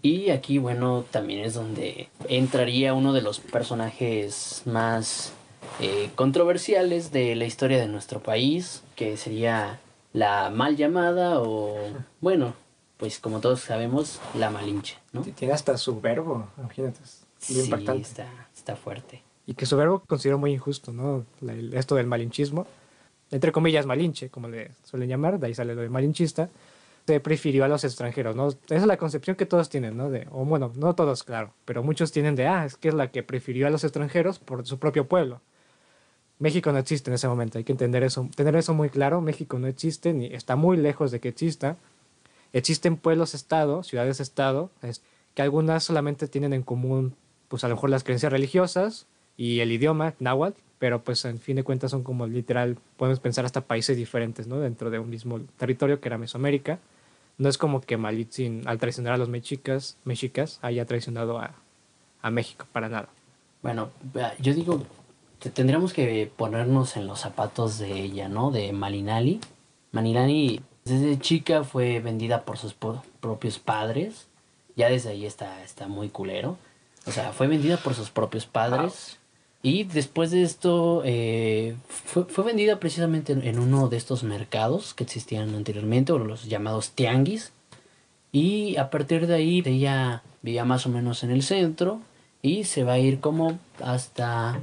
Y 0.00 0.30
aquí, 0.30 0.58
bueno, 0.58 1.04
también 1.10 1.40
es 1.40 1.54
donde 1.54 2.08
entraría 2.28 2.94
uno 2.94 3.12
de 3.12 3.20
los 3.20 3.40
personajes 3.40 4.62
más 4.64 5.32
eh, 5.80 6.10
controversiales 6.14 7.12
de 7.12 7.34
la 7.36 7.44
historia 7.44 7.78
de 7.78 7.88
nuestro 7.88 8.20
país, 8.20 8.82
que 8.96 9.16
sería 9.16 9.80
la 10.12 10.50
mal 10.50 10.76
llamada 10.76 11.40
o, 11.40 11.76
bueno, 12.20 12.54
pues 12.96 13.18
como 13.18 13.40
todos 13.40 13.60
sabemos, 13.60 14.20
la 14.34 14.50
malinche, 14.50 14.98
¿no? 15.12 15.22
Tiene 15.22 15.54
hasta 15.54 15.76
su 15.78 16.00
verbo, 16.00 16.48
imagínate. 16.58 17.00
sí, 17.38 17.60
Está, 17.60 18.26
está 18.54 18.76
fuerte 18.76 19.22
y 19.50 19.54
que 19.54 19.66
su 19.66 19.76
verbo 19.76 20.00
considero 20.06 20.38
muy 20.38 20.52
injusto, 20.52 20.92
¿no? 20.92 21.24
Esto 21.72 21.96
del 21.96 22.06
malinchismo, 22.06 22.68
entre 23.32 23.50
comillas 23.50 23.84
malinche, 23.84 24.30
como 24.30 24.46
le 24.46 24.70
suelen 24.84 25.08
llamar, 25.08 25.40
de 25.40 25.48
ahí 25.48 25.54
sale 25.54 25.74
lo 25.74 25.82
de 25.82 25.88
malinchista, 25.88 26.48
se 27.04 27.18
prefirió 27.18 27.64
a 27.64 27.68
los 27.68 27.82
extranjeros, 27.82 28.36
¿no? 28.36 28.46
Esa 28.46 28.76
es 28.76 28.86
la 28.86 28.96
concepción 28.96 29.34
que 29.34 29.46
todos 29.46 29.68
tienen, 29.68 29.96
¿no? 29.96 30.08
De, 30.08 30.28
o 30.30 30.44
bueno, 30.44 30.70
no 30.76 30.94
todos, 30.94 31.24
claro, 31.24 31.52
pero 31.64 31.82
muchos 31.82 32.12
tienen 32.12 32.36
de, 32.36 32.46
ah, 32.46 32.64
es 32.64 32.76
que 32.76 32.90
es 32.90 32.94
la 32.94 33.10
que 33.10 33.24
prefirió 33.24 33.66
a 33.66 33.70
los 33.70 33.82
extranjeros 33.82 34.38
por 34.38 34.64
su 34.64 34.78
propio 34.78 35.08
pueblo. 35.08 35.40
México 36.40 36.72
no 36.72 36.78
existe 36.78 37.10
en 37.10 37.14
ese 37.14 37.28
momento, 37.28 37.58
hay 37.58 37.64
que 37.64 37.72
entender 37.72 38.02
eso, 38.02 38.28
tener 38.34 38.56
eso 38.56 38.74
muy 38.74 38.88
claro, 38.88 39.20
México 39.20 39.58
no 39.58 39.68
existe, 39.68 40.12
ni 40.12 40.26
está 40.26 40.56
muy 40.56 40.76
lejos 40.76 41.12
de 41.12 41.20
que 41.20 41.28
exista. 41.28 41.76
Existen 42.52 42.96
pueblos-estado, 42.96 43.84
ciudades-estado, 43.84 44.70
que 45.34 45.42
algunas 45.42 45.84
solamente 45.84 46.26
tienen 46.26 46.52
en 46.52 46.62
común, 46.62 47.14
pues 47.48 47.62
a 47.62 47.68
lo 47.68 47.76
mejor 47.76 47.90
las 47.90 48.02
creencias 48.02 48.32
religiosas, 48.32 49.06
y 49.36 49.60
el 49.60 49.72
idioma, 49.72 50.14
náhuatl, 50.18 50.60
pero 50.78 51.02
pues 51.02 51.24
en 51.24 51.38
fin 51.38 51.56
de 51.56 51.62
cuentas 51.62 51.90
son 51.90 52.02
como 52.02 52.26
literal, 52.26 52.76
podemos 52.96 53.20
pensar 53.20 53.44
hasta 53.44 53.62
países 53.62 53.96
diferentes, 53.96 54.46
¿no? 54.46 54.58
Dentro 54.60 54.90
de 54.90 54.98
un 54.98 55.08
mismo 55.08 55.40
territorio 55.58 56.00
que 56.00 56.08
era 56.08 56.18
Mesoamérica. 56.18 56.78
No 57.38 57.48
es 57.48 57.56
como 57.56 57.80
que 57.80 57.96
Malitzin, 57.96 58.62
al 58.66 58.78
traicionar 58.78 59.14
a 59.14 59.16
los 59.16 59.30
mexicas, 59.30 59.96
mexicas 60.04 60.58
haya 60.60 60.84
traicionado 60.84 61.38
a, 61.38 61.54
a 62.20 62.30
México, 62.30 62.66
para 62.72 62.90
nada. 62.90 63.08
Bueno, 63.62 63.90
yo 64.40 64.52
digo, 64.52 64.82
tendríamos 65.48 65.92
que 65.92 66.30
ponernos 66.36 66.96
en 66.96 67.06
los 67.06 67.20
zapatos 67.20 67.78
de 67.78 67.92
ella, 67.92 68.28
¿no? 68.28 68.50
De 68.50 68.72
Malinali. 68.72 69.40
Malinali 69.92 70.60
desde 70.84 71.18
chica 71.18 71.64
fue 71.64 72.00
vendida 72.00 72.44
por 72.44 72.58
sus 72.58 72.74
propios 72.74 73.58
padres. 73.58 74.26
Ya 74.76 74.88
desde 74.88 75.10
ahí 75.10 75.26
está, 75.26 75.62
está 75.64 75.88
muy 75.88 76.08
culero. 76.08 76.58
O 77.06 77.12
sea, 77.12 77.32
fue 77.32 77.46
vendida 77.46 77.76
por 77.78 77.94
sus 77.94 78.10
propios 78.10 78.46
padres. 78.46 79.18
Y 79.62 79.84
después 79.84 80.30
de 80.30 80.42
esto 80.42 81.02
eh, 81.04 81.76
fue, 81.88 82.24
fue, 82.24 82.44
vendida 82.44 82.80
precisamente 82.80 83.32
en, 83.32 83.58
uno 83.58 83.88
de 83.88 83.98
estos 83.98 84.22
mercados 84.22 84.94
que 84.94 85.04
existían 85.04 85.54
anteriormente, 85.54 86.12
o 86.12 86.18
los 86.18 86.44
llamados 86.46 86.92
tianguis. 86.92 87.52
Y 88.32 88.76
a 88.76 88.90
partir 88.90 89.26
de 89.26 89.34
ahí 89.34 89.62
ella 89.64 90.22
vivía 90.42 90.64
más 90.64 90.86
o 90.86 90.88
menos 90.88 91.24
en 91.24 91.30
el 91.30 91.42
centro 91.42 92.00
y 92.42 92.64
se 92.64 92.84
va 92.84 92.94
a 92.94 92.98
ir 92.98 93.20
como 93.20 93.58
hasta 93.82 94.60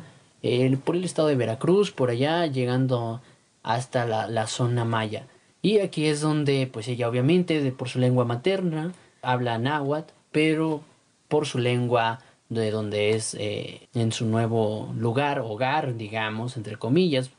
por 0.83 0.95
el 0.95 1.03
estado 1.03 1.27
de 1.27 1.35
Veracruz, 1.35 1.91
por 1.91 2.09
allá, 2.09 2.45
llegando 2.45 3.21
hasta 3.63 4.05
la, 4.05 4.47
zona 4.47 4.85
maya. 4.85 5.27
Y 5.61 5.79
aquí 5.79 6.05
es 6.05 6.21
donde 6.21 6.69
pues 6.71 6.87
ella 6.87 7.09
obviamente 7.09 7.61
de, 7.61 7.71
por 7.71 7.89
su 7.89 7.99
lengua 7.99 8.25
materna 8.25 8.93
habla 9.21 9.57
náhuatl, 9.57 10.13
pero 10.31 10.81
por 11.27 11.45
su 11.45 11.59
lengua 11.59 12.19
de 12.49 12.71
donde 12.71 13.11
es 13.11 13.33
eh, 13.33 13.89
en 13.93 14.11
su 14.11 14.25
nuevo 14.25 14.93
lugar, 14.97 15.39
hogar, 15.39 15.97
digamos, 15.97 16.55
entre 16.55 16.77
comillas, 16.77 17.31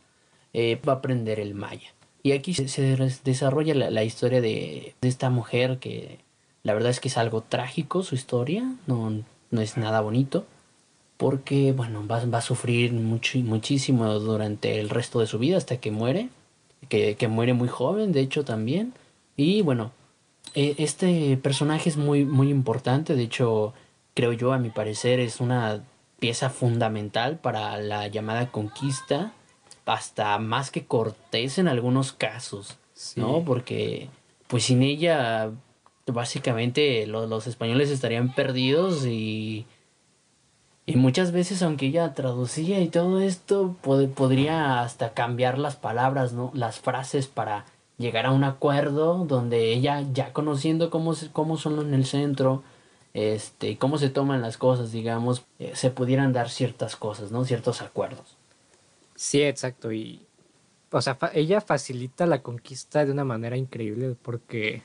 eh, 0.52 0.78
va 0.86 0.94
a 0.94 0.96
aprender 0.96 1.40
el 1.40 1.54
maya. 1.54 1.94
Y 2.22 2.32
aquí 2.32 2.52
se, 2.52 2.96
desarrolla 3.24 3.74
la, 3.74 4.04
historia 4.04 4.40
de, 4.40 4.94
esta 5.00 5.30
mujer 5.30 5.78
que 5.78 6.18
la 6.62 6.74
verdad 6.74 6.90
es 6.90 7.00
que 7.00 7.09
es 7.09 7.16
algo 7.16 7.42
trágico 7.42 8.02
su 8.02 8.14
historia, 8.14 8.70
no, 8.86 9.22
no 9.50 9.61
es 9.61 9.76
nada 9.78 10.00
bonito, 10.00 10.44
porque 11.18 11.72
bueno, 11.72 12.06
va, 12.06 12.24
va 12.24 12.38
a 12.38 12.42
sufrir 12.42 12.94
mucho, 12.94 13.38
muchísimo 13.40 14.10
durante 14.14 14.80
el 14.80 14.88
resto 14.88 15.20
de 15.20 15.26
su 15.26 15.38
vida 15.38 15.58
hasta 15.58 15.76
que 15.78 15.90
muere, 15.90 16.30
que, 16.88 17.16
que 17.16 17.28
muere 17.28 17.52
muy 17.52 17.68
joven, 17.68 18.12
de 18.12 18.20
hecho 18.20 18.44
también. 18.44 18.94
Y 19.36 19.60
bueno, 19.62 19.90
e, 20.54 20.76
este 20.78 21.36
personaje 21.36 21.90
es 21.90 21.96
muy, 21.96 22.24
muy 22.24 22.48
importante, 22.50 23.14
de 23.14 23.24
hecho 23.24 23.74
creo 24.14 24.32
yo, 24.32 24.52
a 24.52 24.58
mi 24.58 24.70
parecer, 24.70 25.20
es 25.20 25.40
una 25.40 25.84
pieza 26.18 26.50
fundamental 26.50 27.38
para 27.38 27.78
la 27.78 28.08
llamada 28.08 28.50
conquista, 28.50 29.32
hasta 29.86 30.38
más 30.38 30.70
que 30.70 30.84
Cortés 30.86 31.58
en 31.58 31.68
algunos 31.68 32.12
casos, 32.12 32.78
¿no? 33.16 33.44
Porque, 33.44 34.08
pues 34.48 34.64
sin 34.64 34.82
ella, 34.82 35.50
básicamente 36.06 37.06
los 37.06 37.46
españoles 37.46 37.90
estarían 37.90 38.34
perdidos 38.34 39.06
y 39.06 39.66
Y 40.89 40.97
muchas 40.97 41.32
veces, 41.32 41.62
aunque 41.62 41.89
ella 41.89 42.14
traducía 42.14 42.80
y 42.80 42.89
todo 42.89 43.20
esto, 43.20 43.76
podría 43.82 44.80
hasta 44.80 45.12
cambiar 45.12 45.59
las 45.59 45.76
palabras, 45.76 46.32
¿no? 46.32 46.51
Las 46.55 46.80
frases 46.80 47.26
para 47.26 47.66
llegar 47.99 48.24
a 48.24 48.32
un 48.32 48.43
acuerdo 48.43 49.26
donde 49.26 49.70
ella, 49.74 50.03
ya 50.14 50.32
conociendo 50.32 50.89
cómo, 50.89 51.14
cómo 51.34 51.59
son 51.59 51.78
en 51.80 51.93
el 51.93 52.07
centro, 52.07 52.62
este, 53.12 53.76
cómo 53.76 53.99
se 53.99 54.09
toman 54.09 54.41
las 54.41 54.57
cosas, 54.57 54.91
digamos, 54.91 55.45
eh, 55.59 55.72
se 55.74 55.91
pudieran 55.91 56.32
dar 56.32 56.49
ciertas 56.49 56.97
cosas, 56.97 57.32
¿no? 57.32 57.45
Ciertos 57.45 57.82
acuerdos. 57.82 58.39
Sí, 59.14 59.43
exacto. 59.43 59.93
Y, 59.93 60.22
o 60.91 61.03
sea, 61.03 61.18
ella 61.34 61.61
facilita 61.61 62.24
la 62.24 62.41
conquista 62.41 63.05
de 63.05 63.12
una 63.12 63.24
manera 63.24 63.59
increíble 63.59 64.16
porque 64.22 64.82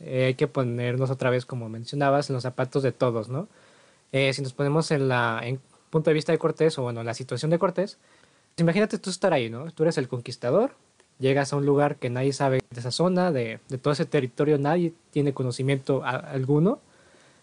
eh, 0.00 0.26
hay 0.26 0.34
que 0.34 0.46
ponernos 0.46 1.08
otra 1.08 1.30
vez, 1.30 1.46
como 1.46 1.70
mencionabas, 1.70 2.28
en 2.28 2.34
los 2.34 2.42
zapatos 2.42 2.82
de 2.82 2.92
todos, 2.92 3.30
¿no? 3.30 3.48
Eh, 4.12 4.32
si 4.32 4.42
nos 4.42 4.52
ponemos 4.52 4.90
en 4.90 5.08
la 5.08 5.42
punto 5.90 6.10
de 6.10 6.14
vista 6.14 6.32
de 6.32 6.38
Cortés, 6.38 6.78
o 6.78 6.82
bueno, 6.82 7.02
la 7.02 7.14
situación 7.14 7.50
de 7.50 7.58
Cortés, 7.58 7.98
imagínate 8.56 8.98
tú 8.98 9.10
estar 9.10 9.32
ahí, 9.32 9.50
¿no? 9.50 9.70
Tú 9.72 9.84
eres 9.84 9.98
el 9.98 10.08
conquistador, 10.08 10.72
llegas 11.18 11.52
a 11.52 11.56
un 11.56 11.66
lugar 11.66 11.96
que 11.96 12.10
nadie 12.10 12.32
sabe 12.32 12.60
de 12.70 12.80
esa 12.80 12.90
zona, 12.90 13.32
de, 13.32 13.60
de 13.68 13.78
todo 13.78 13.92
ese 13.92 14.04
territorio, 14.04 14.58
nadie 14.58 14.92
tiene 15.10 15.32
conocimiento 15.32 16.02
alguno, 16.04 16.80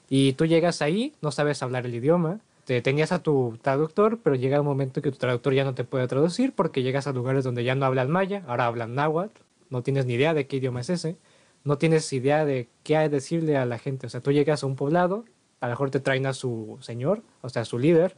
y 0.10 0.34
tú 0.34 0.46
llegas 0.46 0.82
ahí, 0.82 1.14
no 1.22 1.32
sabes 1.32 1.64
hablar 1.64 1.86
el 1.86 1.96
idioma, 1.96 2.40
te 2.66 2.82
tenías 2.82 3.12
a 3.12 3.20
tu 3.20 3.58
traductor, 3.62 4.20
pero 4.24 4.36
llega 4.36 4.60
un 4.60 4.66
momento 4.66 5.02
que 5.02 5.12
tu 5.12 5.18
traductor 5.18 5.54
ya 5.54 5.64
no 5.64 5.76
te 5.76 5.84
puede 5.84 6.08
traducir 6.08 6.54
porque 6.54 6.82
llegas 6.82 7.08
a 7.08 7.14
lugares 7.14 7.44
donde 7.44 7.64
ya 7.64 7.76
no 7.76 7.86
hablan 7.86 8.10
maya, 8.10 8.44
ahora 8.48 8.66
hablan 8.66 8.96
náhuatl, 8.96 9.40
no 9.70 9.84
tienes 9.84 10.06
ni 10.06 10.14
idea 10.14 10.34
de 10.34 10.48
qué 10.48 10.58
idioma 10.58 10.82
es 10.82 10.90
ese, 10.90 11.16
no 11.64 11.78
tienes 11.78 12.12
idea 12.14 12.46
de 12.46 12.68
qué 12.84 12.98
hay 12.98 13.10
decirle 13.10 13.58
a 13.58 13.66
la 13.66 13.78
gente, 13.78 14.08
o 14.08 14.10
sea, 14.10 14.22
tú 14.22 14.32
llegas 14.32 14.64
a 14.64 14.68
un 14.68 14.76
poblado, 14.76 15.26
a 15.60 15.68
lo 15.68 15.72
mejor 15.72 15.92
te 15.92 16.00
traen 16.00 16.26
a 16.26 16.34
su 16.34 16.78
señor, 16.82 17.24
o 17.42 17.50
sea, 17.50 17.64
a 17.64 17.66
su 17.66 17.80
líder, 17.80 18.16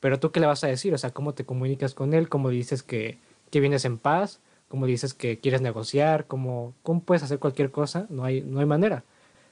pero 0.00 0.18
tú 0.18 0.32
qué 0.32 0.40
le 0.40 0.46
vas 0.46 0.64
a 0.64 0.66
decir, 0.66 0.92
o 0.94 0.98
sea, 0.98 1.10
cómo 1.10 1.32
te 1.32 1.44
comunicas 1.44 1.94
con 1.94 2.12
él, 2.12 2.28
cómo 2.28 2.50
dices 2.50 2.82
que, 2.82 3.18
que 3.50 3.60
vienes 3.60 3.84
en 3.84 3.98
paz, 3.98 4.40
cómo 4.68 4.86
dices 4.86 5.14
que 5.14 5.38
quieres 5.38 5.60
negociar, 5.60 6.26
cómo, 6.26 6.74
cómo 6.82 7.00
puedes 7.02 7.22
hacer 7.22 7.38
cualquier 7.38 7.70
cosa, 7.70 8.06
no 8.10 8.24
hay, 8.24 8.40
no 8.40 8.60
hay 8.60 8.66
manera. 8.66 9.04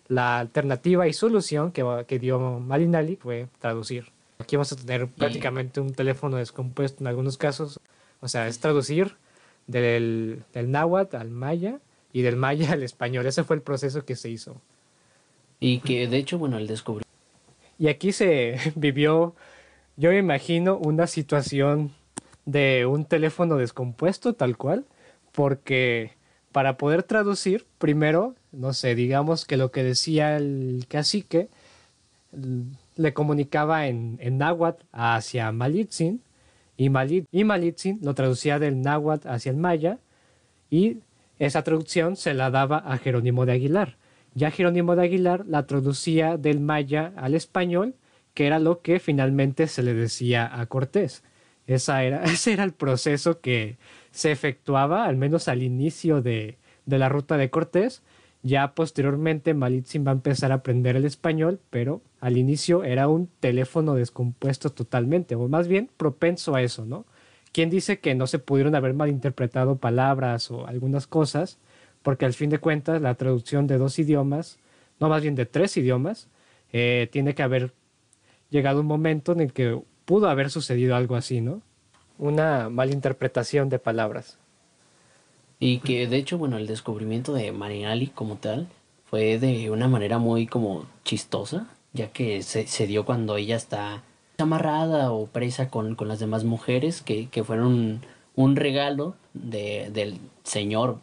La 0.08 0.38
alternativa 0.38 1.06
y 1.06 1.12
solución 1.12 1.70
que, 1.70 2.04
que 2.08 2.18
dio 2.18 2.40
Malinali 2.40 3.16
fue 3.16 3.46
traducir. 3.60 4.06
Aquí 4.38 4.56
vamos 4.56 4.72
a 4.72 4.76
tener 4.76 5.06
prácticamente 5.06 5.80
un 5.80 5.92
teléfono 5.92 6.36
descompuesto 6.38 7.04
en 7.04 7.06
algunos 7.06 7.36
casos, 7.36 7.78
o 8.20 8.28
sea, 8.28 8.48
es 8.48 8.58
traducir 8.58 9.16
del, 9.66 10.42
del 10.52 10.70
náhuatl 10.70 11.16
al 11.16 11.30
maya 11.30 11.78
y 12.12 12.22
del 12.22 12.36
maya 12.36 12.72
al 12.72 12.82
español. 12.82 13.26
Ese 13.26 13.44
fue 13.44 13.56
el 13.56 13.62
proceso 13.62 14.04
que 14.04 14.16
se 14.16 14.30
hizo. 14.30 14.56
Y 15.60 15.80
que 15.80 16.08
de 16.08 16.16
hecho, 16.16 16.38
bueno, 16.38 16.58
el 16.58 16.66
descubrió 16.66 17.09
y 17.80 17.88
aquí 17.88 18.12
se 18.12 18.58
vivió, 18.76 19.34
yo 19.96 20.10
me 20.10 20.18
imagino, 20.18 20.76
una 20.76 21.08
situación 21.08 21.90
de 22.44 22.86
un 22.86 23.06
teléfono 23.06 23.56
descompuesto 23.56 24.34
tal 24.34 24.56
cual, 24.56 24.84
porque 25.32 26.12
para 26.52 26.76
poder 26.76 27.02
traducir, 27.02 27.66
primero, 27.78 28.34
no 28.52 28.74
sé, 28.74 28.94
digamos 28.94 29.46
que 29.46 29.56
lo 29.56 29.70
que 29.70 29.82
decía 29.82 30.36
el 30.36 30.84
cacique 30.88 31.48
le 32.96 33.14
comunicaba 33.14 33.86
en, 33.86 34.18
náhuatl 34.38 34.84
hacia 34.92 35.50
Malitzin, 35.50 36.22
y, 36.76 36.90
Malit, 36.90 37.26
y 37.32 37.44
Malitzin 37.44 37.98
lo 38.02 38.14
traducía 38.14 38.58
del 38.58 38.82
náhuatl 38.82 39.28
hacia 39.28 39.50
el 39.50 39.56
maya, 39.56 39.98
y 40.70 40.98
esa 41.38 41.62
traducción 41.62 42.16
se 42.16 42.34
la 42.34 42.50
daba 42.50 42.78
a 42.78 42.98
Jerónimo 42.98 43.46
de 43.46 43.52
Aguilar. 43.52 43.96
Ya 44.34 44.50
Jerónimo 44.50 44.96
de 44.96 45.02
Aguilar 45.02 45.44
la 45.46 45.66
traducía 45.66 46.36
del 46.36 46.60
maya 46.60 47.12
al 47.16 47.34
español, 47.34 47.94
que 48.34 48.46
era 48.46 48.58
lo 48.58 48.80
que 48.80 49.00
finalmente 49.00 49.66
se 49.66 49.82
le 49.82 49.94
decía 49.94 50.60
a 50.60 50.66
Cortés. 50.66 51.24
Esa 51.66 52.04
era, 52.04 52.22
ese 52.24 52.52
era 52.52 52.64
el 52.64 52.72
proceso 52.72 53.40
que 53.40 53.78
se 54.10 54.32
efectuaba, 54.32 55.04
al 55.04 55.16
menos 55.16 55.48
al 55.48 55.62
inicio 55.62 56.22
de, 56.22 56.58
de 56.86 56.98
la 56.98 57.08
ruta 57.08 57.36
de 57.36 57.50
Cortés. 57.50 58.02
Ya 58.42 58.74
posteriormente 58.74 59.52
Malitzin 59.52 60.06
va 60.06 60.12
a 60.12 60.14
empezar 60.14 60.50
a 60.50 60.56
aprender 60.56 60.96
el 60.96 61.04
español, 61.04 61.60
pero 61.68 62.00
al 62.20 62.38
inicio 62.38 62.84
era 62.84 63.08
un 63.08 63.28
teléfono 63.40 63.94
descompuesto 63.94 64.70
totalmente, 64.70 65.34
o 65.34 65.46
más 65.48 65.68
bien 65.68 65.90
propenso 65.96 66.54
a 66.54 66.62
eso, 66.62 66.86
¿no? 66.86 67.04
¿Quién 67.52 67.68
dice 67.68 67.98
que 67.98 68.14
no 68.14 68.26
se 68.26 68.38
pudieron 68.38 68.74
haber 68.76 68.94
malinterpretado 68.94 69.76
palabras 69.76 70.50
o 70.50 70.66
algunas 70.66 71.06
cosas? 71.06 71.58
Porque 72.02 72.24
al 72.24 72.34
fin 72.34 72.50
de 72.50 72.58
cuentas 72.58 73.00
la 73.00 73.14
traducción 73.14 73.66
de 73.66 73.78
dos 73.78 73.98
idiomas, 73.98 74.58
no 74.98 75.08
más 75.08 75.22
bien 75.22 75.34
de 75.34 75.46
tres 75.46 75.76
idiomas, 75.76 76.28
eh, 76.72 77.08
tiene 77.10 77.34
que 77.34 77.42
haber 77.42 77.72
llegado 78.50 78.80
un 78.80 78.86
momento 78.86 79.32
en 79.32 79.40
el 79.40 79.52
que 79.52 79.80
pudo 80.04 80.28
haber 80.28 80.50
sucedido 80.50 80.96
algo 80.96 81.16
así, 81.16 81.40
¿no? 81.40 81.62
Una 82.18 82.68
malinterpretación 82.68 83.68
de 83.68 83.78
palabras. 83.78 84.38
Y 85.58 85.78
que 85.78 86.06
de 86.06 86.16
hecho, 86.16 86.38
bueno, 86.38 86.56
el 86.56 86.66
descubrimiento 86.66 87.32
de 87.32 87.52
Marinali 87.52 88.08
como 88.08 88.36
tal 88.36 88.68
fue 89.04 89.38
de 89.38 89.70
una 89.70 89.88
manera 89.88 90.18
muy 90.18 90.46
como 90.46 90.86
chistosa, 91.04 91.68
ya 91.92 92.08
que 92.12 92.42
se, 92.42 92.66
se 92.66 92.86
dio 92.86 93.04
cuando 93.04 93.36
ella 93.36 93.56
está 93.56 94.02
amarrada 94.38 95.12
o 95.12 95.26
presa 95.26 95.68
con, 95.68 95.94
con 95.94 96.08
las 96.08 96.18
demás 96.18 96.44
mujeres, 96.44 97.02
que, 97.02 97.28
que 97.28 97.44
fueron 97.44 98.00
un, 98.36 98.56
regalo 98.56 99.14
de, 99.34 99.90
del 99.92 100.18
señor 100.42 100.98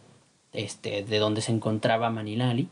este, 0.58 1.04
de 1.04 1.20
donde 1.20 1.42
se 1.42 1.52
encontraba 1.52 2.10
Manilali 2.10 2.68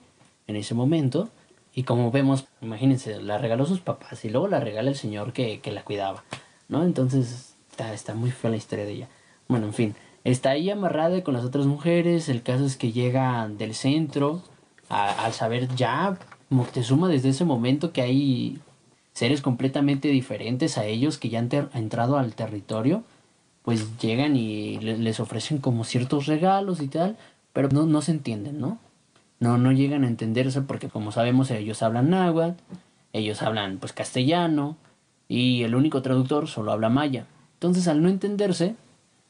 en 0.47 0.55
ese 0.55 0.73
momento. 0.73 1.29
Y 1.73 1.83
como 1.83 2.09
vemos, 2.09 2.47
imagínense, 2.61 3.21
la 3.21 3.37
regaló 3.37 3.65
sus 3.65 3.79
papás 3.79 4.25
y 4.25 4.29
luego 4.29 4.47
la 4.47 4.59
regala 4.59 4.89
el 4.89 4.95
señor 4.95 5.33
que, 5.33 5.61
la 5.71 5.83
cuidaba, 5.83 6.23
¿no? 6.67 6.83
Entonces 6.83 7.55
está, 7.69 7.93
está 7.93 8.15
muy 8.15 8.31
fea 8.31 8.49
la 8.49 8.57
historia 8.57 8.85
de 8.85 8.91
ella. 8.93 9.09
Bueno, 9.47 9.67
en 9.67 9.73
fin, 9.73 9.95
está 10.23 10.49
ahí 10.49 10.71
amarrada 10.71 11.23
con 11.23 11.35
las 11.35 11.45
otras 11.45 11.67
mujeres. 11.67 12.27
El 12.27 12.41
caso 12.41 12.65
es 12.65 12.75
que 12.75 12.91
llega 12.91 13.47
del 13.49 13.75
centro 13.75 14.41
al 14.89 15.33
saber 15.33 15.67
ya 15.75 16.17
Moctezuma 16.49 17.07
desde 17.07 17.29
ese 17.29 17.45
momento 17.45 17.91
que 17.91 18.01
hay 18.01 18.59
seres 19.13 19.41
completamente 19.41 20.07
diferentes 20.07 20.77
a 20.79 20.85
ellos 20.85 21.17
que 21.19 21.29
ya 21.29 21.39
han 21.39 21.49
entrado 21.73 22.17
al 22.17 22.33
territorio, 22.33 23.03
pues 23.63 23.99
llegan 23.99 24.35
y 24.35 24.77
les 24.79 25.19
ofrecen 25.19 25.57
como 25.59 25.83
ciertos 25.83 26.27
regalos 26.27 26.81
y 26.81 26.87
tal, 26.87 27.17
pero 27.55 27.69
no, 27.69 27.85
no 27.85 28.01
se 28.01 28.11
entienden, 28.11 28.59
¿no? 28.59 28.79
No, 29.39 29.57
no 29.57 29.71
llegan 29.71 30.03
a 30.03 30.09
entenderse 30.09 30.61
porque 30.61 30.89
como 30.89 31.13
sabemos 31.13 31.49
ellos 31.51 31.81
hablan 31.83 32.09
náhuatl, 32.09 32.61
ellos 33.13 33.41
hablan 33.41 33.77
pues 33.77 33.93
castellano 33.93 34.75
y 35.29 35.63
el 35.63 35.73
único 35.73 36.01
traductor 36.01 36.49
solo 36.49 36.73
habla 36.73 36.89
maya. 36.89 37.27
Entonces 37.53 37.87
al 37.87 38.03
no 38.03 38.09
entenderse, 38.09 38.75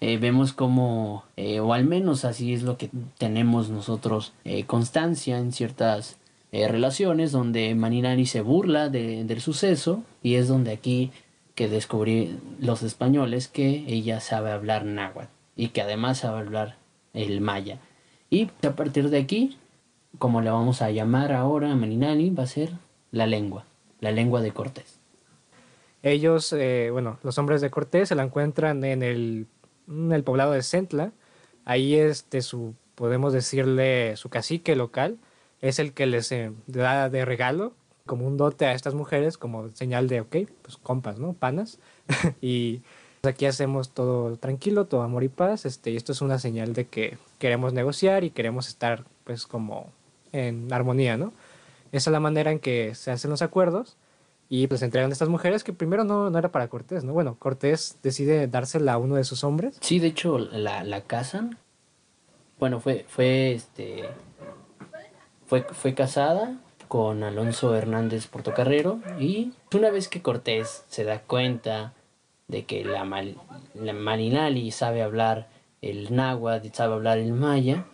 eh, 0.02 0.18
vemos 0.18 0.54
como, 0.54 1.24
eh, 1.38 1.60
o 1.60 1.72
al 1.72 1.86
menos 1.86 2.26
así 2.26 2.52
es 2.56 2.64
lo 2.64 2.78
que 2.80 2.90
tenemos 3.20 3.70
nosotros 3.70 4.34
eh, 4.44 4.66
constancia 4.66 5.38
en 5.38 5.52
ciertas 5.52 6.18
relaciones 6.52 7.34
donde 7.34 7.76
Maninari 7.76 8.26
se 8.26 8.40
burla 8.40 8.88
de, 8.88 9.26
del 9.26 9.42
suceso 9.42 10.04
y 10.24 10.36
es 10.36 10.48
donde 10.48 10.72
aquí 10.72 11.12
que 11.54 11.68
descubrí 11.68 12.40
los 12.60 12.82
españoles 12.82 13.50
que 13.50 13.84
ella 13.88 14.22
sabe 14.22 14.52
hablar 14.52 14.86
náhuatl 14.86 15.30
y 15.58 15.68
que 15.70 15.82
además 15.82 16.20
sabe 16.20 16.40
hablar 16.40 16.78
el 17.14 17.42
maya. 17.42 17.80
Y 18.36 18.52
a 18.68 18.76
partir 18.76 19.10
de 19.10 19.18
aquí, 19.18 19.58
como 20.18 20.42
le 20.42 20.50
vamos 20.50 20.82
a 20.82 20.92
llamar 20.92 21.32
ahora 21.32 21.72
a 21.72 21.76
va 21.78 22.44
a 22.44 22.48
ser 22.48 22.74
la 23.12 23.28
lengua, 23.28 23.66
la 24.02 24.12
lengua 24.12 24.42
de 24.42 24.52
Cortés. 24.52 25.00
Ellos, 26.04 26.52
eh, 26.52 26.90
bueno, 26.92 27.18
los 27.24 27.38
hombres 27.38 27.62
de 27.62 27.70
Cortés 27.70 28.10
se 28.10 28.16
la 28.16 28.24
encuentran 28.24 28.84
en 28.84 29.04
el, 29.04 29.48
el 29.88 30.24
poblado 30.26 30.52
de 30.52 30.64
Centla. 30.64 31.14
Ahí 31.64 31.96
este 31.96 32.42
su, 32.42 32.76
podemos 32.96 33.32
decirle, 33.32 34.18
su 34.18 34.28
cacique 34.28 34.76
local 34.76 35.18
es 35.62 35.80
el 35.80 35.94
que 35.94 36.06
les 36.06 36.30
eh, 36.34 36.52
da 36.68 37.10
de 37.10 37.24
regalo 37.24 37.72
como 38.06 38.28
un 38.28 38.36
dote 38.36 38.66
a 38.66 38.74
estas 38.74 38.96
mujeres 38.96 39.38
como 39.38 39.70
señal 39.70 40.10
de, 40.10 40.20
ok, 40.20 40.36
pues 40.62 40.76
compas, 40.84 41.20
¿no? 41.20 41.32
Panas. 41.32 41.80
y 42.42 42.82
aquí 43.24 43.46
hacemos 43.46 43.92
todo 43.92 44.36
tranquilo, 44.36 44.88
todo 44.88 45.04
amor 45.04 45.24
y 45.24 45.30
paz, 45.30 45.66
este, 45.66 45.92
y 45.92 45.96
esto 45.96 46.12
es 46.12 46.20
una 46.20 46.38
señal 46.38 46.74
de 46.74 46.88
que 46.88 47.18
queremos 47.40 47.74
negociar 47.74 48.24
y 48.24 48.30
queremos 48.30 48.68
estar 48.68 49.06
pues 49.24 49.48
como 49.48 49.92
en 50.32 50.72
armonía, 50.72 51.18
¿no? 51.18 51.34
Esa 51.92 52.10
es 52.10 52.12
la 52.12 52.20
manera 52.20 52.52
en 52.52 52.60
que 52.60 52.94
se 52.96 53.12
hacen 53.12 53.32
los 53.32 53.42
acuerdos 53.42 53.98
y 54.50 54.68
pues 54.68 54.82
entregan 54.82 55.10
a 55.10 55.14
estas 55.14 55.30
mujeres 55.30 55.64
que 55.64 55.74
primero 55.74 56.04
no, 56.04 56.30
no 56.30 56.38
era 56.38 56.52
para 56.52 56.68
Cortés, 56.68 57.04
¿no? 57.04 57.14
Bueno, 57.14 57.36
Cortés 57.40 57.98
decide 58.04 58.48
dársela 58.48 58.94
a 58.94 58.98
uno 58.98 59.16
de 59.16 59.24
sus 59.24 59.44
hombres. 59.44 59.78
Sí, 59.82 60.00
de 60.00 60.08
hecho 60.08 60.38
la, 60.38 60.84
la 60.84 61.02
casan. 61.02 61.58
Bueno, 62.60 62.80
fue, 62.80 63.06
fue 63.08 63.54
este 63.54 64.10
fue, 65.48 65.64
fue 65.64 65.94
casada 65.94 66.58
con 66.88 67.24
Alonso 67.24 67.76
Hernández 67.76 68.28
Portocarrero 68.28 69.00
y 69.20 69.54
una 69.74 69.90
vez 69.90 70.08
que 70.08 70.22
Cortés 70.22 70.86
se 70.88 71.04
da 71.04 71.20
cuenta 71.20 71.94
de 72.48 72.66
que 72.66 72.86
la, 72.86 73.04
la 73.74 73.94
Marinali 73.94 74.72
sabe 74.72 75.02
hablar 75.02 75.48
el 75.86 76.16
náhuatl, 76.16 76.68
sabe 76.74 76.94
hablar 76.96 77.18
el 77.20 77.34
maya, 77.34 77.86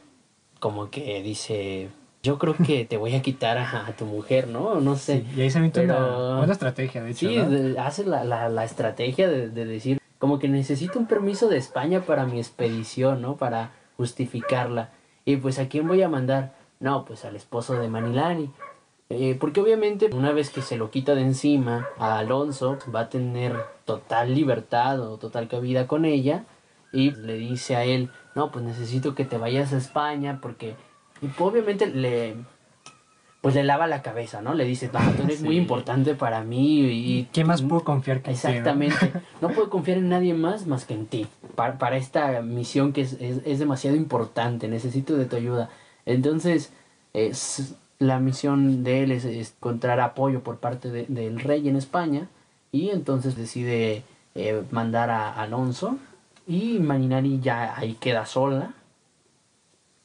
como 0.60 0.90
que 0.90 1.22
dice, 1.22 1.90
yo 2.24 2.38
creo 2.38 2.56
que 2.56 2.86
te 2.86 2.98
voy 2.98 3.16
a 3.16 3.22
quitar 3.22 3.58
a, 3.58 3.94
tu 3.98 4.06
mujer, 4.06 4.48
¿no? 4.48 4.80
No 4.80 4.96
sé. 4.96 5.26
y 5.36 5.42
ahí 5.42 5.50
se 5.50 5.60
mete 5.60 5.84
una 5.84 6.38
buena 6.38 6.54
estrategia, 6.54 7.04
de 7.04 7.12
hecho. 7.12 7.28
Sí, 7.28 7.76
hace 7.78 8.06
la, 8.06 8.24
la, 8.24 8.50
la 8.50 8.64
estrategia 8.64 9.28
de, 9.28 9.50
de, 9.50 9.66
decir, 9.66 10.00
como 10.20 10.40
que 10.40 10.48
necesito 10.48 11.00
un 11.00 11.08
permiso 11.08 11.50
de 11.50 11.58
España 11.58 12.02
para 12.02 12.26
mi 12.26 12.38
expedición, 12.38 13.22
¿no? 13.22 13.36
Para 13.36 13.72
justificarla. 13.98 14.90
Y 15.26 15.38
pues, 15.38 15.60
¿a 15.60 15.68
quién 15.68 15.88
voy 15.88 16.02
a 16.02 16.10
mandar? 16.10 16.54
No, 16.80 17.06
pues 17.06 17.26
al 17.26 17.36
esposo 17.36 17.74
de 17.74 17.88
Manilani. 17.88 18.52
Eh, 19.10 19.36
porque 19.38 19.60
obviamente 19.60 20.10
una 20.14 20.32
vez 20.32 20.52
que 20.52 20.62
se 20.62 20.78
lo 20.78 20.90
quita 20.90 21.16
de 21.16 21.22
encima 21.22 21.90
a 21.98 22.18
Alonso, 22.18 22.78
va 22.96 23.02
a 23.02 23.10
tener 23.10 23.58
total 23.84 24.34
libertad 24.34 25.02
o 25.02 25.18
total 25.18 25.50
cabida 25.50 25.86
con 25.86 26.06
ella. 26.06 26.46
Y 26.94 27.12
le 27.12 27.36
dice 27.36 27.76
a 27.76 27.84
él, 27.84 28.10
no, 28.36 28.52
pues 28.52 28.66
necesito 28.66 29.16
que 29.16 29.26
te 29.26 29.38
vayas 29.38 29.74
a 29.74 29.78
España 29.78 30.40
porque 30.42 30.76
y 31.22 31.30
obviamente 31.40 31.88
le 31.88 32.36
pues 33.42 33.56
le 33.56 33.64
lava 33.64 33.88
la 33.88 34.04
cabeza, 34.04 34.42
¿no? 34.42 34.54
Le 34.54 34.66
dice, 34.66 34.92
ah, 34.94 35.14
tú 35.18 35.24
eres 35.24 35.42
muy 35.44 35.58
importante 35.58 36.14
para 36.14 36.44
mí 36.44 36.82
y... 36.82 37.28
¿Qué 37.34 37.44
más 37.44 37.64
puedo 37.64 37.84
confiar 37.84 38.22
que 38.22 38.30
Exactamente. 38.32 39.12
¿no? 39.42 39.50
puedo 39.50 39.72
confiar 39.72 39.98
en 39.98 40.10
nadie 40.10 40.36
más 40.36 40.68
más 40.68 40.86
que 40.86 40.94
en 40.94 41.08
ti. 41.08 41.26
Para, 41.56 41.80
para 41.80 41.98
esta 41.98 42.42
misión 42.44 42.94
que 42.94 43.02
es, 43.02 43.14
es, 43.20 43.58
demasiado 43.58 43.98
importante. 43.98 44.68
Necesito 44.68 45.18
de 45.18 45.26
tu 45.26 45.38
ayuda. 45.38 45.70
Entonces, 46.06 46.72
es, 47.14 47.76
la 47.98 48.20
misión 48.20 48.84
de 48.84 49.04
él 49.04 49.12
es, 49.12 49.26
encontrar 49.26 50.00
apoyo 50.02 50.42
por 50.42 50.58
parte 50.58 50.92
del 50.92 51.40
rey 51.40 51.68
en 51.68 51.76
España. 51.76 52.28
Y 52.72 52.90
entonces 52.92 53.36
decide 53.36 54.04
eh, 54.36 54.62
mandar 54.70 55.10
a 55.10 55.34
Alonso. 55.34 55.98
Y 56.52 56.80
Maninari 56.80 57.40
ya 57.40 57.78
ahí 57.78 57.94
queda 57.94 58.26
sola. 58.26 58.74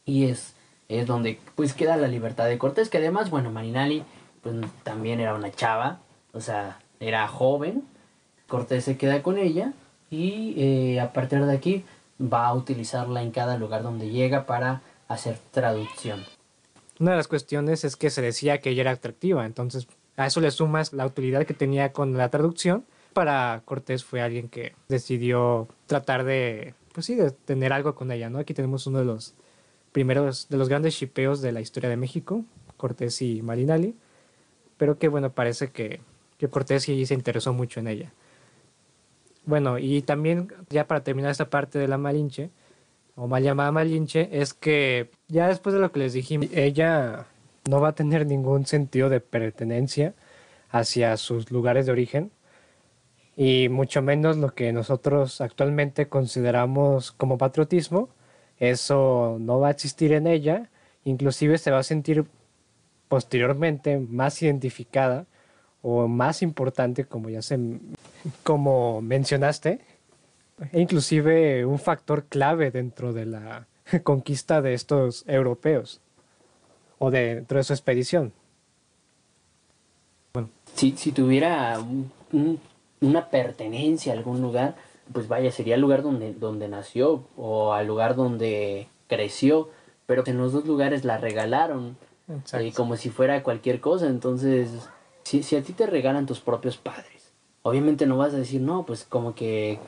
Y 0.04 0.26
es 0.26 0.54
es 0.88 1.06
donde 1.06 1.40
pues 1.54 1.74
queda 1.74 1.96
la 1.96 2.08
libertad 2.08 2.46
de 2.46 2.58
Cortés, 2.58 2.88
que 2.88 2.98
además, 2.98 3.30
bueno, 3.30 3.50
Marinali 3.50 4.04
pues 4.42 4.54
también 4.84 5.18
era 5.20 5.34
una 5.34 5.50
chava, 5.50 5.98
o 6.32 6.40
sea, 6.40 6.78
era 7.00 7.26
joven, 7.26 7.82
Cortés 8.46 8.84
se 8.84 8.96
queda 8.96 9.22
con 9.22 9.38
ella 9.38 9.72
y 10.10 10.54
eh, 10.56 11.00
a 11.00 11.12
partir 11.12 11.44
de 11.44 11.52
aquí 11.52 11.84
va 12.20 12.46
a 12.46 12.54
utilizarla 12.54 13.22
en 13.22 13.32
cada 13.32 13.58
lugar 13.58 13.82
donde 13.82 14.10
llega 14.10 14.46
para 14.46 14.82
hacer 15.08 15.38
traducción. 15.50 16.24
Una 17.00 17.10
de 17.12 17.16
las 17.16 17.28
cuestiones 17.28 17.84
es 17.84 17.96
que 17.96 18.10
se 18.10 18.22
decía 18.22 18.60
que 18.60 18.70
ella 18.70 18.82
era 18.82 18.92
atractiva, 18.92 19.44
entonces 19.44 19.88
a 20.16 20.26
eso 20.26 20.40
le 20.40 20.50
sumas 20.52 20.92
la 20.92 21.04
utilidad 21.04 21.44
que 21.44 21.54
tenía 21.54 21.92
con 21.92 22.16
la 22.16 22.28
traducción. 22.30 22.84
Para 23.16 23.62
Cortés 23.64 24.04
fue 24.04 24.20
alguien 24.20 24.50
que 24.50 24.74
decidió 24.90 25.68
tratar 25.86 26.22
de, 26.24 26.74
pues 26.92 27.06
sí, 27.06 27.16
tener 27.46 27.72
algo 27.72 27.94
con 27.94 28.12
ella, 28.12 28.28
¿no? 28.28 28.38
Aquí 28.38 28.52
tenemos 28.52 28.86
uno 28.86 28.98
de 28.98 29.06
los 29.06 29.32
primeros 29.90 30.50
de 30.50 30.58
los 30.58 30.68
grandes 30.68 30.92
shipeos 30.92 31.40
de 31.40 31.50
la 31.50 31.62
historia 31.62 31.88
de 31.88 31.96
México, 31.96 32.44
Cortés 32.76 33.22
y 33.22 33.40
Marinali, 33.40 33.96
pero 34.76 34.98
que 34.98 35.08
bueno, 35.08 35.32
parece 35.32 35.70
que, 35.70 36.00
que 36.36 36.48
Cortés 36.50 36.82
sí 36.82 37.06
se 37.06 37.14
interesó 37.14 37.54
mucho 37.54 37.80
en 37.80 37.88
ella. 37.88 38.12
Bueno, 39.46 39.78
y 39.78 40.02
también 40.02 40.52
ya 40.68 40.86
para 40.86 41.02
terminar 41.02 41.30
esta 41.30 41.48
parte 41.48 41.78
de 41.78 41.88
la 41.88 41.96
Malinche, 41.96 42.50
o 43.14 43.26
mal 43.26 43.42
llamada 43.42 43.72
Malinche, 43.72 44.28
es 44.30 44.52
que 44.52 45.10
ya 45.28 45.48
después 45.48 45.72
de 45.72 45.80
lo 45.80 45.90
que 45.90 46.00
les 46.00 46.12
dijimos, 46.12 46.48
ella 46.52 47.24
no 47.66 47.80
va 47.80 47.88
a 47.88 47.94
tener 47.94 48.26
ningún 48.26 48.66
sentido 48.66 49.08
de 49.08 49.20
pertenencia 49.20 50.12
hacia 50.68 51.16
sus 51.16 51.50
lugares 51.50 51.86
de 51.86 51.92
origen 51.92 52.30
y 53.36 53.68
mucho 53.68 54.00
menos 54.00 54.38
lo 54.38 54.54
que 54.54 54.72
nosotros 54.72 55.40
actualmente 55.40 56.08
consideramos 56.08 57.12
como 57.12 57.36
patriotismo, 57.36 58.08
eso 58.58 59.36
no 59.38 59.60
va 59.60 59.68
a 59.68 59.72
existir 59.72 60.12
en 60.12 60.26
ella, 60.26 60.70
inclusive 61.04 61.58
se 61.58 61.70
va 61.70 61.80
a 61.80 61.82
sentir 61.82 62.24
posteriormente 63.08 63.98
más 63.98 64.42
identificada 64.42 65.26
o 65.82 66.08
más 66.08 66.42
importante 66.42 67.04
como 67.04 67.28
ya 67.28 67.42
se 67.42 67.58
como 68.42 69.02
mencionaste 69.02 69.80
e 70.72 70.80
inclusive 70.80 71.66
un 71.66 71.78
factor 71.78 72.24
clave 72.24 72.70
dentro 72.70 73.12
de 73.12 73.26
la 73.26 73.66
conquista 74.02 74.62
de 74.62 74.72
estos 74.72 75.24
europeos 75.28 76.00
o 76.98 77.10
dentro 77.10 77.58
de 77.58 77.64
su 77.64 77.74
expedición. 77.74 78.32
Bueno. 80.32 80.48
Si, 80.74 80.92
si 80.96 81.12
tuviera 81.12 81.78
una 83.00 83.28
pertenencia 83.28 84.12
a 84.12 84.16
algún 84.16 84.40
lugar, 84.40 84.76
pues 85.12 85.28
vaya, 85.28 85.50
sería 85.52 85.74
el 85.74 85.80
lugar 85.80 86.02
donde, 86.02 86.34
donde 86.34 86.68
nació 86.68 87.24
o 87.36 87.72
al 87.72 87.86
lugar 87.86 88.16
donde 88.16 88.88
creció, 89.08 89.68
pero 90.06 90.22
en 90.26 90.38
los 90.38 90.52
dos 90.52 90.66
lugares 90.66 91.04
la 91.04 91.18
regalaron, 91.18 91.96
eh, 92.28 92.72
como 92.74 92.96
si 92.96 93.10
fuera 93.10 93.42
cualquier 93.42 93.80
cosa, 93.80 94.06
entonces, 94.06 94.70
si, 95.22 95.42
si 95.42 95.56
a 95.56 95.62
ti 95.62 95.72
te 95.72 95.86
regalan 95.86 96.26
tus 96.26 96.40
propios 96.40 96.76
padres, 96.76 97.32
obviamente 97.62 98.06
no 98.06 98.16
vas 98.16 98.34
a 98.34 98.38
decir, 98.38 98.60
no, 98.60 98.84
pues 98.84 99.04
como 99.04 99.34
que 99.34 99.78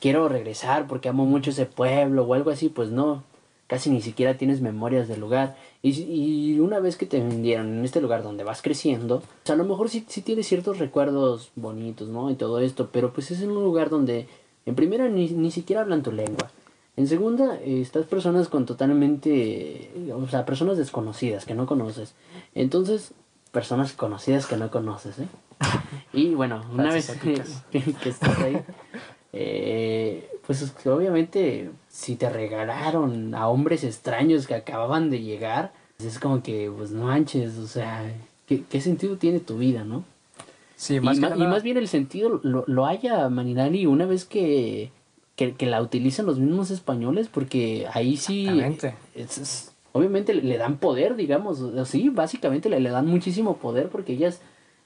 quiero 0.00 0.28
regresar 0.28 0.86
porque 0.86 1.08
amo 1.08 1.24
mucho 1.24 1.50
ese 1.50 1.66
pueblo 1.66 2.24
o 2.24 2.34
algo 2.34 2.50
así, 2.50 2.68
pues 2.68 2.90
no, 2.90 3.22
casi 3.66 3.90
ni 3.90 4.00
siquiera 4.00 4.38
tienes 4.38 4.60
memorias 4.60 5.08
del 5.08 5.20
lugar. 5.20 5.56
Y, 5.82 5.90
y 6.02 6.60
una 6.60 6.80
vez 6.80 6.96
que 6.96 7.06
te 7.06 7.20
vendieron 7.20 7.78
en 7.78 7.84
este 7.84 8.00
lugar 8.00 8.22
donde 8.22 8.44
vas 8.44 8.62
creciendo, 8.62 9.22
pues 9.42 9.50
a 9.50 9.56
lo 9.56 9.64
mejor 9.64 9.88
sí, 9.88 10.04
sí 10.08 10.22
tienes 10.22 10.46
ciertos 10.46 10.78
recuerdos 10.78 11.50
bonitos, 11.56 12.08
¿no? 12.08 12.30
Y 12.30 12.34
todo 12.34 12.60
esto, 12.60 12.90
pero 12.92 13.12
pues 13.12 13.30
es 13.30 13.42
en 13.42 13.50
un 13.50 13.64
lugar 13.64 13.90
donde 13.90 14.28
en 14.66 14.74
primera, 14.74 15.08
ni, 15.08 15.28
ni 15.30 15.50
siquiera 15.50 15.82
hablan 15.82 16.02
tu 16.02 16.12
lengua. 16.12 16.50
En 16.96 17.06
segunda, 17.06 17.58
estas 17.60 18.06
personas 18.06 18.48
con 18.48 18.64
totalmente, 18.64 19.90
o 20.14 20.26
sea, 20.28 20.46
personas 20.46 20.78
desconocidas 20.78 21.44
que 21.44 21.54
no 21.54 21.66
conoces. 21.66 22.14
Entonces, 22.54 23.12
personas 23.52 23.92
conocidas 23.92 24.46
que 24.46 24.56
no 24.56 24.70
conoces, 24.70 25.18
¿eh? 25.18 25.28
Y 26.12 26.34
bueno, 26.34 26.64
una 26.72 26.92
vez 26.92 27.10
que, 27.70 27.82
estás 28.08 28.38
ahí, 28.38 28.60
eh, 29.38 30.30
pues 30.46 30.72
obviamente 30.86 31.70
si 31.88 32.16
te 32.16 32.30
regalaron 32.30 33.34
a 33.34 33.48
hombres 33.48 33.84
extraños 33.84 34.46
que 34.46 34.54
acababan 34.54 35.10
de 35.10 35.20
llegar, 35.20 35.72
pues 35.98 36.14
es 36.14 36.18
como 36.18 36.42
que, 36.42 36.72
pues 36.74 36.90
no 36.90 37.04
manches, 37.04 37.58
o 37.58 37.66
sea, 37.66 38.02
¿qué, 38.46 38.62
qué 38.68 38.80
sentido 38.80 39.16
tiene 39.16 39.40
tu 39.40 39.58
vida, 39.58 39.84
no? 39.84 40.04
y, 40.88 41.00
más 41.00 41.62
bien 41.62 41.78
el 41.78 41.88
sentido 41.88 42.40
lo, 42.42 42.64
lo 42.66 42.86
haya 42.86 43.28
Maninari 43.30 43.86
una 43.86 44.04
vez 44.04 44.26
que, 44.26 44.90
que, 45.36 45.66
la 45.66 45.82
utilizan 45.82 46.26
los 46.26 46.38
mismos 46.38 46.70
españoles, 46.70 47.28
porque 47.28 47.86
ahí 47.92 48.16
sí. 48.16 48.48
obviamente 49.92 50.34
le 50.34 50.58
dan 50.58 50.78
poder, 50.78 51.16
digamos. 51.16 51.62
Sí, 51.84 52.08
básicamente 52.08 52.68
le, 52.68 52.80
le 52.80 52.90
dan 52.90 53.06
muchísimo 53.06 53.56
poder 53.56 53.88
porque 53.88 54.14
ella 54.14 54.28
es, 54.28 54.40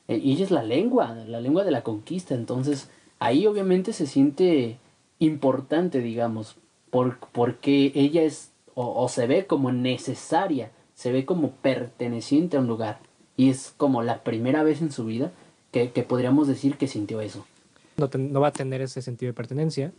eh, 0.08 0.20
ella 0.24 0.44
es 0.44 0.50
la 0.50 0.62
lengua, 0.62 1.14
la 1.26 1.40
lengua 1.40 1.64
de 1.64 1.70
la 1.70 1.82
conquista. 1.82 2.34
Entonces, 2.34 2.88
ahí 3.20 3.46
obviamente 3.46 3.92
se 3.92 4.06
siente 4.06 4.78
importante, 5.20 6.00
digamos, 6.00 6.56
por, 6.90 7.18
porque 7.32 7.92
ella 7.94 8.22
es 8.22 8.50
o, 8.74 9.08
se 9.08 9.26
ve 9.26 9.46
como 9.46 9.72
necesaria, 9.72 10.70
se 10.94 11.12
ve 11.12 11.26
como 11.26 11.50
perteneciente 11.50 12.56
a 12.56 12.60
un 12.60 12.66
lugar. 12.66 12.98
Y 13.36 13.50
es 13.50 13.74
como 13.76 14.02
la 14.02 14.22
primera 14.22 14.62
vez 14.62 14.80
en 14.80 14.90
su 14.90 15.04
vida 15.04 15.32
que, 15.70 15.86
podríamos 16.02 16.48
decir 16.48 16.76
que 16.76 16.88
sintió 16.88 17.20
eso. 17.20 17.46
No, 17.96 18.08
no, 18.12 18.40
va 18.40 18.48
a 18.48 18.52
tener 18.52 18.80
ese 18.80 19.02
sentido 19.02 19.30
de 19.30 19.34
pertenencia. 19.34 19.92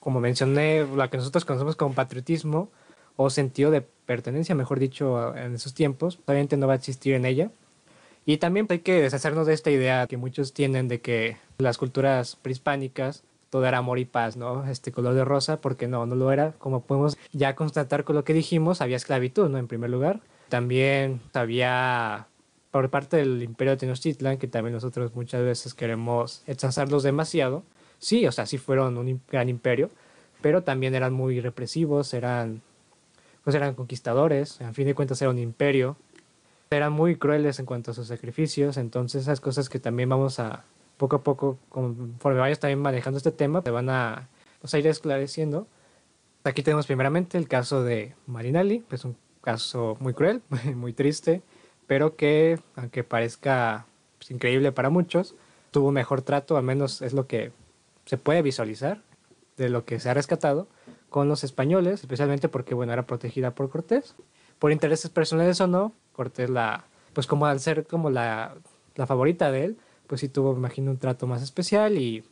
Como 0.00 0.20
mencioné, 0.20 0.84
lo 0.84 1.08
que 1.08 1.16
nosotros 1.16 1.44
conocemos 1.44 1.76
como 1.76 1.94
patriotismo 1.94 2.68
o 3.16 3.30
sentido 3.30 3.70
de 3.70 3.80
pertenencia, 3.80 4.54
mejor 4.54 4.80
dicho, 4.80 5.34
en 5.36 5.54
esos 5.54 5.72
tiempos, 5.72 6.18
obviamente 6.26 6.56
no 6.56 6.66
va 6.66 6.72
a 6.72 6.76
existir 6.76 7.14
en 7.14 7.24
ella. 7.26 7.50
Y 8.26 8.38
también 8.38 8.66
hay 8.70 8.80
que 8.80 9.02
deshacernos 9.02 9.46
de 9.46 9.54
esta 9.54 9.70
idea 9.70 10.06
que 10.06 10.16
muchos 10.16 10.54
tienen 10.54 10.88
de 10.88 11.00
que 11.00 11.36
las 11.58 11.78
culturas 11.78 12.36
prehispánicas 12.36 13.22
todo 13.54 13.66
era 13.66 13.78
amor 13.78 14.00
y 14.00 14.04
paz, 14.04 14.36
¿no? 14.36 14.66
Este 14.68 14.90
color 14.90 15.14
de 15.14 15.24
rosa, 15.24 15.60
porque 15.60 15.86
no, 15.86 16.06
no 16.06 16.16
lo 16.16 16.32
era. 16.32 16.54
Como 16.58 16.80
podemos 16.80 17.16
ya 17.32 17.54
constatar 17.54 18.02
con 18.02 18.16
lo 18.16 18.24
que 18.24 18.34
dijimos, 18.34 18.80
había 18.80 18.96
esclavitud, 18.96 19.48
¿no? 19.48 19.58
En 19.58 19.68
primer 19.68 19.90
lugar. 19.90 20.18
También 20.48 21.20
había 21.32 22.26
por 22.72 22.90
parte 22.90 23.18
del 23.18 23.44
imperio 23.44 23.70
de 23.70 23.76
Tenochtitlan, 23.76 24.38
que 24.38 24.48
también 24.48 24.74
nosotros 24.74 25.14
muchas 25.14 25.44
veces 25.44 25.72
queremos 25.72 26.42
exalzarlos 26.48 27.04
demasiado. 27.04 27.62
Sí, 28.00 28.26
o 28.26 28.32
sea, 28.32 28.46
sí 28.46 28.58
fueron 28.58 28.98
un 28.98 29.20
gran 29.30 29.48
imperio, 29.48 29.88
pero 30.40 30.64
también 30.64 30.96
eran 30.96 31.12
muy 31.12 31.40
represivos, 31.40 32.12
eran, 32.12 32.60
pues 33.44 33.54
eran 33.54 33.74
conquistadores, 33.76 34.60
en 34.60 34.74
fin 34.74 34.86
de 34.86 34.96
cuentas 34.96 35.22
era 35.22 35.30
un 35.30 35.38
imperio, 35.38 35.96
eran 36.70 36.92
muy 36.92 37.16
crueles 37.16 37.58
en 37.58 37.66
cuanto 37.66 37.90
a 37.90 37.94
sus 37.94 38.08
sacrificios, 38.08 38.76
entonces 38.76 39.22
esas 39.22 39.40
cosas 39.40 39.68
que 39.68 39.78
también 39.78 40.08
vamos 40.08 40.40
a, 40.40 40.64
poco 40.96 41.16
a 41.16 41.22
poco, 41.22 41.58
conforme 41.68 42.40
vayas 42.40 42.60
también 42.60 42.80
manejando 42.80 43.18
este 43.18 43.32
tema, 43.32 43.62
te 43.62 43.70
van 43.70 43.90
a, 43.90 44.28
pues, 44.60 44.74
a 44.74 44.78
ir 44.78 44.86
esclareciendo. 44.86 45.66
Aquí 46.44 46.62
tenemos 46.62 46.86
primeramente 46.86 47.38
el 47.38 47.48
caso 47.48 47.82
de 47.82 48.14
Marinelli, 48.26 48.80
que 48.88 48.96
es 48.96 49.04
un 49.04 49.16
caso 49.40 49.96
muy 50.00 50.14
cruel, 50.14 50.42
muy 50.74 50.92
triste, 50.92 51.42
pero 51.86 52.16
que, 52.16 52.58
aunque 52.76 53.04
parezca 53.04 53.86
pues, 54.18 54.30
increíble 54.30 54.72
para 54.72 54.90
muchos, 54.90 55.34
tuvo 55.70 55.90
mejor 55.90 56.22
trato, 56.22 56.56
al 56.56 56.64
menos 56.64 57.02
es 57.02 57.12
lo 57.12 57.26
que 57.26 57.52
se 58.06 58.18
puede 58.18 58.42
visualizar 58.42 59.02
de 59.56 59.68
lo 59.68 59.84
que 59.84 60.00
se 60.00 60.10
ha 60.10 60.14
rescatado 60.14 60.68
con 61.08 61.28
los 61.28 61.44
españoles, 61.44 62.00
especialmente 62.00 62.48
porque 62.48 62.74
bueno, 62.74 62.92
era 62.92 63.06
protegida 63.06 63.54
por 63.54 63.70
Cortés. 63.70 64.14
Por 64.58 64.72
intereses 64.72 65.10
personales 65.10 65.60
o 65.60 65.66
no, 65.66 65.92
Cortés 66.14 66.48
la, 66.48 66.84
pues 67.12 67.26
como 67.26 67.46
al 67.46 67.60
ser 67.60 67.86
como 67.86 68.08
la, 68.08 68.54
la 68.96 69.06
favorita 69.06 69.50
de 69.50 69.64
él, 69.64 69.76
pues 70.06 70.20
sí 70.20 70.28
tuvo, 70.28 70.52
me 70.52 70.58
imagino, 70.60 70.90
un 70.90 70.98
trato 70.98 71.26
más 71.26 71.42
especial 71.42 71.98
y, 71.98 72.24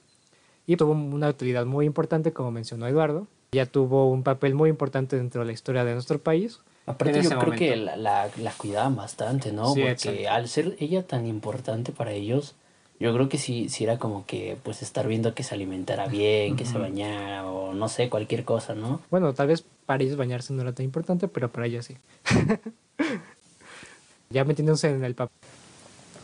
y 0.67 0.77
tuvo 0.77 0.93
una 0.93 1.29
utilidad 1.29 1.67
muy 1.67 1.85
importante, 1.85 2.33
como 2.33 2.51
mencionó 2.51 2.87
Eduardo. 2.87 3.27
Ya 3.53 3.67
tuvo 3.67 4.11
un 4.11 4.23
papel 4.23 4.55
muy 4.55 4.71
importante 4.71 5.17
dentro 5.17 5.41
de 5.43 5.47
la 5.47 5.53
historia 5.53 5.85
de 5.85 5.93
nuestro 5.93 6.19
país. 6.19 6.61
Aparte 6.87 7.23
yo 7.23 7.29
creo 7.29 7.53
que 7.53 7.77
momento. 7.77 7.85
la, 7.85 7.97
la, 7.97 8.31
la 8.39 8.53
cuidaban 8.53 8.97
bastante, 8.97 9.53
¿no? 9.53 9.75
Sí, 9.75 9.81
Porque 9.83 9.91
exacto. 9.91 10.31
al 10.31 10.49
ser 10.49 10.77
ella 10.81 11.07
tan 11.07 11.27
importante 11.27 11.93
para 11.93 12.13
ellos, 12.13 12.55
yo 12.99 13.13
creo 13.13 13.29
que 13.29 13.39
sí, 13.39 13.69
sí 13.69 13.85
era 13.85 13.99
como 13.99 14.25
que 14.27 14.57
pues 14.63 14.83
estar 14.83 15.07
viendo 15.07 15.35
que 15.35 15.43
se 15.43 15.55
alimentara 15.55 16.07
bien, 16.09 16.57
que 16.57 16.65
se 16.65 16.73
Ujú. 16.73 16.83
bañara 16.83 17.47
o 17.47 17.75
no 17.75 17.89
sé, 17.89 18.09
cualquier 18.09 18.45
cosa, 18.45 18.75
¿no? 18.75 19.01
Bueno, 19.11 19.33
tal 19.35 19.49
vez 19.49 19.65
para 19.87 20.03
ellos 20.03 20.17
bañarse 20.17 20.53
no 20.53 20.63
era 20.63 20.73
tan 20.73 20.85
importante, 20.85 21.29
pero 21.29 21.51
para 21.51 21.67
ella 21.67 21.83
sí. 21.83 21.97
ya 24.33 24.45
metiéndose 24.45 24.91
en 24.91 25.05
el 25.05 25.15
papel. 25.15 25.37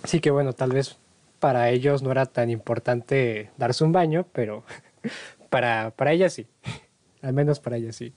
Sí 0.04 0.20
que 0.20 0.30
bueno, 0.30 0.52
tal 0.52 0.72
vez 0.72 0.96
para 1.38 1.70
ellos 1.70 2.02
no 2.02 2.10
era 2.10 2.26
tan 2.26 2.50
importante 2.50 3.50
darse 3.56 3.84
un 3.84 3.92
baño, 3.92 4.26
pero 4.32 4.64
para, 5.50 5.90
para 5.90 6.12
ella 6.12 6.28
sí. 6.30 6.46
Al 7.22 7.32
menos 7.32 7.60
para 7.60 7.76
ella 7.76 7.92
sí. 7.92 8.12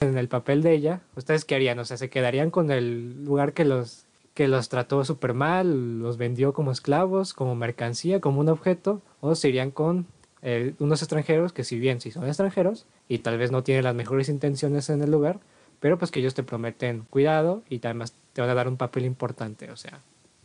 En 0.00 0.18
el 0.18 0.28
papel 0.28 0.62
de 0.62 0.72
ella, 0.72 1.00
¿ustedes 1.16 1.44
qué 1.44 1.54
harían? 1.54 1.78
O 1.78 1.84
sea, 1.84 1.96
¿se 1.96 2.10
quedarían 2.10 2.50
con 2.50 2.70
el 2.70 3.24
lugar 3.24 3.54
que 3.54 3.64
los, 3.64 4.04
que 4.34 4.48
los 4.48 4.68
trató 4.68 5.04
súper 5.04 5.32
mal, 5.32 6.00
los 6.00 6.18
vendió 6.18 6.52
como 6.52 6.72
esclavos, 6.72 7.32
como 7.32 7.54
mercancía, 7.54 8.20
como 8.20 8.40
un 8.40 8.48
objeto? 8.50 9.00
¿O 9.20 9.34
se 9.34 9.48
irían 9.48 9.70
con 9.70 10.06
eh, 10.42 10.74
unos 10.78 11.02
extranjeros 11.02 11.52
que 11.52 11.64
si 11.64 11.78
bien 11.78 12.00
sí 12.00 12.10
son 12.10 12.26
extranjeros 12.26 12.86
y 13.08 13.18
tal 13.18 13.38
vez 13.38 13.50
no 13.50 13.62
tienen 13.62 13.84
las 13.84 13.94
mejores 13.94 14.28
intenciones 14.28 14.90
en 14.90 15.02
el 15.02 15.10
lugar, 15.10 15.40
pero 15.80 15.98
pues 15.98 16.10
que 16.10 16.20
ellos 16.20 16.34
te 16.34 16.42
prometen 16.42 17.06
cuidado 17.08 17.62
y 17.68 17.78
además 17.78 18.14
te 18.36 18.42
van 18.42 18.50
a 18.50 18.54
dar 18.54 18.68
un 18.68 18.76
papel 18.76 19.06
importante? 19.06 19.70
O 19.70 19.76
sea, 19.78 19.98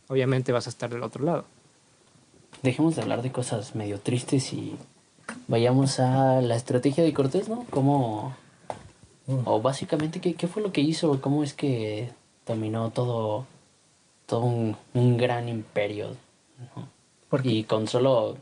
obviamente 0.08 0.50
vas 0.50 0.66
a 0.66 0.70
estar 0.70 0.88
del 0.88 1.02
otro 1.02 1.22
lado. 1.26 1.44
Dejemos 2.62 2.96
de 2.96 3.02
hablar 3.02 3.20
de 3.20 3.30
cosas 3.30 3.74
medio 3.74 4.00
tristes 4.00 4.50
y 4.54 4.76
vayamos 5.46 6.00
a 6.00 6.40
la 6.40 6.56
estrategia 6.56 7.04
de 7.04 7.12
Cortés, 7.12 7.50
¿no? 7.50 7.66
¿Cómo, 7.68 8.34
o 9.44 9.60
básicamente 9.60 10.20
qué, 10.22 10.32
qué 10.34 10.48
fue 10.48 10.62
lo 10.62 10.72
que 10.72 10.80
hizo? 10.80 11.20
¿Cómo 11.20 11.44
es 11.44 11.52
que 11.52 12.08
dominó 12.46 12.88
todo, 12.92 13.46
todo 14.24 14.40
un, 14.40 14.74
un 14.94 15.18
gran 15.18 15.50
imperio? 15.50 16.16
¿no? 16.74 16.88
Porque- 17.28 17.50
Y 17.50 17.64
con 17.64 17.86
solo 17.88 18.38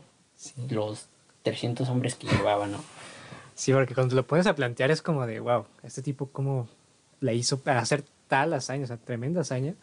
los 0.69 1.07
300 1.43 1.89
hombres 1.89 2.15
que 2.15 2.27
llevaba, 2.27 2.67
¿no? 2.67 2.77
Sí, 3.55 3.73
porque 3.73 3.93
cuando 3.95 4.15
lo 4.15 4.25
pones 4.25 4.47
a 4.47 4.55
plantear 4.55 4.91
es 4.91 5.01
como 5.01 5.25
de, 5.27 5.41
wow, 5.41 5.65
este 5.83 6.01
tipo 6.01 6.27
cómo 6.27 6.69
le 7.19 7.35
hizo 7.35 7.59
para 7.59 7.81
hacer 7.81 8.05
tal 8.31 8.53
hazaña, 8.53 8.85
o 8.89 8.97
tremenda 8.97 9.41
hazaña, 9.41 9.73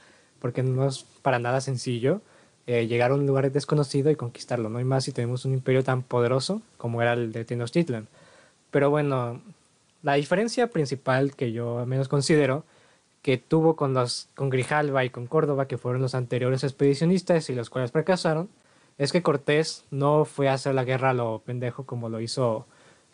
porque 0.41 0.63
no 0.63 0.89
es 0.89 1.05
para 1.21 1.39
nada 1.39 1.61
sencillo 1.61 2.23
eh, 2.67 2.87
llegar 2.87 3.11
a 3.11 3.15
un 3.15 3.27
lugar 3.27 3.53
desconocido 3.53 4.11
y 4.11 4.17
conquistarlo, 4.17 4.71
no 4.71 4.79
hay 4.79 4.85
más 4.85 5.05
si 5.05 5.13
tenemos 5.13 5.45
un 5.45 5.53
imperio 5.53 5.85
tan 5.85 6.03
poderoso 6.03 6.63
como 6.79 7.03
era 7.03 7.13
el 7.13 7.31
de 7.31 7.45
Tenochtitlan. 7.45 8.09
Pero 8.71 8.89
bueno, 8.89 9.43
la 10.03 10.15
diferencia 10.15 10.69
principal 10.69 11.37
que 11.37 11.53
yo 11.53 11.79
al 11.81 11.87
menos 11.87 12.09
considero 12.09 12.65
que 13.21 13.37
tuvo 13.37 13.77
con 13.77 13.93
los 13.93 14.29
con 14.35 14.49
Grijalva 14.49 15.05
y 15.05 15.11
con 15.11 15.27
Córdoba, 15.27 15.69
que 15.69 15.77
fueron 15.77 16.01
los 16.01 16.15
anteriores 16.15 16.65
expedicionistas 16.65 17.51
y 17.51 17.55
los 17.55 17.69
cuales 17.69 17.93
fracasaron, 17.93 18.49
es 18.97 19.13
que 19.13 19.23
Cortés 19.23 19.85
no 19.91 20.25
fue 20.25 20.49
a 20.49 20.55
hacer 20.55 20.75
la 20.75 20.85
guerra 20.85 21.11
a 21.11 21.15
lo 21.15 21.41
pendejo 21.45 21.85
como 21.85 22.09
lo 22.09 22.21
hizo 22.21 22.67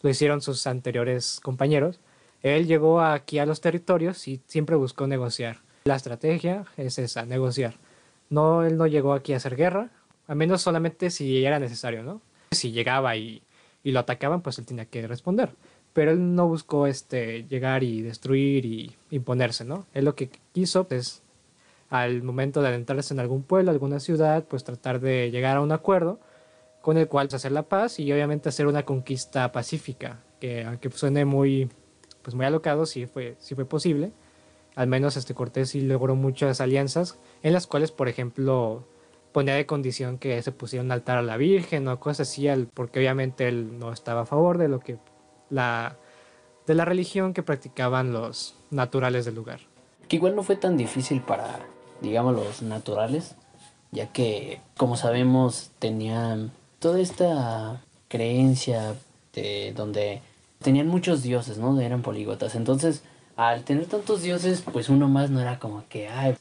lo 0.02 0.10
hicieron 0.10 0.42
sus 0.42 0.66
anteriores 0.68 1.40
compañeros. 1.42 1.98
Él 2.44 2.66
llegó 2.66 3.00
aquí 3.00 3.38
a 3.38 3.46
los 3.46 3.62
territorios 3.62 4.28
y 4.28 4.42
siempre 4.46 4.76
buscó 4.76 5.06
negociar. 5.06 5.60
La 5.84 5.96
estrategia 5.96 6.66
es 6.76 6.98
esa, 6.98 7.24
negociar. 7.24 7.76
No, 8.28 8.64
él 8.64 8.76
no 8.76 8.86
llegó 8.86 9.14
aquí 9.14 9.32
a 9.32 9.38
hacer 9.38 9.56
guerra, 9.56 9.88
a 10.28 10.34
menos 10.34 10.60
solamente 10.60 11.08
si 11.08 11.42
era 11.42 11.58
necesario, 11.58 12.02
¿no? 12.02 12.20
Si 12.50 12.70
llegaba 12.70 13.16
y, 13.16 13.42
y 13.82 13.92
lo 13.92 14.00
atacaban, 14.00 14.42
pues 14.42 14.58
él 14.58 14.66
tenía 14.66 14.84
que 14.84 15.06
responder. 15.06 15.54
Pero 15.94 16.10
él 16.10 16.34
no 16.34 16.46
buscó 16.46 16.86
este, 16.86 17.44
llegar 17.44 17.82
y 17.82 18.02
destruir 18.02 18.66
y 18.66 18.94
imponerse, 19.10 19.64
¿no? 19.64 19.86
Él 19.94 20.04
lo 20.04 20.14
que 20.14 20.28
quiso 20.52 20.86
es, 20.90 21.22
al 21.88 22.22
momento 22.22 22.60
de 22.60 22.68
adentrarse 22.68 23.14
en 23.14 23.20
algún 23.20 23.42
pueblo, 23.42 23.70
alguna 23.70 24.00
ciudad, 24.00 24.44
pues 24.44 24.64
tratar 24.64 25.00
de 25.00 25.30
llegar 25.30 25.56
a 25.56 25.62
un 25.62 25.72
acuerdo 25.72 26.20
con 26.82 26.98
el 26.98 27.08
cual 27.08 27.30
hacer 27.32 27.52
la 27.52 27.62
paz 27.62 27.98
y 27.98 28.12
obviamente 28.12 28.50
hacer 28.50 28.66
una 28.66 28.84
conquista 28.84 29.50
pacífica, 29.50 30.18
que 30.40 30.64
aunque 30.64 30.90
suene 30.90 31.24
muy, 31.24 31.70
pues 32.24 32.34
muy 32.34 32.46
alocado, 32.46 32.86
sí 32.86 33.06
fue, 33.06 33.36
sí 33.38 33.54
fue 33.54 33.66
posible. 33.66 34.10
Al 34.74 34.88
menos 34.88 35.16
este 35.16 35.34
Cortés 35.34 35.70
sí 35.70 35.82
logró 35.82 36.16
muchas 36.16 36.60
alianzas 36.60 37.18
en 37.44 37.52
las 37.52 37.68
cuales, 37.68 37.92
por 37.92 38.08
ejemplo, 38.08 38.82
ponía 39.30 39.54
de 39.54 39.66
condición 39.66 40.18
que 40.18 40.42
se 40.42 40.50
pusiera 40.50 40.82
un 40.82 40.90
altar 40.90 41.18
a 41.18 41.22
la 41.22 41.36
Virgen 41.36 41.86
o 41.86 42.00
cosas 42.00 42.28
así, 42.28 42.48
porque 42.72 42.98
obviamente 42.98 43.46
él 43.46 43.78
no 43.78 43.92
estaba 43.92 44.22
a 44.22 44.26
favor 44.26 44.58
de 44.58 44.68
lo 44.68 44.80
que 44.80 44.98
la 45.50 45.96
de 46.66 46.74
la 46.74 46.86
religión 46.86 47.34
que 47.34 47.42
practicaban 47.42 48.12
los 48.12 48.54
naturales 48.70 49.26
del 49.26 49.34
lugar. 49.34 49.60
Que 50.08 50.16
igual 50.16 50.34
no 50.34 50.42
fue 50.42 50.56
tan 50.56 50.78
difícil 50.78 51.20
para, 51.20 51.60
digamos, 52.00 52.34
los 52.34 52.62
naturales, 52.62 53.34
ya 53.92 54.12
que, 54.12 54.60
como 54.76 54.96
sabemos, 54.96 55.70
tenían 55.78 56.52
toda 56.78 57.00
esta 57.00 57.82
creencia 58.08 58.94
de 59.34 59.72
donde 59.76 60.22
tenían 60.64 60.88
muchos 60.88 61.22
dioses, 61.22 61.58
¿no? 61.58 61.78
Eran 61.80 62.02
polígotas. 62.02 62.56
Entonces, 62.56 63.02
al 63.36 63.62
tener 63.62 63.86
tantos 63.86 64.22
dioses, 64.22 64.62
pues 64.72 64.88
uno 64.88 65.08
más 65.08 65.30
no 65.30 65.40
era 65.40 65.60
como 65.60 65.84
que, 65.88 66.08
ay, 66.08 66.34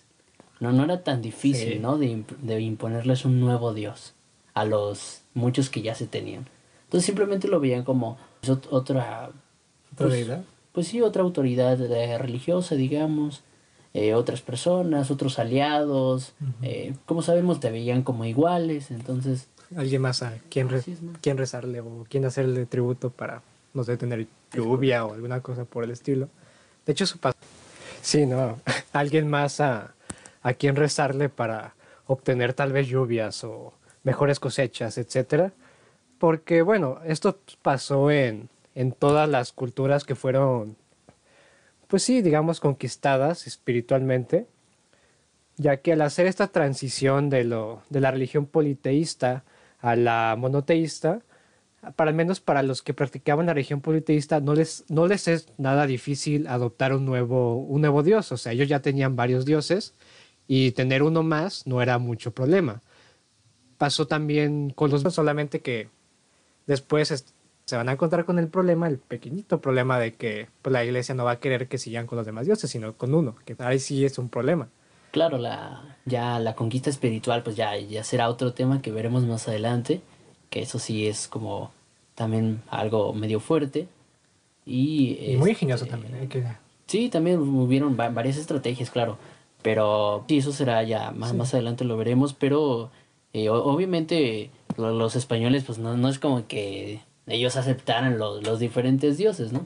no, 0.59 0.71
no 0.71 0.83
era 0.85 1.03
tan 1.03 1.21
difícil, 1.21 1.73
Sí. 1.73 1.79
¿no? 1.79 1.97
De, 1.99 2.07
imp- 2.07 2.37
de 2.41 2.59
imponerles 2.61 3.25
un 3.25 3.39
nuevo 3.39 3.73
dios 3.73 4.13
a 4.55 4.65
los 4.65 5.21
muchos 5.35 5.69
que 5.69 5.81
ya 5.83 5.93
se 5.93 6.07
tenían. 6.07 6.47
Entonces 6.85 7.05
simplemente 7.05 7.47
lo 7.47 7.59
veían 7.59 7.83
como 7.83 8.17
pues, 8.41 8.51
ot- 8.57 8.67
otra 8.71 9.29
¿Otra 9.93 10.07
pues, 10.07 10.13
deidad? 10.13 10.43
Pues 10.71 10.87
sí, 10.87 11.01
otra 11.01 11.21
autoridad 11.23 11.79
eh, 11.79 12.17
religiosa, 12.17 12.73
digamos, 12.75 13.41
eh, 13.93 14.13
otras 14.15 14.41
personas, 14.41 15.11
otros 15.11 15.37
aliados, 15.37 16.33
eh, 16.63 16.95
como 17.05 17.21
sabemos 17.21 17.59
te 17.59 17.69
veían 17.69 18.01
como 18.01 18.25
iguales, 18.25 18.89
entonces, 18.89 19.47
Alguien 19.75 20.01
más 20.03 20.21
a 20.23 20.33
quien, 20.49 20.69
quien 21.21 21.37
rezarle 21.37 21.79
o 21.81 22.05
quien 22.09 22.25
hacerle 22.25 22.65
tributo 22.67 23.09
para, 23.09 23.41
no 23.73 23.83
sé, 23.83 23.97
tener 23.97 24.27
lluvia 24.51 25.05
o 25.05 25.13
alguna 25.13 25.41
cosa 25.41 25.65
por 25.65 25.83
el 25.83 25.91
estilo. 25.91 26.29
De 26.85 26.91
hecho, 26.91 27.03
eso 27.03 27.17
pasó. 27.17 27.37
Sí, 28.01 28.25
no. 28.25 28.59
Alguien 28.93 29.27
más 29.27 29.59
a, 29.59 29.93
a 30.41 30.53
quien 30.53 30.75
rezarle 30.75 31.29
para 31.29 31.75
obtener 32.05 32.53
tal 32.53 32.71
vez 32.71 32.87
lluvias 32.87 33.43
o 33.43 33.73
mejores 34.03 34.39
cosechas, 34.39 34.97
etcétera. 34.97 35.53
Porque, 36.19 36.61
bueno, 36.61 36.99
esto 37.05 37.39
pasó 37.61 38.11
en, 38.11 38.49
en 38.75 38.91
todas 38.91 39.27
las 39.27 39.51
culturas 39.51 40.03
que 40.03 40.15
fueron, 40.15 40.77
pues 41.87 42.03
sí, 42.03 42.21
digamos, 42.21 42.59
conquistadas 42.59 43.47
espiritualmente, 43.47 44.47
ya 45.57 45.77
que 45.77 45.93
al 45.93 46.01
hacer 46.01 46.27
esta 46.27 46.47
transición 46.47 47.29
de, 47.29 47.43
lo, 47.43 47.83
de 47.89 47.99
la 47.99 48.11
religión 48.11 48.45
politeísta 48.45 49.43
a 49.79 49.95
la 49.95 50.35
monoteísta, 50.37 51.21
para 51.91 52.09
al 52.09 52.15
menos 52.15 52.39
para 52.39 52.63
los 52.63 52.81
que 52.81 52.93
practicaban 52.93 53.45
la 53.45 53.53
religión 53.53 53.81
politeísta, 53.81 54.39
no 54.39 54.55
les, 54.55 54.85
no 54.89 55.07
les 55.07 55.27
es 55.27 55.47
nada 55.57 55.85
difícil 55.85 56.47
adoptar 56.47 56.93
un 56.93 57.05
nuevo, 57.05 57.55
un 57.57 57.81
nuevo 57.81 58.03
dios. 58.03 58.31
O 58.31 58.37
sea, 58.37 58.51
ellos 58.53 58.67
ya 58.69 58.81
tenían 58.81 59.15
varios 59.15 59.45
dioses 59.45 59.93
y 60.47 60.71
tener 60.71 61.03
uno 61.03 61.23
más 61.23 61.67
no 61.67 61.81
era 61.81 61.97
mucho 61.97 62.31
problema. 62.33 62.81
Pasó 63.77 64.07
también 64.07 64.69
con 64.69 64.91
los 64.91 65.01
solamente 65.13 65.61
que 65.61 65.89
después 66.67 67.11
es- 67.11 67.33
se 67.65 67.77
van 67.77 67.89
a 67.89 67.93
encontrar 67.93 68.25
con 68.25 68.39
el 68.39 68.47
problema, 68.47 68.87
el 68.87 68.97
pequeñito 68.97 69.61
problema 69.61 69.99
de 69.99 70.13
que 70.13 70.47
pues, 70.61 70.71
la 70.73 70.83
iglesia 70.83 71.15
no 71.15 71.23
va 71.25 71.31
a 71.31 71.39
querer 71.39 71.67
que 71.67 71.77
sigan 71.77 72.07
con 72.07 72.17
los 72.17 72.25
demás 72.25 72.45
dioses, 72.45 72.69
sino 72.69 72.93
con 72.97 73.13
uno, 73.13 73.35
que 73.45 73.55
ahí 73.59 73.79
sí 73.79 74.05
es 74.05 74.17
un 74.17 74.29
problema. 74.29 74.67
claro, 75.11 75.37
la, 75.37 75.97
ya 76.05 76.39
la 76.39 76.55
conquista 76.55 76.89
espiritual, 76.89 77.43
pues 77.43 77.55
ya, 77.55 77.77
ya 77.77 78.03
será 78.03 78.29
otro 78.29 78.53
tema 78.53 78.81
que 78.81 78.91
veremos 78.91 79.25
más 79.25 79.47
adelante, 79.47 80.01
que 80.53 80.61
eso 80.61 80.77
sí 80.77 81.07
es 81.07 81.27
como 81.27 81.71
también 82.13 82.61
algo 82.69 83.11
medio 83.13 83.39
fuerte. 83.39 83.87
Y, 84.67 85.17
Y 85.19 85.37
muy 85.37 85.49
este, 85.49 85.51
ingenioso 85.51 85.85
también. 85.87 86.29
Que- 86.29 86.43
Sí, 86.85 87.09
también 87.09 87.39
hubieron 87.39 87.97
va- 87.99 88.09
varias 88.09 88.37
estrategias, 88.37 88.91
claro. 88.91 89.17
Pero 89.63 90.23
sí, 90.27 90.37
eso 90.37 90.51
será 90.51 90.83
ya 90.83 91.11
más, 91.11 91.33
más 91.33 91.53
adelante 91.53 91.85
lo 91.85 91.97
veremos. 91.97 92.33
Pero 92.33 92.91
eh, 93.33 93.49
obviamente 93.49 94.51
lo- 94.77 94.93
los 94.93 95.15
españoles, 95.15 95.63
pues 95.65 95.79
no, 95.79 95.97
no 95.97 96.07
es 96.07 96.19
como 96.19 96.45
que 96.47 96.99
ellos 97.25 97.55
aceptaran 97.55 98.19
los, 98.19 98.43
los 98.43 98.59
diferentes 98.59 99.17
dioses, 99.17 99.51
¿no? 99.53 99.61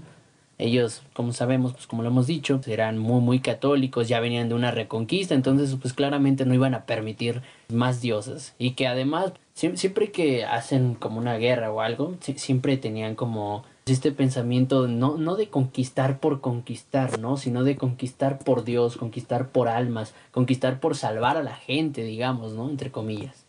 Ellos, 0.59 1.03
como 1.13 1.33
sabemos, 1.33 1.73
pues 1.73 1.85
como 1.85 2.01
lo 2.01 2.09
hemos 2.09 2.25
dicho, 2.25 2.59
eran 2.65 2.97
muy, 2.97 3.21
muy 3.21 3.39
católicos, 3.41 4.07
ya 4.07 4.19
venían 4.19 4.49
de 4.49 4.55
una 4.55 4.71
reconquista, 4.71 5.35
entonces 5.35 5.75
pues 5.79 5.93
claramente 5.93 6.45
no 6.45 6.53
iban 6.55 6.73
a 6.73 6.85
permitir 6.85 7.43
más 7.71 8.01
dioses. 8.01 8.55
Y 8.57 8.71
que 8.71 8.87
además, 8.87 9.33
siem- 9.55 9.75
siempre 9.75 10.11
que 10.11 10.45
hacen 10.45 10.95
como 10.95 11.19
una 11.19 11.37
guerra 11.37 11.71
o 11.71 11.81
algo, 11.81 12.15
si- 12.21 12.37
siempre 12.39 12.77
tenían 12.77 13.13
como 13.15 13.63
Este 13.85 14.11
pensamiento 14.11 14.87
no, 14.89 15.15
no 15.17 15.35
de 15.37 15.47
conquistar 15.47 16.19
por 16.19 16.41
conquistar, 16.41 17.19
¿no? 17.19 17.37
Sino 17.37 17.63
de 17.63 17.77
conquistar 17.77 18.37
por 18.39 18.65
Dios, 18.65 18.97
conquistar 18.97 19.47
por 19.47 19.69
almas, 19.69 20.13
conquistar 20.31 20.81
por 20.81 20.97
salvar 20.97 21.37
a 21.37 21.41
la 21.43 21.55
gente, 21.55 22.03
digamos, 22.03 22.51
¿no? 22.51 22.69
Entre 22.69 22.91
comillas. 22.91 23.45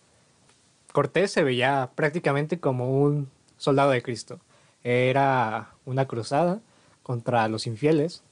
Cortés 0.92 1.32
se 1.32 1.42
veía 1.42 1.90
prácticamente 1.96 2.60
como 2.60 3.00
un 3.02 3.28
soldado 3.56 3.90
de 3.90 4.00
Cristo. 4.00 4.38
Era 4.84 5.70
una 5.84 6.06
cruzada 6.06 6.60
contra 7.08 7.48
los 7.48 7.66
infieles 7.66 8.22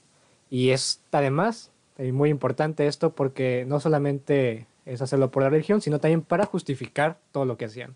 y 0.51 0.69
es 0.69 1.01
además 1.11 1.71
muy 1.97 2.29
importante 2.29 2.85
esto 2.85 3.09
porque 3.09 3.65
no 3.67 3.79
solamente 3.79 4.67
es 4.85 5.01
hacerlo 5.01 5.31
por 5.31 5.41
la 5.41 5.49
religión, 5.49 5.81
sino 5.81 5.99
también 5.99 6.21
para 6.21 6.45
justificar 6.45 7.17
todo 7.31 7.45
lo 7.45 7.57
que 7.57 7.65
hacían. 7.65 7.95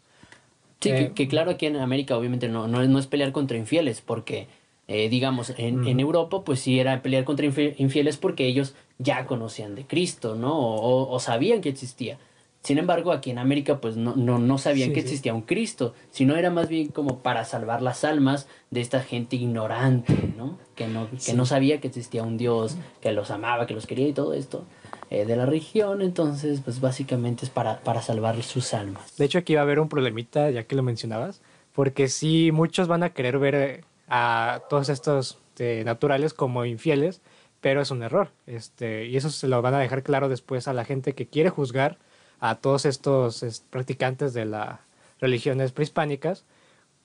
Sí, 0.79 0.89
que, 0.89 1.23
eh, 1.23 1.27
claro, 1.27 1.51
aquí 1.51 1.67
en 1.67 1.75
América 1.75 2.17
obviamente 2.17 2.49
no, 2.49 2.67
no, 2.67 2.83
no 2.83 2.97
es 2.97 3.05
pelear 3.05 3.31
contra 3.31 3.57
infieles, 3.57 4.01
porque 4.01 4.47
eh, 4.87 5.07
digamos, 5.07 5.53
en, 5.57 5.87
en, 5.87 5.99
Europa 5.99 6.43
pues 6.43 6.61
sí 6.61 6.79
era 6.79 7.03
pelear 7.03 7.23
contra 7.23 7.45
infieles 7.45 8.17
porque 8.17 8.47
ellos 8.47 8.73
ya 8.97 9.27
conocían 9.27 9.75
de 9.75 9.85
Cristo, 9.85 10.35
¿no? 10.35 10.57
O, 10.57 11.13
o, 11.13 11.19
sabían 11.19 11.61
que 11.61 11.69
existía. 11.69 12.17
Sin 12.63 12.77
embargo, 12.77 13.11
aquí 13.11 13.31
en 13.31 13.39
América 13.39 13.81
pues 13.81 13.97
no, 13.97 14.15
no, 14.15 14.37
no 14.37 14.57
sabían 14.59 14.93
que 14.93 14.99
existía 14.99 15.33
un 15.33 15.41
Cristo, 15.41 15.95
sino 16.11 16.35
era 16.35 16.51
más 16.51 16.69
bien 16.69 16.89
como 16.89 17.19
para 17.19 17.43
salvar 17.43 17.81
las 17.81 18.03
almas 18.03 18.47
de 18.69 18.81
esta 18.81 19.01
gente 19.01 19.35
ignorante, 19.35 20.31
¿no? 20.37 20.59
Que 20.75 20.87
no, 20.87 21.07
que 21.25 21.33
no 21.33 21.45
sabía 21.45 21.81
que 21.81 21.87
existía 21.87 22.21
un 22.21 22.37
Dios, 22.37 22.77
que 23.01 23.11
los 23.13 23.31
amaba, 23.31 23.65
que 23.65 23.73
los 23.73 23.87
quería 23.87 24.07
y 24.07 24.13
todo 24.13 24.35
esto. 24.35 24.63
Eh, 25.09 25.25
de 25.25 25.35
la 25.35 25.45
región, 25.45 26.01
entonces 26.03 26.61
pues 26.63 26.79
básicamente 26.79 27.45
es 27.45 27.51
para, 27.51 27.81
para 27.81 28.01
salvar 28.01 28.41
sus 28.43 28.73
almas. 28.75 29.17
De 29.17 29.25
hecho 29.25 29.39
aquí 29.39 29.55
va 29.55 29.61
a 29.61 29.63
haber 29.63 29.79
un 29.79 29.89
problemita, 29.89 30.51
ya 30.51 30.63
que 30.63 30.75
lo 30.75 30.83
mencionabas, 30.83 31.41
porque 31.73 32.09
sí 32.09 32.51
muchos 32.53 32.87
van 32.87 33.01
a 33.01 33.09
querer 33.09 33.39
ver 33.39 33.55
eh, 33.55 33.81
a 34.07 34.61
todos 34.69 34.89
estos 34.89 35.39
eh, 35.57 35.81
naturales 35.83 36.33
como 36.33 36.63
infieles, 36.63 37.21
pero 37.59 37.81
es 37.81 37.91
un 37.91 38.03
error. 38.03 38.29
Este, 38.45 39.07
y 39.07 39.17
eso 39.17 39.31
se 39.31 39.47
lo 39.47 39.61
van 39.61 39.73
a 39.73 39.79
dejar 39.79 40.03
claro 40.03 40.29
después 40.29 40.67
a 40.67 40.73
la 40.73 40.85
gente 40.85 41.13
que 41.13 41.27
quiere 41.27 41.49
juzgar 41.49 41.97
a 42.41 42.55
todos 42.55 42.85
estos 42.85 43.63
practicantes 43.69 44.33
de 44.33 44.43
las 44.45 44.79
religiones 45.21 45.71
prehispánicas 45.71 46.43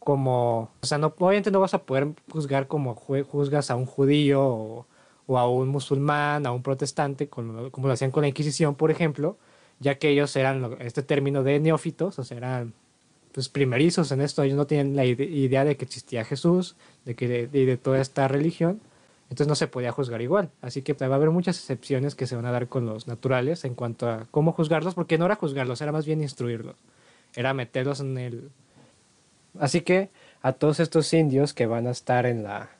como, 0.06 0.70
o 0.80 0.86
sea, 0.86 0.98
no, 0.98 1.12
obviamente 1.18 1.50
no 1.50 1.58
vas 1.58 1.74
a 1.74 1.82
poder 1.82 2.06
juzgar 2.30 2.68
como 2.68 2.94
juzgas 2.94 3.72
a 3.72 3.74
un 3.74 3.86
judío 3.86 4.86
o, 5.26 5.36
a 5.36 5.48
un 5.48 5.66
musulmán, 5.66 6.46
a 6.46 6.52
un 6.52 6.62
protestante, 6.62 7.28
como, 7.28 7.72
lo 7.72 7.92
hacían 7.92 8.12
con 8.12 8.22
la 8.22 8.28
Inquisición, 8.28 8.76
por 8.76 8.92
ejemplo, 8.92 9.36
ya 9.80 9.98
que 9.98 10.10
ellos 10.10 10.36
eran 10.36 10.76
este 10.78 11.02
término 11.02 11.42
de 11.42 11.58
neófitos, 11.58 12.20
o 12.20 12.24
sea, 12.24 12.36
eran 12.36 12.72
pues, 13.32 13.48
primerizos 13.48 14.12
en 14.12 14.20
esto, 14.20 14.44
ellos 14.44 14.56
no 14.56 14.68
tienen 14.68 14.94
la 14.94 15.04
idea 15.04 15.64
de 15.64 15.76
que 15.76 15.84
existía 15.84 16.24
Jesús, 16.24 16.76
de 17.04 17.16
que 17.16 17.26
de, 17.26 17.48
de, 17.48 17.76
toda 17.76 18.00
esta 18.00 18.28
religión, 18.28 18.80
entonces 19.30 19.48
no 19.48 19.54
se 19.54 19.66
podía 19.66 19.92
juzgar 19.92 20.22
igual. 20.22 20.50
Así 20.60 20.82
que 20.82 20.92
va 20.92 21.06
a 21.06 21.14
haber 21.14 21.30
muchas 21.30 21.58
excepciones 21.58 22.14
que 22.14 22.26
se 22.26 22.36
van 22.36 22.46
a 22.46 22.52
dar 22.52 22.68
con 22.68 22.86
los 22.86 23.06
naturales 23.06 23.64
en 23.64 23.74
cuanto 23.74 24.08
a 24.08 24.26
cómo 24.30 24.52
juzgarlos, 24.52 24.94
porque 24.94 25.18
no 25.18 25.26
era 25.26 25.36
juzgarlos, 25.36 25.80
era 25.80 25.92
más 25.92 26.06
bien 26.06 26.22
instruirlos, 26.22 26.76
era 27.34 27.54
meterlos 27.54 28.00
en 28.00 28.18
el... 28.18 28.50
Así 29.58 29.80
que 29.80 30.10
a 30.42 30.52
todos 30.52 30.80
estos 30.80 31.12
indios 31.14 31.54
que 31.54 31.66
van 31.66 31.86
a 31.86 31.90
estar 31.90 32.26
en 32.26 32.42
la 32.42 32.70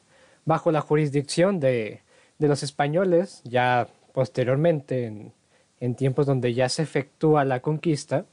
bajo 0.44 0.70
la 0.70 0.80
jurisdicción 0.80 1.59
de 1.59 2.03
de 2.38 2.49
los 2.49 2.62
españoles, 2.62 3.40
ya 3.44 3.88
posteriormente, 4.12 5.32
en, 5.80 5.94
tiempos 5.94 6.26
donde 6.26 6.55
ya 6.55 6.68
se 6.68 6.82
efectúa 6.82 7.44
la 7.44 7.61
conquista, 7.61 8.24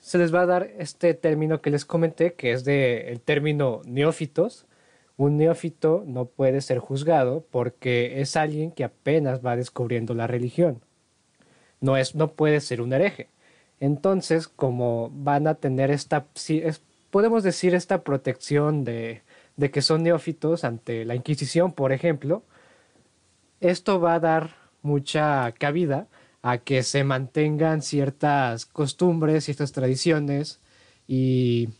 se 0.00 0.18
les 0.18 0.34
va 0.34 0.42
a 0.42 0.46
dar 0.46 0.70
este 0.78 1.14
término 1.14 1.60
que 1.60 1.70
les 1.70 1.84
comenté, 1.84 2.34
que 2.34 2.52
es 2.52 2.64
de 2.64 3.10
el 3.10 3.20
término 3.20 3.82
neófitos. 3.84 4.64
Un 5.16 5.36
neófito 5.38 6.04
no 6.06 6.26
puede 6.26 6.60
ser 6.60 6.78
juzgado 6.78 7.44
porque 7.50 8.20
es 8.20 8.36
alguien 8.36 8.70
que 8.70 8.84
apenas 8.84 9.44
va 9.44 9.56
descubriendo 9.56 10.14
la 10.14 10.26
religión. 10.26 10.82
No, 11.80 11.96
es, 11.96 12.14
no 12.14 12.32
puede 12.32 12.60
ser 12.60 12.80
un 12.80 12.92
hereje. 12.92 13.28
Entonces, 13.80 14.48
como 14.48 15.10
van 15.12 15.46
a 15.46 15.54
tener 15.54 15.90
esta, 15.90 16.26
podemos 17.10 17.42
decir, 17.42 17.74
esta 17.74 18.02
protección 18.02 18.84
de, 18.84 19.22
de 19.56 19.70
que 19.70 19.82
son 19.82 20.02
neófitos 20.02 20.64
ante 20.64 21.04
la 21.04 21.14
Inquisición, 21.14 21.72
por 21.72 21.92
ejemplo, 21.92 22.42
esto 23.60 24.00
va 24.00 24.14
a 24.14 24.20
dar 24.20 24.56
mucha 24.82 25.52
cabida 25.52 26.08
a 26.42 26.58
que 26.58 26.82
se 26.82 27.04
mantengan 27.04 27.82
ciertas 27.82 28.66
costumbres, 28.66 29.44
ciertas 29.44 29.72
tradiciones 29.72 30.60
y, 31.08 31.70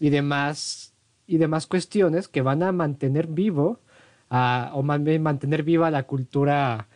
y 0.00 0.10
demás 0.10 0.92
y 1.26 1.38
demás 1.38 1.66
cuestiones 1.66 2.28
que 2.28 2.42
van 2.42 2.62
a 2.62 2.72
mantener 2.72 3.26
vivo 3.26 3.80
o 4.28 4.82
mantener 4.82 5.62
viva 5.62 5.90
la 5.90 6.04
cultura 6.04 6.88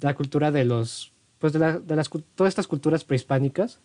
la 0.00 0.14
cultura 0.14 0.50
de 0.50 0.64
los 0.64 1.12
pues 1.38 1.52
de, 1.52 1.60
las 1.60 2.10
todas 2.34 2.50
estas 2.50 2.68
culturas 2.68 3.04
prehispánicas. 3.04 3.80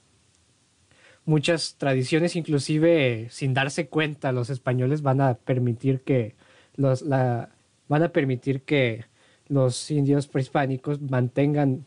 Muchas 1.26 1.76
tradiciones 1.78 2.36
inclusive 2.36 3.28
sin 3.32 3.54
darse 3.54 3.88
cuenta 3.88 4.32
los 4.32 4.50
españoles 4.50 5.02
van 5.02 5.22
a 5.22 5.34
permitir 5.34 6.02
que 6.02 6.36
los 6.76 7.02
la, 7.02 7.50
van 7.88 8.04
a 8.04 8.10
permitir 8.10 8.62
que 8.62 9.06
los 9.48 9.90
indios 9.92 10.28
prehispánicos 10.28 11.02
mantengan 11.02 11.86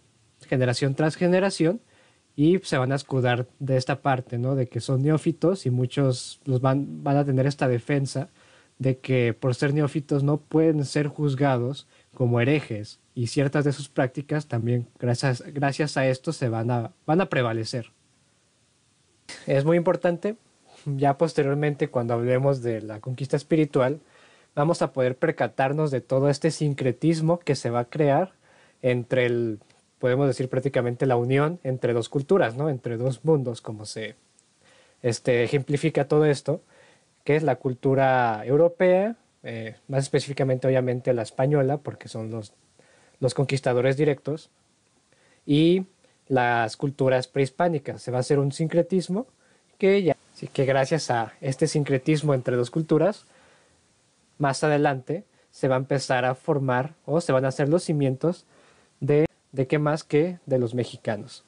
generación 0.48 0.94
tras 0.94 1.16
generación 1.16 1.80
y 2.40 2.58
se 2.62 2.78
van 2.78 2.90
a 2.90 2.94
escudar 2.94 3.48
de 3.58 3.76
esta 3.76 4.00
parte, 4.00 4.38
¿no? 4.38 4.54
De 4.54 4.66
que 4.66 4.80
son 4.80 5.02
neófitos 5.02 5.66
y 5.66 5.70
muchos 5.70 6.40
los 6.46 6.62
van, 6.62 7.04
van 7.04 7.18
a 7.18 7.24
tener 7.26 7.46
esta 7.46 7.68
defensa 7.68 8.30
de 8.78 8.96
que 8.96 9.34
por 9.34 9.54
ser 9.54 9.74
neófitos 9.74 10.22
no 10.22 10.38
pueden 10.38 10.86
ser 10.86 11.06
juzgados 11.06 11.86
como 12.14 12.40
herejes 12.40 12.98
y 13.14 13.26
ciertas 13.26 13.66
de 13.66 13.72
sus 13.72 13.90
prácticas 13.90 14.46
también 14.46 14.88
gracias, 14.98 15.42
gracias 15.52 15.98
a 15.98 16.06
esto 16.06 16.32
se 16.32 16.48
van 16.48 16.70
a, 16.70 16.92
van 17.04 17.20
a 17.20 17.26
prevalecer. 17.26 17.92
Es 19.46 19.66
muy 19.66 19.76
importante, 19.76 20.36
ya 20.86 21.18
posteriormente 21.18 21.90
cuando 21.90 22.14
hablemos 22.14 22.62
de 22.62 22.80
la 22.80 23.00
conquista 23.00 23.36
espiritual, 23.36 24.00
vamos 24.54 24.80
a 24.80 24.94
poder 24.94 25.18
percatarnos 25.18 25.90
de 25.90 26.00
todo 26.00 26.30
este 26.30 26.50
sincretismo 26.50 27.38
que 27.38 27.54
se 27.54 27.68
va 27.68 27.80
a 27.80 27.90
crear 27.90 28.32
entre 28.80 29.26
el, 29.26 29.60
podemos 30.00 30.26
decir 30.26 30.48
prácticamente 30.48 31.06
la 31.06 31.16
unión 31.16 31.60
entre 31.62 31.92
dos 31.92 32.08
culturas, 32.08 32.56
¿no? 32.56 32.68
Entre 32.68 32.96
dos 32.96 33.24
mundos, 33.24 33.60
como 33.60 33.84
se 33.84 34.16
este, 35.02 35.44
ejemplifica 35.44 36.08
todo 36.08 36.24
esto, 36.24 36.62
que 37.22 37.36
es 37.36 37.42
la 37.42 37.56
cultura 37.56 38.42
europea, 38.44 39.16
eh, 39.42 39.76
más 39.86 40.04
específicamente 40.04 40.66
obviamente 40.66 41.12
la 41.12 41.22
española, 41.22 41.76
porque 41.76 42.08
son 42.08 42.30
los, 42.30 42.54
los 43.20 43.34
conquistadores 43.34 43.96
directos, 43.96 44.50
y 45.46 45.84
las 46.28 46.76
culturas 46.76 47.28
prehispánicas. 47.28 48.00
Se 48.02 48.10
va 48.10 48.18
a 48.18 48.20
hacer 48.20 48.38
un 48.38 48.52
sincretismo 48.52 49.26
que 49.78 50.02
ya, 50.02 50.16
así 50.34 50.46
que 50.46 50.64
gracias 50.64 51.10
a 51.10 51.34
este 51.40 51.66
sincretismo 51.66 52.34
entre 52.34 52.56
dos 52.56 52.70
culturas, 52.70 53.26
más 54.38 54.64
adelante 54.64 55.24
se 55.50 55.68
va 55.68 55.74
a 55.74 55.78
empezar 55.78 56.24
a 56.24 56.34
formar 56.34 56.94
o 57.04 57.20
se 57.20 57.32
van 57.32 57.44
a 57.44 57.48
hacer 57.48 57.68
los 57.68 57.82
cimientos 57.84 58.46
de, 59.00 59.26
de 59.52 59.66
qué 59.66 59.78
más 59.78 60.04
que 60.04 60.38
de 60.46 60.58
los 60.58 60.74
mexicanos. 60.74 61.44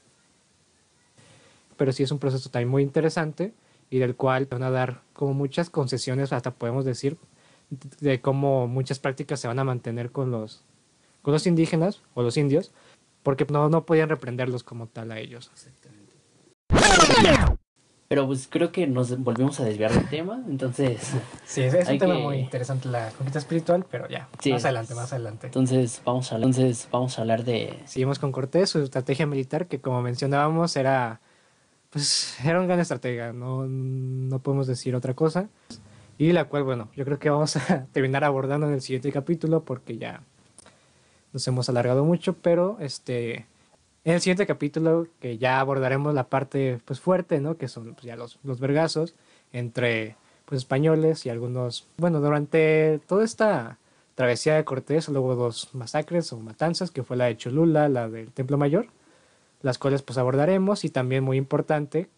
Pero 1.77 1.93
sí 1.93 2.03
es 2.03 2.13
un 2.13 2.19
proceso 2.19 2.51
también 2.51 2.69
muy 2.69 2.83
interesante 2.83 3.53
y 3.91 3.99
del 3.99 4.17
cual 4.17 4.47
van 4.47 4.63
a 4.63 4.71
dar 4.71 5.03
como 5.13 5.35
muchas 5.35 5.71
concesiones, 5.71 6.33
hasta 6.33 6.53
podemos 6.53 6.85
decir, 6.85 7.19
de 8.01 8.21
cómo 8.21 8.67
muchas 8.69 8.99
prácticas 8.99 9.41
se 9.41 9.49
van 9.49 9.59
a 9.59 9.65
mantener 9.65 10.11
con 10.11 10.31
los, 10.31 10.63
con 11.23 11.33
los 11.33 11.47
indígenas 11.47 12.03
o 12.15 12.23
los 12.23 12.37
indios, 12.37 12.73
porque 13.23 13.47
no, 13.51 13.69
no 13.69 13.85
podían 13.85 14.09
reprenderlos 14.09 14.63
como 14.63 14.87
tal 14.87 15.13
a 15.13 15.19
ellos. 15.19 15.51
Pero 18.13 18.27
pues 18.27 18.47
creo 18.47 18.71
que 18.73 18.87
nos 18.87 19.19
volvimos 19.21 19.59
a 19.61 19.65
desviar 19.65 19.91
del 19.91 20.07
tema, 20.07 20.45
entonces... 20.47 21.13
Sí, 21.47 21.63
es, 21.63 21.89
un 21.89 21.97
tema 21.99 22.19
muy 22.19 22.37
interesante 22.37 22.91
la 22.91 23.09
conquista 23.09 23.39
espiritual, 23.39 23.87
pero 23.91 24.07
ya, 24.07 24.29
más 24.51 24.65
adelante, 24.67 24.95
más 24.95 25.13
adelante. 25.15 25.47
Entonces 25.47 26.03
vamos, 26.05 26.31
a, 26.31 26.37
entonces 26.37 26.89
vamos 26.93 27.17
a 27.17 27.23
hablar 27.23 27.43
de... 27.43 27.79
Seguimos 27.87 28.19
con 28.19 28.31
Cortés, 28.31 28.69
su 28.69 28.81
estrategia 28.83 29.27
militar, 29.27 29.67
que 29.67 29.81
como 29.81 30.03
mencionábamos 30.03 30.77
era... 30.77 31.23
Pues 31.89 32.37
era 32.45 32.61
un 32.61 32.67
gran 32.67 32.81
estratega, 32.81 33.33
no, 33.33 33.65
no 33.67 34.39
podemos 34.41 34.67
decir 34.67 34.95
otra 34.95 35.15
cosa. 35.15 35.49
Y 36.19 36.33
la 36.33 36.45
cual, 36.45 36.65
bueno, 36.65 36.91
yo 36.95 37.07
creo 37.07 37.19
que 37.19 37.31
vamos 37.31 37.57
a 37.57 37.87
terminar 37.93 38.25
abordando 38.25 38.67
en 38.67 38.75
el 38.75 38.83
siguiente 38.83 39.11
capítulo 39.11 39.65
porque 39.65 39.97
ya 39.97 40.21
nos 41.33 41.49
hemos 41.49 41.67
alargado 41.71 42.05
mucho, 42.05 42.35
pero 42.35 42.77
este 42.79 43.47
en 44.05 44.15
el 44.15 44.21
siguiente 44.21 44.47
capítulo, 44.47 45.07
que 45.21 45.39
ya 45.39 45.61
abordaremos 45.61 46.15
la 46.15 46.25
parte 46.25 46.81
pues, 46.85 47.01
fuerte, 47.01 47.41
¿no? 47.41 47.57
que 47.57 47.69
son 47.69 47.95
pues, 47.95 48.05
ya 48.05 48.17
los, 48.17 48.39
los 48.43 48.59
vergazos 48.59 49.15
entre 49.53 50.17
pues, 50.45 50.63
españoles 50.63 51.25
y 51.27 51.31
algunos. 51.31 51.87
Bueno, 51.99 52.21
durante 52.21 53.01
toda 53.07 53.25
esta 53.25 53.79
travesía 54.15 54.57
de 54.57 54.65
Cortés 54.65 55.09
luego 55.09 55.37
dos 55.37 55.69
masacres 55.73 56.33
o 56.33 56.39
matanzas, 56.39 56.91
que 56.91 57.03
fue 57.03 57.17
la 57.17 57.27
de 57.27 57.37
Cholula, 57.37 57.89
la 57.89 58.09
del 58.09 58.31
Templo 58.33 58.59
Mayor, 58.59 58.87
las 59.63 59.79
cuales 59.79 60.03
pues 60.03 60.19
abordaremos 60.19 60.85
y 60.85 60.91
también 60.91 61.23
muy 61.23 61.37
importante, 61.37 62.09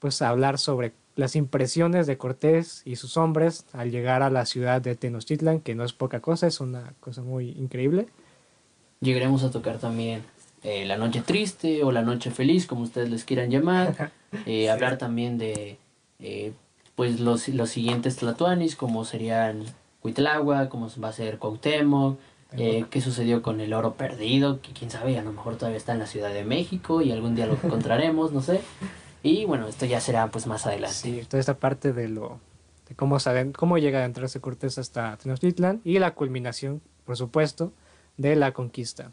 pues 0.00 0.20
hablar 0.22 0.58
sobre 0.58 0.92
las 1.14 1.36
impresiones 1.36 2.06
de 2.06 2.18
Cortés 2.18 2.82
y 2.84 2.96
sus 2.96 3.16
hombres 3.16 3.64
al 3.72 3.90
llegar 3.90 4.22
a 4.22 4.30
la 4.30 4.44
ciudad 4.44 4.80
de 4.80 4.94
Tenochtitlan, 4.94 5.60
que 5.60 5.74
no 5.74 5.84
es 5.84 5.92
poca 5.92 6.20
cosa, 6.20 6.46
es 6.46 6.60
una 6.60 6.94
cosa 7.00 7.22
muy 7.22 7.50
increíble. 7.50 8.08
Llegaremos 9.00 9.44
a 9.44 9.50
tocar 9.50 9.78
también 9.78 10.24
eh, 10.68 10.84
la 10.84 10.96
noche 10.98 11.22
triste 11.22 11.82
o 11.82 11.92
la 11.92 12.02
noche 12.02 12.30
feliz, 12.30 12.66
como 12.66 12.82
ustedes 12.82 13.10
les 13.10 13.24
quieran 13.24 13.50
llamar. 13.50 14.12
Eh, 14.44 14.68
hablar 14.68 14.98
también 14.98 15.38
de 15.38 15.78
eh, 16.18 16.52
pues 16.94 17.18
los, 17.18 17.48
los 17.48 17.70
siguientes 17.70 18.16
tlatoanis, 18.16 18.76
como 18.76 19.06
serían 19.06 19.64
Huitlagua, 20.02 20.68
como 20.68 20.90
va 21.02 21.08
a 21.08 21.12
ser 21.14 21.38
Cuauhtémoc, 21.38 22.18
eh, 22.56 22.84
qué 22.90 23.00
sucedió 23.00 23.40
con 23.40 23.60
el 23.60 23.72
oro 23.72 23.94
perdido, 23.94 24.60
que 24.60 24.72
quién 24.72 24.90
sabe, 24.90 25.18
a 25.18 25.22
lo 25.22 25.32
mejor 25.32 25.56
todavía 25.56 25.78
está 25.78 25.92
en 25.92 25.98
la 26.00 26.06
Ciudad 26.06 26.30
de 26.32 26.44
México 26.44 27.00
y 27.00 27.10
algún 27.10 27.34
día 27.34 27.46
lo 27.46 27.54
encontraremos, 27.62 28.32
no 28.32 28.42
sé. 28.42 28.60
Y 29.22 29.44
bueno, 29.46 29.66
esto 29.66 29.86
ya 29.86 30.00
será 30.00 30.30
pues 30.30 30.46
más 30.46 30.66
adelante. 30.66 30.94
Sí, 30.94 31.22
toda 31.26 31.40
esta 31.40 31.58
parte 31.58 31.94
de 31.94 32.08
lo 32.08 32.38
de 32.88 32.94
cómo 32.94 33.20
saben, 33.20 33.52
cómo 33.52 33.78
llega 33.78 34.00
a 34.00 34.04
entrarse 34.04 34.40
Cortés 34.40 34.78
hasta 34.78 35.16
Tenochtitlan 35.18 35.80
y 35.84 35.98
la 35.98 36.14
culminación, 36.14 36.80
por 37.04 37.16
supuesto, 37.16 37.72
de 38.16 38.36
la 38.36 38.52
conquista. 38.52 39.12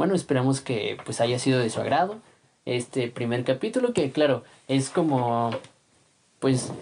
Bueno, 0.00 0.14
esperamos 0.14 0.62
que 0.62 0.96
pues 1.04 1.20
haya 1.20 1.38
sido 1.38 1.58
de 1.58 1.68
su 1.68 1.78
agrado 1.78 2.22
este 2.64 3.08
primer 3.08 3.44
capítulo, 3.44 3.92
que 3.92 4.10
claro, 4.10 4.44
es 4.66 4.88
como 4.88 5.50
pues 6.38 6.72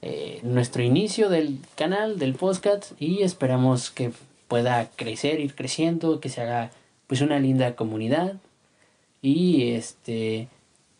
eh, 0.00 0.40
nuestro 0.42 0.82
inicio 0.82 1.28
del 1.28 1.58
canal, 1.74 2.18
del 2.18 2.32
podcast, 2.32 2.92
y 2.98 3.24
esperamos 3.24 3.90
que 3.90 4.10
pueda 4.48 4.88
crecer, 4.96 5.38
ir 5.38 5.54
creciendo, 5.54 6.18
que 6.18 6.30
se 6.30 6.40
haga 6.40 6.70
pues 7.08 7.20
una 7.20 7.38
linda 7.38 7.76
comunidad 7.76 8.36
y 9.20 9.72
este 9.72 10.48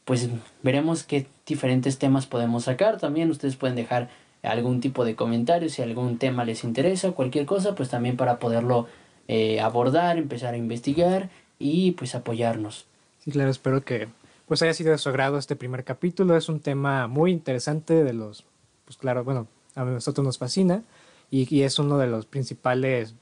pues 0.04 0.28
veremos 0.62 1.04
qué 1.04 1.26
diferentes 1.46 1.98
temas 1.98 2.26
podemos 2.26 2.64
sacar. 2.64 2.98
También 2.98 3.30
ustedes 3.30 3.56
pueden 3.56 3.76
dejar 3.76 4.10
algún 4.42 4.82
tipo 4.82 5.06
de 5.06 5.14
comentario 5.14 5.70
si 5.70 5.80
algún 5.80 6.18
tema 6.18 6.44
les 6.44 6.64
interesa, 6.64 7.12
cualquier 7.12 7.46
cosa, 7.46 7.74
pues 7.74 7.88
también 7.88 8.18
para 8.18 8.38
poderlo 8.38 8.88
eh, 9.26 9.58
abordar, 9.60 10.18
empezar 10.18 10.52
a 10.52 10.58
investigar 10.58 11.30
y 11.62 11.92
pues 11.92 12.14
apoyarnos. 12.14 12.86
Sí, 13.20 13.30
claro, 13.30 13.50
espero 13.50 13.84
que 13.84 14.08
pues 14.46 14.60
haya 14.62 14.74
sido 14.74 14.90
de 14.90 14.98
su 14.98 15.08
agrado 15.08 15.38
este 15.38 15.56
primer 15.56 15.84
capítulo. 15.84 16.36
Es 16.36 16.48
un 16.48 16.60
tema 16.60 17.06
muy 17.06 17.30
interesante 17.30 18.04
de 18.04 18.12
los, 18.12 18.44
pues 18.84 18.98
claro, 18.98 19.24
bueno, 19.24 19.46
a 19.76 19.84
nosotros 19.84 20.24
nos 20.24 20.38
fascina 20.38 20.82
y, 21.30 21.62
es 21.62 21.78
uno 21.78 21.96
de 21.96 22.08
los 22.08 22.26
principales 22.26 23.14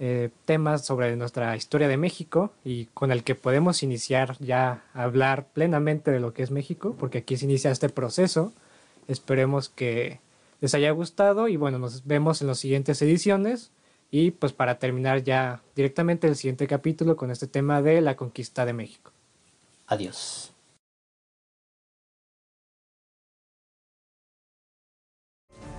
eh, 0.00 0.30
temas 0.46 0.84
sobre 0.84 1.14
nuestra 1.14 1.54
historia 1.54 1.86
de 1.86 1.98
México 1.98 2.50
y 2.64 2.86
con 2.86 3.12
el 3.12 3.22
que 3.22 3.34
podemos 3.34 3.82
iniciar 3.82 4.36
ya 4.40 4.82
a 4.94 5.02
hablar 5.04 5.46
plenamente 5.52 6.10
de 6.10 6.18
lo 6.18 6.32
que 6.32 6.42
es 6.42 6.50
México, 6.50 6.96
porque 6.98 7.18
aquí 7.18 7.36
se 7.36 7.44
inicia 7.44 7.70
este 7.70 7.90
proceso. 7.90 8.52
Esperemos 9.06 9.68
que 9.68 10.18
les 10.60 10.74
haya 10.74 10.90
gustado 10.90 11.46
y 11.46 11.56
bueno, 11.56 11.78
nos 11.78 12.06
vemos 12.06 12.40
en 12.40 12.48
las 12.48 12.58
siguientes 12.58 13.00
ediciones 13.02 13.70
y 14.10 14.32
pues 14.32 14.52
para 14.52 14.78
terminar 14.78 15.22
ya 15.22 15.62
directamente 15.74 16.26
el 16.26 16.36
siguiente 16.36 16.66
capítulo 16.66 17.16
con 17.16 17.30
este 17.30 17.46
tema 17.46 17.82
de 17.82 18.00
la 18.00 18.16
conquista 18.16 18.64
de 18.64 18.72
México. 18.72 19.12
Adiós. 19.86 20.52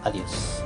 Adiós. 0.03 0.63